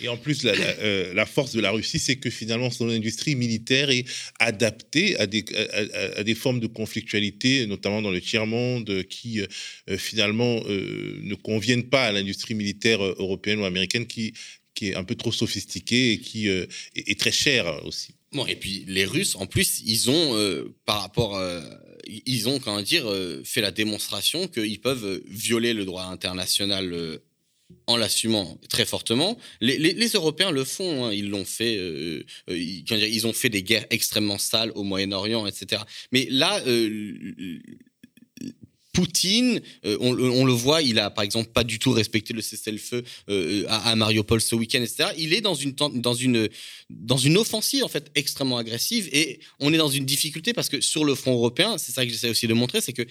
Et 0.03 0.09
en 0.09 0.17
plus, 0.17 0.45
euh, 0.45 1.13
la, 1.15 1.27
force 1.27 1.53
de 1.53 1.61
la 1.61 1.71
Russie, 1.71 1.99
c'est 1.99 2.17
que 2.17 2.31
finalement, 2.31 2.71
son 2.71 2.89
industrie 2.89 3.35
militaire 3.35 3.91
est 3.91 4.05
adaptée 4.39 5.19
à 5.19 5.27
des, 5.27 6.35
formes 6.35 6.61
de 6.61 6.67
conflictualité, 6.67 7.67
notamment 7.67 8.03
dans 8.03 8.11
le 8.11 8.21
tiers-monde, 8.21 9.05
qui 9.05 9.41
euh, 9.41 9.99
finalement 9.99 10.63
euh, 10.67 11.19
ne 11.23 11.35
conviennent 11.35 11.89
pas 11.89 12.07
à 12.07 12.13
l'industrie 12.13 12.55
militaire 12.55 13.03
européenne 13.03 13.61
ou 13.61 13.65
américaine, 13.65 14.07
qui, 14.07 14.33
qui 14.75 14.89
est 14.89 14.95
un 14.95 15.05
peu 15.05 15.15
trop 15.15 15.33
sophistiquée 15.33 16.13
et 16.13 16.19
qui 16.19 16.49
est, 16.49 17.19
très 17.19 17.33
chère 17.33 17.85
aussi. 17.85 18.15
Bon, 18.33 18.47
et 18.47 18.57
puis 18.57 18.85
les 18.87 19.05
Russes, 19.05 19.35
en 19.35 19.47
plus, 19.47 19.83
ils 19.85 20.11
ont, 20.11 20.65
par 20.87 21.03
rapport 21.03 21.41
ils 22.07 22.49
ont, 22.49 22.59
comment 22.61 22.81
dire, 22.81 23.07
fait 23.45 23.61
la 23.61 23.73
démonstration 23.73 24.49
qu'ils 24.49 24.81
peuvent 24.81 25.21
violer 25.29 25.75
le 25.75 25.85
droit 25.85 26.05
international 26.05 27.21
en 27.87 27.97
l'assumant 27.97 28.59
très 28.69 28.85
fortement. 28.85 29.37
Les, 29.61 30.11
Européens 30.15 30.51
le 30.51 30.65
font, 30.65 31.07
hein. 31.07 31.13
ils 31.13 31.29
l'ont 31.29 31.45
fait, 31.45 31.77
euh, 31.77 32.25
euh, 32.49 32.57
ils, 32.57 33.27
ont 33.27 33.33
fait 33.33 33.49
des 33.49 33.63
guerres 33.63 33.87
extrêmement 33.91 34.39
sales 34.39 34.73
au 34.75 34.83
Moyen-Orient, 34.83 35.47
etc. 35.47 35.83
Mais 36.13 36.27
là, 36.31 36.61
euh, 36.67 37.59
Poutine, 38.93 39.61
on, 39.85 40.13
le 40.45 40.53
voit, 40.53 40.83
il 40.83 40.99
a 40.99 41.11
par 41.11 41.23
exemple 41.23 41.51
pas 41.51 41.63
du 41.63 41.79
tout 41.79 41.93
respecté 41.93 42.35
le 42.35 42.43
cessez-le-feu 42.43 43.05
à, 43.69 43.95
Mariupol 43.95 44.41
ce 44.41 44.57
week-end, 44.57 44.83
etc. 44.83 45.11
Il 45.17 45.33
est 45.33 45.41
dans 45.41 45.55
une, 45.55 45.73
dans, 45.73 46.15
une, 46.15 46.49
dans 46.91 47.17
une 47.17 47.37
offensive 47.39 47.85
en 47.85 47.89
fait 47.89 48.11
extrêmement 48.17 48.59
agressive 48.59 49.09
et 49.13 49.39
on 49.61 49.73
est 49.73 49.79
dans 49.79 49.89
une 49.89 50.05
difficulté 50.05 50.53
parce 50.53 50.69
que 50.69 50.81
sur 50.81 51.05
le 51.05 51.15
front 51.15 51.33
européen, 51.33 51.79
c'est 51.79 51.93
ça 51.93 52.05
que 52.05 52.11
j'essaie 52.11 52.31
aussi 52.31 52.49
de 52.49 52.55
montrer, 52.55 52.81
c'est 52.81 52.93
que 52.93 53.07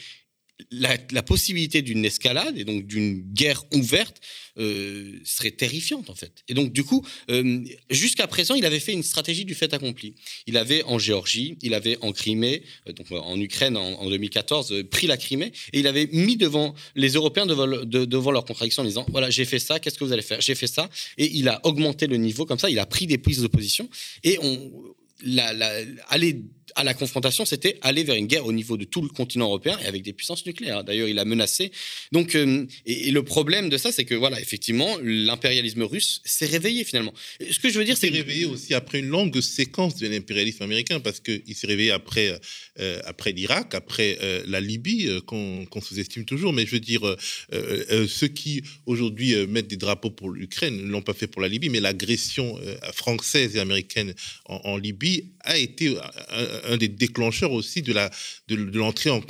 la, 0.71 1.23
possibilité 1.23 1.81
d'une 1.81 2.05
escalade 2.05 2.57
et 2.57 2.63
donc 2.63 2.85
d'une 2.85 3.21
guerre 3.33 3.63
ouverte 3.73 4.19
euh, 4.57 5.19
serait 5.23 5.51
terrifiante 5.51 6.09
en 6.09 6.15
fait. 6.15 6.43
Et 6.47 6.53
donc 6.53 6.71
du 6.71 6.83
coup, 6.83 7.05
euh, 7.29 7.63
jusqu'à 7.89 8.27
présent, 8.27 8.55
il 8.55 8.65
avait 8.65 8.79
fait 8.79 8.93
une 8.93 9.03
stratégie 9.03 9.45
du 9.45 9.55
fait 9.55 9.73
accompli. 9.73 10.15
Il 10.47 10.57
avait 10.57 10.83
en 10.83 10.99
Géorgie, 10.99 11.57
il 11.61 11.73
avait 11.73 11.97
en 12.01 12.11
Crimée, 12.11 12.63
euh, 12.87 12.93
donc 12.93 13.11
en 13.11 13.39
Ukraine 13.39 13.77
en, 13.77 14.09
2014, 14.09 14.83
pris 14.89 15.07
la 15.07 15.17
Crimée 15.17 15.51
et 15.73 15.79
il 15.79 15.87
avait 15.87 16.07
mis 16.11 16.37
devant 16.37 16.73
les 16.95 17.09
Européens 17.09 17.45
devant, 17.45 17.67
devant 17.67 18.31
leur 18.31 18.45
contradiction 18.45 18.83
en 18.83 18.85
disant 18.85 19.05
voilà 19.09 19.29
j'ai 19.29 19.45
fait 19.45 19.59
ça, 19.59 19.79
qu'est-ce 19.79 19.97
que 19.97 20.03
vous 20.03 20.13
allez 20.13 20.21
faire? 20.21 20.41
J'ai 20.41 20.55
fait 20.55 20.67
ça 20.67 20.89
et 21.17 21.29
il 21.33 21.47
a 21.47 21.65
augmenté 21.65 22.07
le 22.07 22.17
niveau 22.17 22.45
comme 22.45 22.59
ça, 22.59 22.69
il 22.69 22.79
a 22.79 22.85
pris 22.85 23.07
des 23.07 23.17
prises 23.17 23.41
d'opposition 23.41 23.89
et 24.23 24.37
on 24.41 24.71
la, 25.23 25.53
la, 25.53 25.71
aller 26.07 26.41
à 26.75 26.83
la 26.83 26.93
confrontation, 26.93 27.45
c'était 27.45 27.77
aller 27.81 28.03
vers 28.03 28.15
une 28.15 28.27
guerre 28.27 28.45
au 28.45 28.51
niveau 28.51 28.77
de 28.77 28.85
tout 28.85 29.01
le 29.01 29.09
continent 29.09 29.45
européen 29.45 29.77
et 29.83 29.87
avec 29.87 30.03
des 30.03 30.13
puissances 30.13 30.45
nucléaires. 30.45 30.83
D'ailleurs, 30.83 31.07
il 31.07 31.19
a 31.19 31.25
menacé. 31.25 31.71
Donc, 32.11 32.35
euh, 32.35 32.65
et, 32.85 33.11
le 33.11 33.23
problème 33.23 33.69
de 33.69 33.77
ça, 33.77 33.91
c'est 33.91 34.05
que 34.05 34.15
voilà, 34.15 34.39
effectivement, 34.39 34.97
l'impérialisme 35.01 35.83
russe 35.83 36.21
s'est 36.25 36.45
réveillé 36.45 36.83
finalement. 36.83 37.13
Ce 37.49 37.59
que 37.59 37.69
je 37.69 37.77
veux 37.79 37.85
dire, 37.85 37.97
c'est 37.97 38.09
réveillé 38.09 38.45
aussi 38.45 38.73
après 38.73 38.99
une 38.99 39.07
longue 39.07 39.39
séquence 39.41 39.95
de 39.95 40.07
l'impérialisme 40.07 40.63
américain, 40.63 40.99
parce 40.99 41.19
qu'il 41.19 41.55
s'est 41.55 41.67
réveillé 41.67 41.91
après 41.91 42.39
euh, 42.79 42.99
après 43.05 43.31
l'Irak, 43.31 43.73
après 43.75 44.17
euh, 44.21 44.43
la 44.47 44.61
Libye, 44.61 45.09
qu'on 45.25 45.81
sous-estime 45.81 46.25
toujours. 46.25 46.53
Mais 46.53 46.65
je 46.65 46.71
veux 46.71 46.79
dire, 46.79 47.15
ceux 48.07 48.27
qui 48.27 48.61
aujourd'hui 48.85 49.35
mettent 49.47 49.67
des 49.67 49.77
drapeaux 49.77 50.11
pour 50.11 50.29
l'Ukraine 50.29 50.77
ne 50.77 50.91
l'ont 50.91 51.01
pas 51.01 51.13
fait 51.13 51.27
pour 51.27 51.41
la 51.41 51.47
Libye, 51.47 51.69
mais 51.69 51.79
l'agression 51.79 52.59
française 52.93 53.55
et 53.55 53.59
américaine 53.59 54.13
en, 54.45 54.61
en 54.63 54.77
Libye 54.77 55.25
a 55.41 55.57
été 55.57 55.95
un 56.31 56.58
des 56.77 56.87
déclencheurs 56.87 57.51
aussi 57.51 57.81
de 57.81 57.93
la 57.93 58.09
de, 58.47 58.55
l'entrée 58.55 59.09
en, 59.09 59.21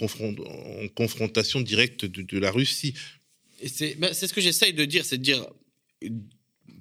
confrontation 0.95 1.61
directe 1.61 2.05
de, 2.05 2.39
la 2.39 2.51
Russie. 2.51 2.93
Bah, 3.97 4.13
c'est 4.13 4.27
ce 4.27 4.33
que 4.33 4.41
j'essaye 4.41 4.73
de 4.73 4.85
dire, 4.85 5.05
c'est 5.05 5.17
de 5.17 5.23
dire 5.23 5.45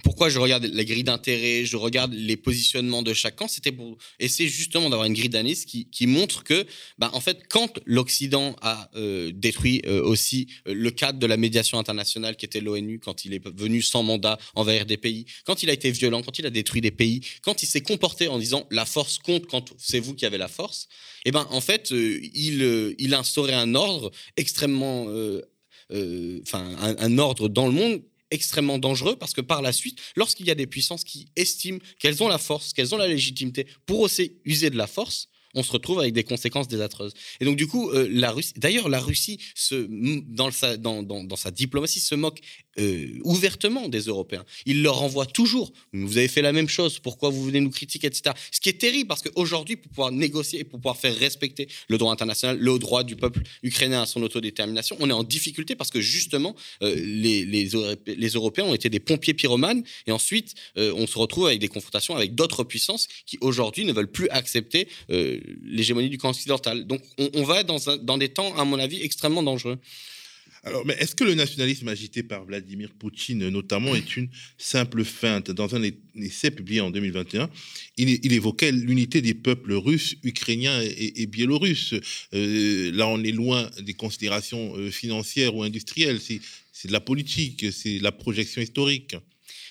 pourquoi 0.03 0.29
je 0.29 0.39
regarde 0.39 0.65
la 0.65 0.85
grille 0.85 1.05
d'intérêt, 1.05 1.65
je 1.65 1.77
regarde 1.77 2.13
les 2.13 2.37
positionnements 2.37 3.03
de 3.03 3.13
chaque 3.13 3.37
camp, 3.37 3.49
c'était 3.49 3.73
pour 3.73 3.97
essayer 4.19 4.49
justement 4.49 4.91
d'avoir 4.91 5.07
une 5.07 5.15
grille 5.15 5.29
d'analyse 5.29 5.65
qui, 5.65 6.07
montre 6.07 6.45
que, 6.45 6.67
bah, 6.99 7.11
en 7.13 7.21
fait, 7.21 7.43
quand 7.49 7.79
l'Occident 7.85 8.57
a 8.63 8.91
euh, 8.97 9.31
détruit 9.35 9.83
euh, 9.87 10.03
aussi 10.03 10.49
euh, 10.67 10.75
le 10.75 10.91
cadre 10.91 11.19
de 11.19 11.27
la 11.27 11.37
médiation 11.37 11.79
internationale 11.79 12.37
qui 12.37 12.47
était 12.47 12.61
l'ONU, 12.61 12.99
quand 12.99 13.25
il 13.25 13.35
est 13.35 13.49
venu 13.49 13.83
sans 13.83 14.03
mandat 14.03 14.39
envers 14.55 14.87
des 14.87 14.97
pays, 14.97 15.27
quand 15.45 15.63
il 15.63 15.71
a 15.71 15.73
été 15.73 15.91
violent, 15.91 16.23
quand 16.23 16.39
il 16.39 16.47
a 16.47 16.51
détruit 16.51 16.81
des 16.81 16.91
pays, 16.91 17.21
quand 17.43 17.63
il 17.63 17.67
s'est 17.67 17.81
comporté 17.81 18.29
en 18.29 18.39
disant 18.39 18.67
la 18.71 18.85
force 18.85 19.19
compte 19.19 19.47
quand 19.47 19.75
c'est 19.79 20.01
vous 20.01 20.15
qui 20.15 20.27
avez 20.27 20.39
la 20.39 20.49
force, 20.49 20.89
eh 21.25 21.33
ben 21.33 21.47
en 21.51 21.61
fait, 21.61 21.91
il, 21.91 22.95
il 22.99 23.15
a 23.15 23.19
instauré 23.19 23.53
un 23.53 23.75
ordre 23.75 24.11
extrêmement, 24.37 25.07
enfin 26.43 26.77
un 26.81 27.19
ordre 27.19 27.49
dans 27.49 27.67
le 27.67 27.73
monde 27.73 28.03
extrêmement 28.31 28.79
dangereux 28.79 29.17
parce 29.17 29.33
que 29.33 29.41
par 29.41 29.63
la 29.63 29.73
suite, 29.73 29.99
lorsqu'il 30.17 30.47
y 30.47 30.51
a 30.51 30.55
des 30.55 30.67
puissances 30.67 31.05
qui 31.05 31.29
estiment 31.37 31.79
qu'elles 31.99 32.23
ont 32.23 32.29
la 32.29 32.39
force, 32.39 32.73
qu'elles 32.73 32.95
ont 32.95 32.99
la 32.99 33.09
légitimité 33.09 33.67
pour 33.87 34.01
aussi 34.01 34.33
user 34.45 34.71
de 34.71 34.77
la 34.77 34.87
force, 34.87 35.29
on 35.55 35.63
se 35.63 35.73
retrouve 35.73 35.99
avec 35.99 36.13
des 36.13 36.25
conséquences 36.25 36.69
désastreuses. 36.69 37.15
Et 37.41 37.45
donc, 37.45 37.57
du 37.57 37.67
coup, 37.67 37.91
euh, 37.91 38.07
la 38.11 38.31
Russie, 38.31 38.53
d'ailleurs, 38.57 38.89
la 38.89 39.01
Russie, 39.01 39.39
se, 39.55 39.87
dans, 40.27 41.03
dans, 41.03 41.37
sa 41.37 41.51
diplomatie, 41.51 42.01
se 42.01 42.15
moque 42.15 42.41
euh, 42.79 43.19
ouvertement 43.25 43.89
des 43.89 44.03
Européens. 44.03 44.45
Il 44.67 44.83
leur 44.83 45.03
envoie 45.03 45.27
toujours 45.27 45.73
Vous 45.93 46.19
avez 46.19 46.29
fait 46.29 46.43
la 46.43 46.53
même 46.53 46.69
chose, 46.69 46.99
pourquoi 46.99 47.31
vous 47.31 47.45
venez 47.45 47.61
nous 47.61 47.71
critiquer, 47.71 48.07
etc. 48.07 48.35
Ce 48.53 48.61
qui 48.61 48.69
est 48.69 48.79
terrible 48.79 49.09
parce 49.09 49.23
qu'aujourd'hui, 49.23 49.77
pour 49.77 49.91
pouvoir 49.91 50.13
négocier 50.13 50.61
et 50.61 50.65
pour 50.65 50.79
pouvoir 50.79 50.97
faire 50.97 51.17
respecter 51.17 51.69
le 51.89 51.99
droit 51.99 52.13
international, 52.13 52.59
le 52.59 52.79
droit 52.79 53.05
du 53.05 53.17
peuple 53.17 53.43
ukrainien 53.63 54.03
à 54.03 54.07
son 54.07 54.23
autodétermination, 54.23 54.97
on 55.01 55.11
est 55.11 55.15
en 55.15 55.25
difficulté 55.25 55.75
parce 55.75 55.91
que 55.91 56.01
justement, 56.01 56.55
euh, 56.83 56.95
les, 56.97 57.69
Européens 58.35 58.65
ont 58.65 58.75
été 58.75 58.89
des 58.91 59.01
pompiers 59.01 59.35
pyromanes 59.35 59.83
et 60.07 60.13
ensuite, 60.13 60.55
on 60.77 61.07
se 61.07 61.19
retrouve 61.19 61.47
avec 61.47 61.61
des 61.61 61.69
confrontations 61.69 62.15
avec 62.15 62.35
d'autres 62.35 62.65
puissances 62.65 63.09
qui 63.27 63.39
aujourd'hui 63.41 63.85
ne 63.85 63.93
veulent 63.93 64.11
plus 64.11 64.29
accepter 64.29 64.89
l'hégémonie 65.09 66.09
du 66.09 66.19
camp 66.19 66.31
occidental. 66.31 66.87
Donc 66.87 67.03
on, 67.19 67.43
va 67.43 67.65
dans, 67.65 67.79
dans 68.03 68.19
des 68.19 68.29
temps, 68.29 68.55
à 68.57 68.65
mon 68.65 68.79
avis, 68.79 69.03
extrêmement 69.03 69.43
dangereux. 69.43 69.79
Alors, 70.69 70.87
mais 70.87 70.95
est-ce 70.99 71.15
que 71.15 71.25
le 71.25 71.35
nationalisme 71.35 71.89
agité 71.89 72.23
par 72.23 72.45
Vladimir 72.45 72.91
Poutine, 72.99 73.49
notamment, 73.49 73.95
est 73.95 74.17
une 74.17 74.29
simple 74.59 75.03
feinte? 75.03 75.51
Dans 75.51 75.75
un 75.75 75.83
essai 76.15 76.51
publié 76.51 76.81
en 76.81 76.91
2021, 76.91 77.49
il, 77.97 78.33
évoquait 78.33 78.71
l'unité 78.71 79.23
des 79.23 79.35
peuples 79.35 79.73
russes, 79.73 80.17
ukrainiens 80.23 80.81
et, 80.83 81.27
biélorusses. 81.27 81.95
Euh, 82.35 82.93
là, 82.93 83.09
on 83.09 83.23
est 83.25 83.33
loin 83.33 83.71
des 83.81 83.95
considérations 83.95 84.77
euh, 84.77 84.91
financières 84.91 85.55
ou 85.55 85.63
industrielles. 85.63 86.21
C'est 86.21 86.89
de 86.89 86.93
la 86.93 87.01
politique, 87.01 87.73
c'est 87.73 87.99
la 87.99 88.13
projection 88.13 88.61
historique. 88.61 89.17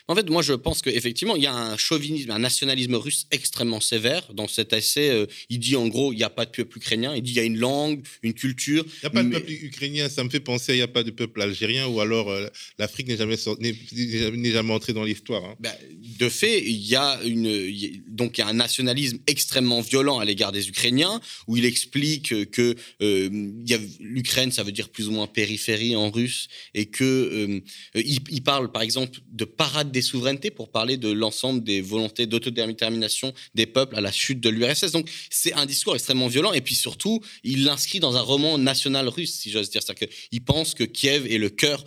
En 0.09 0.15
fait, 0.15 0.29
moi, 0.29 0.41
je 0.41 0.53
pense 0.53 0.81
qu'effectivement, 0.81 1.35
il 1.35 1.43
y 1.43 1.47
a 1.47 1.53
un 1.53 1.75
chauvinisme, 1.75 2.31
un 2.31 2.39
nationalisme 2.39 2.95
russe 2.95 3.27
extrêmement 3.31 3.81
sévère. 3.81 4.33
Dans 4.33 4.47
cet 4.47 4.71
essai, 4.71 5.09
euh, 5.09 5.25
il 5.49 5.59
dit 5.59 5.75
en 5.75 5.87
gros, 5.87 6.13
il 6.13 6.15
n'y 6.15 6.23
a 6.23 6.29
pas 6.29 6.45
de 6.45 6.51
peuple 6.51 6.77
ukrainien. 6.77 7.13
Il 7.13 7.23
dit 7.23 7.31
il 7.31 7.35
y 7.35 7.39
a 7.39 7.43
une 7.43 7.57
langue, 7.57 8.01
une 8.23 8.33
culture. 8.33 8.85
Il 8.85 8.99
n'y 9.03 9.07
a 9.07 9.09
pas 9.09 9.23
de 9.23 9.29
peuple 9.29 9.51
ukrainien. 9.51 10.07
Ça 10.07 10.23
me 10.23 10.29
fait 10.29 10.39
penser, 10.39 10.73
il 10.73 10.77
n'y 10.77 10.81
a 10.81 10.87
pas 10.87 11.03
de 11.03 11.11
peuple 11.11 11.41
algérien 11.41 11.87
ou 11.87 11.99
alors 11.99 12.31
euh, 12.31 12.47
l'Afrique 12.79 13.07
n'est 13.09 13.17
jamais, 13.17 13.35
n'est 13.59 14.51
jamais 14.51 14.73
entrée 14.73 14.93
dans 14.93 15.03
l'histoire. 15.03 15.43
Hein. 15.43 15.55
Bah, 15.59 15.75
de 16.19 16.29
fait, 16.29 16.63
il 16.63 16.87
y 16.87 16.95
a 16.95 17.19
une, 17.25 18.01
donc 18.07 18.37
il 18.37 18.41
y 18.41 18.43
a 18.45 18.47
un 18.47 18.53
nationalisme 18.53 19.19
extrêmement 19.27 19.81
violent 19.81 20.19
à 20.19 20.25
l'égard 20.25 20.53
des 20.53 20.69
Ukrainiens 20.69 21.19
où 21.47 21.57
il 21.57 21.65
explique 21.65 22.49
que 22.51 22.75
euh, 23.01 23.29
l'Ukraine, 23.99 24.53
ça 24.53 24.63
veut 24.63 24.71
dire 24.71 24.87
plus 24.87 25.09
ou 25.09 25.11
moins 25.11 25.27
périphérie 25.27 25.97
en 25.97 26.09
russe 26.11 26.47
et 26.73 26.85
que 26.85 27.61
il, 27.95 28.19
il 28.29 28.41
parle 28.41 28.71
par 28.71 28.81
exemple 28.81 29.19
de 29.33 29.43
parade 29.43 29.91
des 29.97 30.03
souverainetés 30.03 30.51
pour 30.51 30.69
parler 30.69 30.95
de 30.97 31.11
l'ensemble 31.11 31.63
des 31.63 31.81
volontés 31.81 32.27
d'autodétermination 32.27 33.33
des 33.55 33.65
peuples 33.65 33.95
à 33.95 34.01
la 34.01 34.11
chute 34.11 34.39
de 34.39 34.49
l'URSS. 34.49 34.91
Donc 34.91 35.09
c'est 35.31 35.53
un 35.53 35.65
discours 35.65 35.95
extrêmement 35.95 36.27
violent 36.27 36.53
et 36.53 36.61
puis 36.61 36.75
surtout 36.75 37.19
il 37.43 37.63
l'inscrit 37.63 37.99
dans 37.99 38.15
un 38.15 38.21
roman 38.21 38.59
national 38.59 39.07
russe, 39.07 39.33
si 39.33 39.49
j'ose 39.49 39.71
dire. 39.71 39.81
C'est-à-dire 39.81 40.07
qu'il 40.07 40.41
pense 40.41 40.75
que 40.75 40.83
Kiev 40.83 41.25
est 41.25 41.39
le 41.39 41.49
cœur 41.49 41.83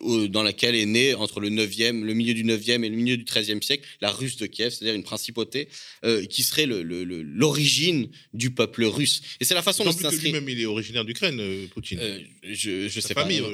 dans 0.00 0.42
lequel 0.42 0.74
est 0.74 0.86
né 0.86 1.14
entre 1.14 1.40
le 1.40 1.48
9e, 1.48 2.02
le 2.02 2.14
milieu 2.14 2.34
du 2.34 2.44
9e 2.44 2.84
et 2.84 2.88
le 2.88 2.96
milieu 2.96 3.16
du 3.16 3.24
13e 3.24 3.62
siècle 3.62 3.86
la 4.00 4.10
Russe 4.10 4.36
de 4.36 4.46
Kiev, 4.46 4.70
c'est-à-dire 4.70 4.94
une 4.94 5.02
principauté 5.02 5.68
euh, 6.04 6.24
qui 6.26 6.42
serait 6.42 6.66
l'origine 6.66 8.08
du 8.34 8.50
peuple 8.50 8.84
russe. 8.84 9.22
Et 9.40 9.44
c'est 9.44 9.54
la 9.54 9.62
façon 9.62 9.84
dont 9.84 9.92
s'inscrit. 9.92 10.32
Lui-même, 10.32 10.48
il 10.48 10.60
est 10.60 10.66
originaire 10.66 11.04
d'Ukraine, 11.04 11.40
euh, 11.40 11.66
Poutine. 11.68 11.98
Euh, 12.00 12.18
je, 12.44 12.88
je 12.88 13.00
sais 13.00 13.14
famille 13.14 13.40
pas. 13.40 13.48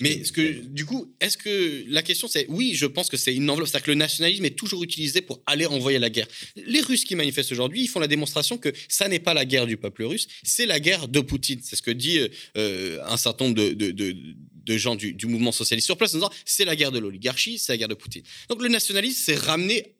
Mais 0.00 0.24
ce 0.24 0.32
que, 0.32 0.64
du 0.66 0.84
coup, 0.84 1.12
est-ce 1.20 1.36
que 1.36 1.84
la 1.88 2.02
question 2.02 2.28
c'est 2.28 2.46
oui, 2.48 2.74
je 2.74 2.86
pense 2.86 3.08
que 3.08 3.15
c'est 3.16 3.34
une 3.34 3.48
enveloppe, 3.50 3.68
c'est-à-dire 3.68 3.86
que 3.86 3.90
le 3.90 3.96
nationalisme 3.96 4.44
est 4.44 4.56
toujours 4.56 4.82
utilisé 4.82 5.20
pour 5.20 5.40
aller 5.46 5.66
envoyer 5.66 5.98
la 5.98 6.10
guerre. 6.10 6.26
Les 6.56 6.80
Russes 6.80 7.04
qui 7.04 7.16
manifestent 7.16 7.52
aujourd'hui, 7.52 7.82
ils 7.82 7.88
font 7.88 8.00
la 8.00 8.08
démonstration 8.08 8.58
que 8.58 8.72
ça 8.88 9.08
n'est 9.08 9.18
pas 9.18 9.34
la 9.34 9.44
guerre 9.44 9.66
du 9.66 9.76
peuple 9.76 10.04
russe, 10.04 10.28
c'est 10.42 10.66
la 10.66 10.80
guerre 10.80 11.08
de 11.08 11.20
Poutine. 11.20 11.60
C'est 11.62 11.76
ce 11.76 11.82
que 11.82 11.90
dit 11.90 12.20
un 12.54 13.16
certain 13.16 13.46
nombre 13.46 13.56
de, 13.56 13.72
de, 13.72 14.76
gens 14.76 14.96
du, 14.96 15.26
mouvement 15.26 15.52
socialiste 15.52 15.86
sur 15.86 15.96
place 15.96 16.14
en 16.14 16.18
disant 16.18 16.30
c'est 16.44 16.64
la 16.64 16.76
guerre 16.76 16.92
de 16.92 16.98
l'oligarchie, 16.98 17.58
c'est 17.58 17.72
la 17.72 17.78
guerre 17.78 17.88
de 17.88 17.94
Poutine. 17.94 18.22
Donc 18.48 18.62
le 18.62 18.68
nationalisme, 18.68 19.20
c'est 19.24 19.36
ramener 19.36 19.95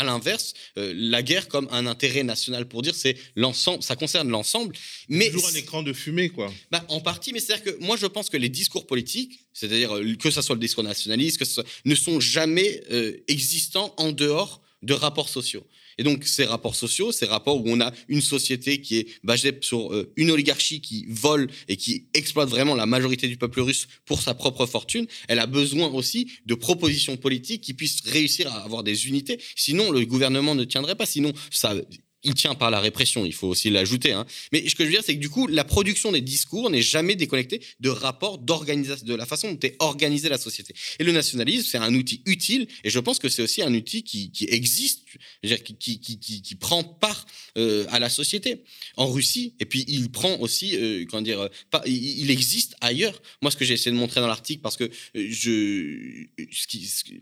à 0.00 0.04
l'inverse, 0.04 0.54
euh, 0.78 0.92
la 0.96 1.22
guerre 1.22 1.48
comme 1.48 1.68
un 1.70 1.86
intérêt 1.86 2.22
national 2.22 2.66
pour 2.66 2.82
dire 2.82 2.94
c'est 2.94 3.16
l'ensemble, 3.36 3.82
ça 3.82 3.96
concerne 3.96 4.28
l'ensemble. 4.28 4.74
Mais 5.08 5.30
toujours 5.30 5.48
un 5.48 5.54
écran 5.54 5.82
de 5.82 5.92
fumée, 5.92 6.30
quoi. 6.30 6.52
Bah, 6.70 6.84
en 6.88 7.00
partie, 7.00 7.32
mais 7.32 7.40
c'est-à-dire 7.40 7.72
que 7.72 7.84
moi 7.84 7.96
je 7.96 8.06
pense 8.06 8.30
que 8.30 8.36
les 8.36 8.48
discours 8.48 8.86
politiques, 8.86 9.40
c'est-à-dire 9.52 9.96
euh, 9.96 10.14
que 10.16 10.30
ce 10.30 10.42
soit 10.42 10.54
le 10.54 10.60
discours 10.60 10.84
nationaliste, 10.84 11.38
que 11.38 11.44
ce 11.44 11.60
ne 11.84 11.94
sont 11.94 12.18
jamais 12.20 12.82
euh, 12.90 13.16
existants 13.28 13.94
en 13.96 14.12
dehors 14.12 14.62
de 14.82 14.94
rapports 14.94 15.28
sociaux. 15.28 15.64
Et 16.00 16.02
donc, 16.02 16.24
ces 16.24 16.46
rapports 16.46 16.74
sociaux, 16.74 17.12
ces 17.12 17.26
rapports 17.26 17.58
où 17.58 17.64
on 17.66 17.78
a 17.78 17.92
une 18.08 18.22
société 18.22 18.80
qui 18.80 18.96
est 18.96 19.06
basée 19.22 19.52
sur 19.60 19.92
euh, 19.92 20.10
une 20.16 20.30
oligarchie 20.30 20.80
qui 20.80 21.04
vole 21.10 21.50
et 21.68 21.76
qui 21.76 22.06
exploite 22.14 22.48
vraiment 22.48 22.74
la 22.74 22.86
majorité 22.86 23.28
du 23.28 23.36
peuple 23.36 23.60
russe 23.60 23.86
pour 24.06 24.22
sa 24.22 24.32
propre 24.32 24.64
fortune, 24.64 25.06
elle 25.28 25.38
a 25.38 25.46
besoin 25.46 25.88
aussi 25.88 26.30
de 26.46 26.54
propositions 26.54 27.18
politiques 27.18 27.60
qui 27.60 27.74
puissent 27.74 28.00
réussir 28.06 28.50
à 28.50 28.64
avoir 28.64 28.82
des 28.82 29.08
unités. 29.08 29.38
Sinon, 29.56 29.90
le 29.90 30.06
gouvernement 30.06 30.54
ne 30.54 30.64
tiendrait 30.64 30.94
pas. 30.94 31.04
Sinon, 31.04 31.34
ça, 31.50 31.74
il 32.22 32.34
tient 32.34 32.54
par 32.54 32.70
la 32.70 32.80
répression, 32.80 33.24
il 33.24 33.32
faut 33.32 33.48
aussi 33.48 33.70
l'ajouter. 33.70 34.12
Hein. 34.12 34.26
Mais 34.52 34.68
ce 34.68 34.74
que 34.74 34.84
je 34.84 34.88
veux 34.88 34.94
dire, 34.94 35.02
c'est 35.04 35.14
que 35.14 35.20
du 35.20 35.30
coup, 35.30 35.46
la 35.46 35.64
production 35.64 36.12
des 36.12 36.20
discours 36.20 36.70
n'est 36.70 36.82
jamais 36.82 37.14
déconnectée 37.14 37.60
de 37.80 37.88
rapports 37.88 38.38
d'organisation, 38.38 39.06
de 39.06 39.14
la 39.14 39.26
façon 39.26 39.52
dont 39.52 39.58
est 39.62 39.76
organisée 39.78 40.28
la 40.28 40.38
société. 40.38 40.74
Et 40.98 41.04
le 41.04 41.12
nationalisme, 41.12 41.66
c'est 41.70 41.78
un 41.78 41.94
outil 41.94 42.22
utile, 42.26 42.68
et 42.84 42.90
je 42.90 42.98
pense 42.98 43.18
que 43.18 43.28
c'est 43.28 43.42
aussi 43.42 43.62
un 43.62 43.72
outil 43.74 44.02
qui, 44.02 44.30
existe, 44.48 45.04
qui, 45.42 46.00
qui, 46.00 46.18
qui, 46.18 46.54
prend 46.56 46.84
part 46.84 47.26
euh, 47.56 47.86
à 47.88 47.98
la 47.98 48.10
société. 48.10 48.64
En 48.96 49.06
Russie, 49.06 49.54
et 49.60 49.64
puis 49.64 49.84
il 49.88 50.10
prend 50.10 50.36
aussi, 50.40 50.76
euh, 50.76 51.04
comment 51.08 51.22
dire, 51.22 51.48
pas, 51.70 51.82
il, 51.86 52.30
existe 52.30 52.74
ailleurs. 52.80 53.20
Moi, 53.40 53.50
ce 53.50 53.56
que 53.56 53.64
j'ai 53.64 53.74
essayé 53.74 53.92
de 53.92 53.96
montrer 53.96 54.20
dans 54.20 54.26
l'article, 54.26 54.60
parce 54.60 54.76
que 54.76 54.84
euh, 54.84 55.26
je, 55.30 56.26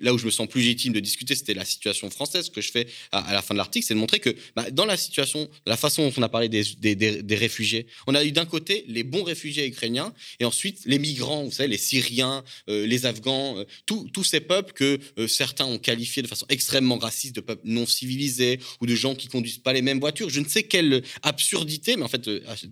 là 0.01 0.13
où 0.13 0.19
je 0.19 0.27
me 0.27 0.31
sens 0.31 0.49
plus 0.49 0.61
légitime 0.61 0.93
de 0.93 1.01
discuter, 1.01 1.35
c'était 1.35 1.55
la 1.55 1.65
situation 1.65 2.11
française. 2.11 2.47
Ce 2.47 2.51
que 2.51 2.61
je 2.61 2.71
fais 2.71 2.89
à, 3.13 3.33
la 3.33 3.43
fin 3.43 3.55
de 3.55 3.59
l'article, 3.59 3.87
c'est 3.87 3.95
de 3.95 3.99
montrer 3.99 4.19
que 4.19 4.35
bah, 4.57 4.71
dans 4.71 4.88
la 4.93 4.97
situation, 4.97 5.49
la 5.67 5.77
façon 5.77 6.07
dont 6.07 6.15
on 6.17 6.23
a 6.23 6.29
parlé 6.29 6.49
des, 6.49 6.65
des, 6.95 7.37
réfugiés, 7.37 7.87
on 8.07 8.15
a 8.15 8.25
eu 8.25 8.33
d'un 8.33 8.47
côté 8.47 8.85
les 8.89 9.05
bons 9.05 9.23
réfugiés 9.23 9.67
ukrainiens 9.67 10.13
et 10.41 10.45
ensuite 10.45 10.81
les 10.85 10.99
migrants, 10.99 11.45
vous 11.45 11.53
savez, 11.53 11.69
les 11.69 11.79
Syriens, 11.79 12.45
euh, 12.69 12.87
les 12.87 13.07
Afghans, 13.07 13.59
euh, 13.59 13.65
tous 13.87 14.25
ces 14.25 14.41
peuples 14.41 14.73
que 14.73 14.99
euh, 15.19 15.29
certains 15.29 15.67
ont 15.67 15.79
qualifiés 15.79 16.23
de 16.23 16.29
façon 16.29 16.47
extrêmement 16.49 16.99
raciste 16.99 17.37
de 17.37 17.41
peuples 17.41 17.63
non 17.65 17.87
civilisés 17.87 18.59
ou 18.81 18.87
de 18.87 18.95
gens 18.95 19.15
qui 19.15 19.29
conduisent 19.29 19.59
pas 19.59 19.73
les 19.73 19.83
mêmes 19.83 20.01
voitures. 20.01 20.31
Je 20.31 20.41
ne 20.41 20.49
sais 20.49 20.65
quelle 20.65 21.03
absurdité, 21.23 21.97
mais 21.97 22.03
en 22.03 22.09
fait, 22.09 22.29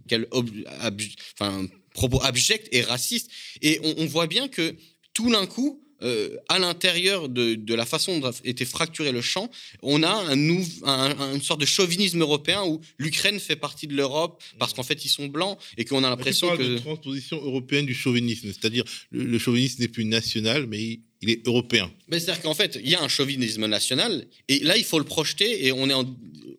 quel 0.08 0.26
enfin, 0.32 1.66
propos 1.94 2.22
abject 2.22 2.68
et 2.72 2.82
raciste. 2.82 3.30
Et 3.62 3.80
on, 3.82 3.94
on 3.98 4.06
voit 4.06 4.26
bien 4.26 4.48
que 4.48 4.74
tout 5.14 5.30
d'un 5.30 5.46
coup, 5.46 5.86
euh, 6.03 6.36
à 6.49 6.59
l'intérieur 6.59 7.28
de, 7.28 7.74
la 7.74 7.86
façon 7.86 8.18
dont 8.18 8.28
a 8.28 8.32
été 8.44 8.64
fracturé 8.64 9.12
le 9.12 9.22
champ, 9.22 9.51
on 9.82 10.03
a 10.03 10.11
un, 10.11 10.36
une 10.36 11.42
sorte 11.42 11.61
de 11.61 11.66
chauvinisme 11.66 12.20
européen 12.20 12.64
où 12.64 12.80
l'Ukraine 12.99 13.40
fait 13.40 13.57
partie 13.57 13.86
de 13.86 13.94
l'Europe 13.94 14.42
parce 14.59 14.74
qu'en 14.74 14.82
fait 14.82 15.05
ils 15.05 15.09
sont 15.09 15.26
blancs 15.26 15.59
et 15.78 15.84
qu'on 15.84 16.05
a 16.05 16.11
l'impression 16.11 16.57
que. 16.57 16.62
de 16.62 16.78
transposition 16.78 17.42
européenne 17.42 17.86
du 17.86 17.94
chauvinisme, 17.94 18.49
c'est-à-dire 18.49 18.84
le, 19.11 19.38
chauvinisme 19.38 19.82
n'est 19.82 19.88
plus 19.88 20.05
national, 20.05 20.66
mais 20.66 21.01
il, 21.22 21.30
est 21.30 21.47
européen. 21.47 21.90
C'est-à-dire 22.11 22.42
qu'en 22.42 22.55
fait, 22.55 22.78
il 22.82 22.90
y 22.90 22.94
a 22.94 23.03
un 23.03 23.09
chauvinisme 23.09 23.66
national, 23.66 24.26
et 24.49 24.61
là, 24.61 24.76
il 24.76 24.84
faut 24.84 24.99
le 24.99 25.05
projeter, 25.05 25.66
et 25.66 25.72
on 25.72 25.88
est 25.88 25.94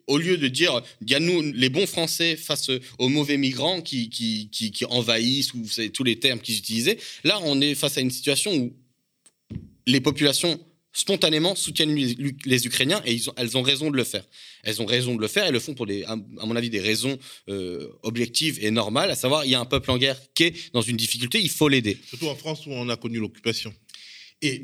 au 0.07 0.17
lieu 0.17 0.37
de 0.37 0.47
dire, 0.47 0.81
il 1.01 1.11
y 1.11 1.15
a 1.15 1.19
nous, 1.19 1.41
les 1.41 1.69
bons 1.69 1.85
Français 1.85 2.35
face 2.35 2.71
aux 2.97 3.09
mauvais 3.09 3.37
migrants 3.37 3.81
qui, 3.81 4.09
qui, 4.09 4.49
qui, 4.51 4.71
qui 4.71 4.85
envahissent, 4.85 5.53
ou 5.53 5.63
vous 5.63 5.69
savez, 5.69 5.89
tous 5.89 6.03
les 6.03 6.17
termes 6.17 6.39
qu'ils 6.39 6.57
utilisaient, 6.57 6.97
là, 7.23 7.39
on 7.43 7.61
est 7.61 7.75
face 7.75 7.97
à 7.97 8.01
une 8.01 8.11
situation 8.11 8.55
où 8.55 8.73
les 9.87 10.01
populations 10.01 10.59
spontanément 10.93 11.55
soutiennent 11.55 11.95
les 11.95 12.67
Ukrainiens 12.67 13.01
et 13.05 13.19
elles 13.35 13.57
ont 13.57 13.61
raison 13.61 13.91
de 13.91 13.97
le 13.97 14.03
faire. 14.03 14.23
Elles 14.63 14.81
ont 14.81 14.85
raison 14.85 15.15
de 15.15 15.21
le 15.21 15.27
faire, 15.27 15.45
elles 15.45 15.53
le 15.53 15.59
font 15.59 15.75
pour, 15.75 15.85
des, 15.85 16.03
à 16.03 16.15
mon 16.15 16.55
avis, 16.55 16.69
des 16.69 16.79
raisons 16.79 17.17
euh, 17.49 17.87
objectives 18.03 18.63
et 18.63 18.71
normales, 18.71 19.11
à 19.11 19.15
savoir, 19.15 19.45
il 19.45 19.51
y 19.51 19.55
a 19.55 19.59
un 19.59 19.65
peuple 19.65 19.91
en 19.91 19.97
guerre 19.97 20.19
qui 20.33 20.43
est 20.45 20.73
dans 20.73 20.81
une 20.81 20.97
difficulté, 20.97 21.39
il 21.39 21.49
faut 21.49 21.69
l'aider. 21.69 21.97
Surtout 22.09 22.27
en 22.27 22.35
France 22.35 22.65
où 22.65 22.71
on 22.71 22.89
a 22.89 22.97
connu 22.97 23.19
l'occupation. 23.19 23.73
Et, 24.41 24.61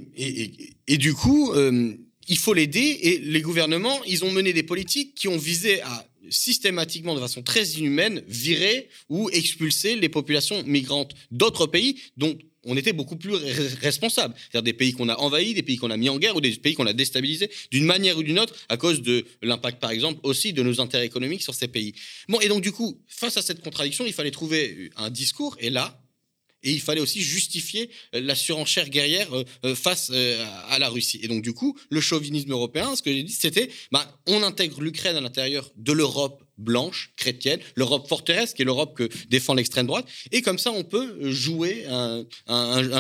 et, 0.88 0.98
du 0.98 1.14
coup, 1.14 1.52
euh, 1.54 1.94
il 2.28 2.38
faut 2.38 2.54
l'aider 2.54 3.00
et 3.02 3.18
les 3.20 3.42
gouvernements, 3.42 4.04
ils 4.06 4.24
ont 4.24 4.32
mené 4.32 4.54
des 4.54 4.62
politiques 4.62 5.16
qui 5.16 5.28
ont 5.28 5.38
visé 5.38 5.82
à 5.82 6.08
systématiquement, 6.30 7.16
de 7.16 7.20
façon 7.20 7.42
très 7.42 7.66
inhumaine, 7.72 8.24
virer 8.28 8.90
ou 9.10 9.30
expulser 9.32 9.96
les 9.96 10.10
populations 10.10 10.64
migrantes 10.64 11.14
d'autres 11.32 11.68
pays 11.68 12.00
dont 12.18 12.38
on 12.66 12.78
était 12.78 12.94
beaucoup 12.94 13.16
plus 13.16 13.34
responsables. 13.82 14.34
C'est-à-dire 14.38 14.64
des 14.64 14.74
pays 14.74 14.94
qu'on 14.94 15.10
a 15.10 15.16
envahis, 15.16 15.54
des 15.54 15.64
pays 15.64 15.78
qu'on 15.78 15.92
a 15.92 15.98
mis 15.98 16.10
en 16.10 16.18
guerre 16.18 16.36
ou 16.36 16.42
des 16.42 16.52
pays 16.52 16.74
qu'on 16.74 16.86
a 16.86 16.94
déstabilisés 16.94 17.50
d'une 17.72 17.86
manière 17.86 18.18
ou 18.18 18.24
d'une 18.24 18.40
autre 18.40 18.56
à 18.70 18.78
cause 18.78 19.02
de 19.02 19.26
l'impact, 19.42 19.80
par 19.80 19.92
exemple, 19.92 20.20
aussi 20.24 20.54
de 20.54 20.64
nos 20.64 20.80
intérêts 20.80 21.06
économiques 21.06 21.44
sur 21.44 21.54
ces 21.54 21.68
pays. 21.68 21.94
Bon, 22.30 22.40
et 22.40 22.48
donc 22.48 22.62
du 22.62 22.72
coup, 22.72 23.00
face 23.08 23.38
à 23.38 23.42
cette 23.42 23.62
contradiction, 23.62 24.06
il 24.06 24.14
fallait 24.14 24.32
trouver 24.32 24.90
un 24.96 25.10
discours. 25.10 25.56
Et 25.60 25.70
là, 25.70 26.00
et 26.64 26.72
il 26.72 26.82
fallait 26.82 27.02
aussi 27.02 27.22
justifier 27.22 27.90
la 28.14 28.36
surenchère 28.36 28.90
guerrière 28.90 29.34
euh, 29.36 29.44
euh, 29.66 29.76
face 29.76 30.10
euh, 30.14 30.46
à 30.70 30.80
la 30.80 30.90
Russie. 30.90 31.20
Et 31.22 31.28
donc, 31.28 31.44
du 31.44 31.54
coup, 31.54 31.78
le 31.90 32.02
chauvinisme 32.02 32.52
européen, 32.52 32.96
ce 32.96 33.02
que 33.02 33.12
j'ai 33.12 33.24
dit, 33.24 33.34
c'était 33.34 33.70
bah, 33.92 34.20
on 34.28 34.42
intègre 34.44 34.82
l'Ukraine 34.82 35.16
à 35.16 35.22
l'intérieur 35.22 35.70
de 35.76 35.92
l'Europe 35.92 36.43
blanche, 36.58 37.12
chrétienne, 37.16 37.60
l'Europe 37.76 38.08
forteresse, 38.08 38.54
qui 38.54 38.62
est 38.62 38.66
l'Europe 38.66 38.96
que 38.96 39.10
défend 39.30 39.54
l'extrême 39.54 39.88
droite. 39.88 40.06
Et 40.32 40.42
comme 40.42 40.58
ça, 40.58 40.72
on 40.72 40.84
peut 40.84 41.32
jouer 41.32 41.86
un, 41.88 42.26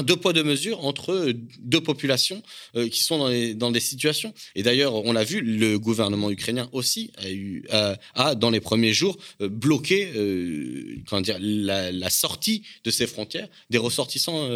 deux 0.03 0.15
poids, 0.15 0.33
deux 0.33 0.43
mesures 0.43 0.83
entre 0.85 1.33
deux 1.59 1.81
populations 1.81 2.41
euh, 2.75 2.89
qui 2.89 3.01
sont 3.01 3.29
dans, 3.55 3.71
des 3.71 3.79
situations. 3.79 4.33
Et 4.55 4.63
d'ailleurs, 4.63 4.95
on 4.95 5.13
l'a 5.13 5.23
vu, 5.23 5.41
le 5.41 5.77
gouvernement 5.77 6.31
ukrainien 6.31 6.69
aussi 6.71 7.11
a, 7.17 7.29
eu, 7.29 7.63
a, 7.69 8.35
dans 8.35 8.49
les 8.49 8.59
premiers 8.59 8.93
jours, 8.93 9.17
euh, 9.41 9.49
bloqué 9.49 10.11
euh, 10.15 10.97
comment 11.07 11.21
dire, 11.21 11.37
la, 11.39 12.09
sortie 12.09 12.63
de 12.83 12.91
ses 12.91 13.07
frontières 13.07 13.47
des 13.69 13.77
ressortissants 13.77 14.47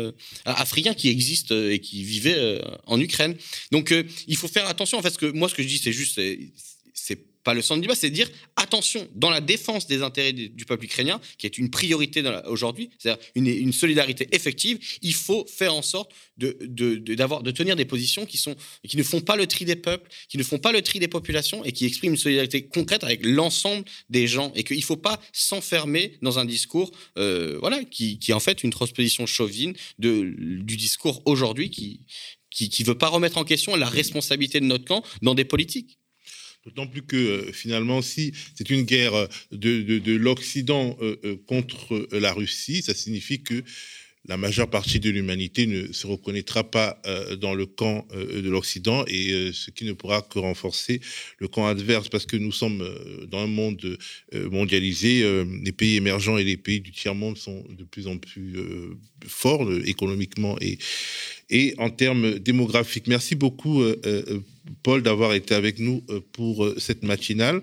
africains 0.46 0.94
qui 0.94 1.10
existent 1.10 1.56
et 1.56 1.80
qui 1.80 2.04
vivaient 2.04 2.62
en 2.86 3.00
Ukraine. 3.00 3.36
Donc, 3.72 3.94
il 4.28 4.36
faut 4.36 4.48
faire 4.48 4.68
attention. 4.68 4.98
En 4.98 5.02
fait, 5.02 5.10
ce 5.10 5.18
que, 5.18 5.26
moi, 5.26 5.50
ce 5.50 5.56
que 5.56 5.64
je 5.64 5.68
dis, 5.68 5.78
c'est 5.78 5.92
juste, 5.92 6.20
c'est 6.94 7.20
pas 7.48 7.54
le 7.54 7.62
centre 7.62 7.80
du 7.80 7.88
débat, 7.88 7.96
c'est 7.96 8.10
dire 8.10 8.30
attention, 8.58 9.08
dans 9.16 9.30
la 9.30 9.40
défense 9.40 9.88
des 9.88 10.02
intérêts 10.02 10.34
du 10.34 10.66
peuple 10.66 10.84
ukrainien, 10.84 11.22
qui 11.38 11.46
est 11.46 11.58
une 11.58 11.70
priorité 11.70 12.22
aujourd'hui, 12.46 12.90
c'est-à-dire 13.00 13.24
une, 13.36 13.72
solidarité 13.72 14.28
effective, 14.34 14.78
il 15.02 15.14
faut 15.14 15.46
faire 15.48 15.74
en 15.74 15.82
sorte 15.82 16.12
de, 16.38 16.58
de, 16.60 17.52
tenir 17.52 17.78
des 17.78 17.86
positions 17.86 18.26
qui, 18.26 18.38
sont, 18.38 18.54
qui 18.86 18.98
ne 18.98 19.04
font 19.04 19.22
pas 19.22 19.38
le 19.38 19.48
tri 19.48 19.64
des 19.64 19.78
peuples, 19.78 20.10
qui 20.28 20.38
ne 20.38 20.44
font 20.44 20.60
pas 20.60 20.74
le 20.74 20.82
tri 20.82 21.00
des 21.00 21.08
populations 21.08 21.64
et 21.64 21.72
qui 21.72 21.86
expriment 21.86 22.16
une 22.16 22.20
solidarité 22.20 22.64
concrète 22.64 23.06
avec 23.06 23.26
l'ensemble 23.26 23.86
des 24.10 24.28
gens 24.28 24.52
et 24.54 24.66
qu'il 24.66 24.76
ne 24.76 24.82
faut 24.82 24.98
pas 24.98 25.18
s'enfermer 25.32 26.18
dans 26.22 26.40
un 26.40 26.46
discours 26.46 26.92
euh, 27.18 27.58
voilà, 27.62 27.82
qui, 27.86 28.20
qui 28.20 28.32
est 28.32 28.34
en 28.34 28.42
fait 28.42 28.62
une 28.62 28.72
transposition 28.72 29.26
chauvine 29.26 29.74
du 30.00 30.76
discours 30.76 31.22
aujourd'hui 31.24 31.70
qui, 31.70 32.02
qui 32.50 32.84
ne 32.84 32.88
veut 32.88 32.98
pas 32.98 33.08
remettre 33.08 33.38
en 33.38 33.46
question 33.46 33.74
la 33.78 33.88
responsabilité 33.88 34.60
de 34.60 34.66
notre 34.66 34.84
camp 34.84 35.02
dans 35.22 35.34
des 35.34 35.46
politiques. 35.46 35.98
D'autant 36.68 36.88
plus 36.88 37.02
que 37.02 37.16
euh, 37.16 37.52
finalement, 37.54 38.02
si 38.02 38.34
c'est 38.54 38.70
une 38.70 38.82
guerre 38.82 39.14
euh, 39.14 39.28
de, 39.54 40.12
l'Occident 40.18 40.98
euh, 41.02 41.38
contre 41.46 42.10
la 42.12 42.34
Russie, 42.34 42.82
ça 42.82 42.94
signifie 42.94 43.42
que 43.42 43.64
la 44.26 44.36
majeure 44.36 44.70
partie 44.70 45.00
de 45.00 45.10
l'humanité 45.10 45.66
ne 45.66 45.94
se 45.94 46.06
reconnaîtra 46.06 46.70
pas 46.70 47.02
dans 47.40 47.54
le 47.54 47.66
camp 47.66 48.06
de 48.14 48.50
l'Occident 48.50 49.06
et 49.08 49.52
ce 49.54 49.72
qui 49.72 49.86
ne 49.86 49.94
pourra 49.94 50.22
que 50.22 50.38
renforcer 50.38 51.00
le 51.38 51.48
camp 51.48 51.66
adverse 51.66 52.10
parce 52.10 52.26
que 52.26 52.36
nous 52.36 52.52
sommes 52.52 52.84
dans 53.30 53.40
un 53.40 53.48
monde 53.48 53.98
mondialisé. 54.34 55.24
les 55.64 55.72
pays 55.72 55.96
émergents 55.96 56.38
et 56.38 56.44
les 56.44 56.58
pays 56.58 56.82
du 56.82 56.92
tiers-monde 56.92 57.38
sont 57.38 57.64
de 57.70 57.86
plus 57.86 58.08
en 58.08 58.18
plus 58.18 58.58
forts 59.26 59.66
économiquement 59.86 60.58
et, 60.60 60.78
et 61.50 61.74
en 61.78 61.90
termes 61.90 62.40
démographiques. 62.40 63.08
Merci 63.08 63.36
beaucoup, 63.36 63.82
euh, 63.82 64.00
euh, 64.06 64.40
Paul, 64.84 65.02
d'avoir 65.02 65.34
été 65.34 65.56
avec 65.56 65.80
nous 65.80 66.04
euh, 66.10 66.20
pour 66.34 66.70
cette 66.78 67.04
matinale. 67.04 67.62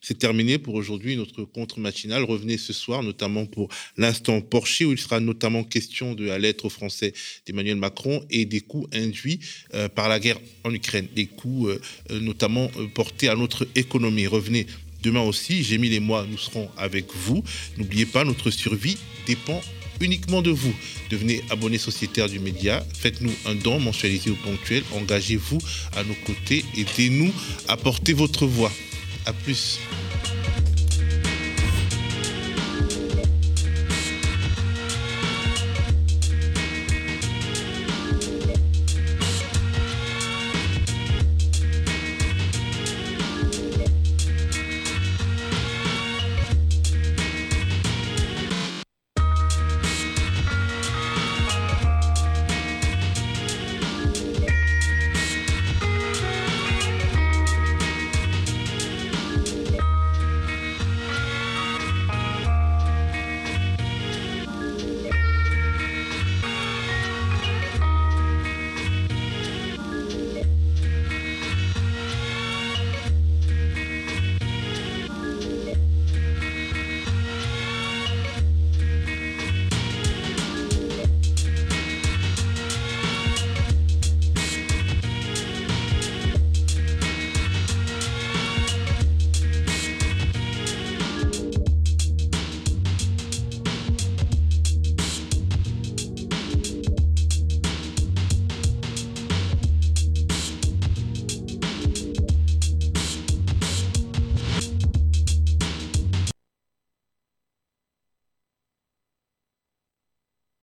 C'est 0.00 0.18
terminé 0.18 0.58
pour 0.58 0.74
aujourd'hui 0.74 1.16
notre 1.16 1.44
contre-matinale. 1.44 2.24
Revenez 2.24 2.56
ce 2.56 2.72
soir, 2.72 3.02
notamment 3.02 3.44
pour 3.44 3.68
l'instant 3.96 4.40
Porsche, 4.40 4.82
où 4.82 4.92
il 4.92 4.98
sera 4.98 5.20
notamment 5.20 5.62
question 5.62 6.14
de 6.14 6.24
la 6.24 6.38
lettre 6.38 6.64
aux 6.64 6.70
Français 6.70 7.12
d'Emmanuel 7.46 7.76
Macron 7.76 8.24
et 8.30 8.46
des 8.46 8.60
coûts 8.60 8.86
induits 8.92 9.40
par 9.94 10.08
la 10.08 10.18
guerre 10.18 10.40
en 10.64 10.72
Ukraine, 10.72 11.08
des 11.14 11.26
coûts 11.26 11.68
notamment 12.10 12.70
portés 12.94 13.28
à 13.28 13.34
notre 13.34 13.68
économie. 13.74 14.26
Revenez 14.26 14.66
demain 15.02 15.20
aussi, 15.22 15.62
j'ai 15.62 15.76
mis 15.76 15.90
les 15.90 16.00
mois, 16.00 16.26
nous 16.30 16.38
serons 16.38 16.70
avec 16.78 17.14
vous. 17.14 17.44
N'oubliez 17.76 18.06
pas, 18.06 18.24
notre 18.24 18.50
survie 18.50 18.96
dépend 19.26 19.60
uniquement 20.00 20.42
de 20.42 20.50
vous. 20.50 20.74
Devenez 21.10 21.42
abonné 21.50 21.78
sociétaire 21.78 22.28
du 22.28 22.38
média, 22.38 22.84
faites-nous 22.94 23.32
un 23.46 23.54
don 23.54 23.80
mensualisé 23.80 24.30
ou 24.30 24.36
ponctuel, 24.36 24.82
engagez-vous 24.94 25.58
à 25.96 26.04
nos 26.04 26.14
côtés, 26.26 26.64
aidez-nous 26.76 27.32
à 27.68 27.76
porter 27.76 28.12
votre 28.12 28.46
voix. 28.46 28.72
À 29.26 29.32
plus. 29.32 29.78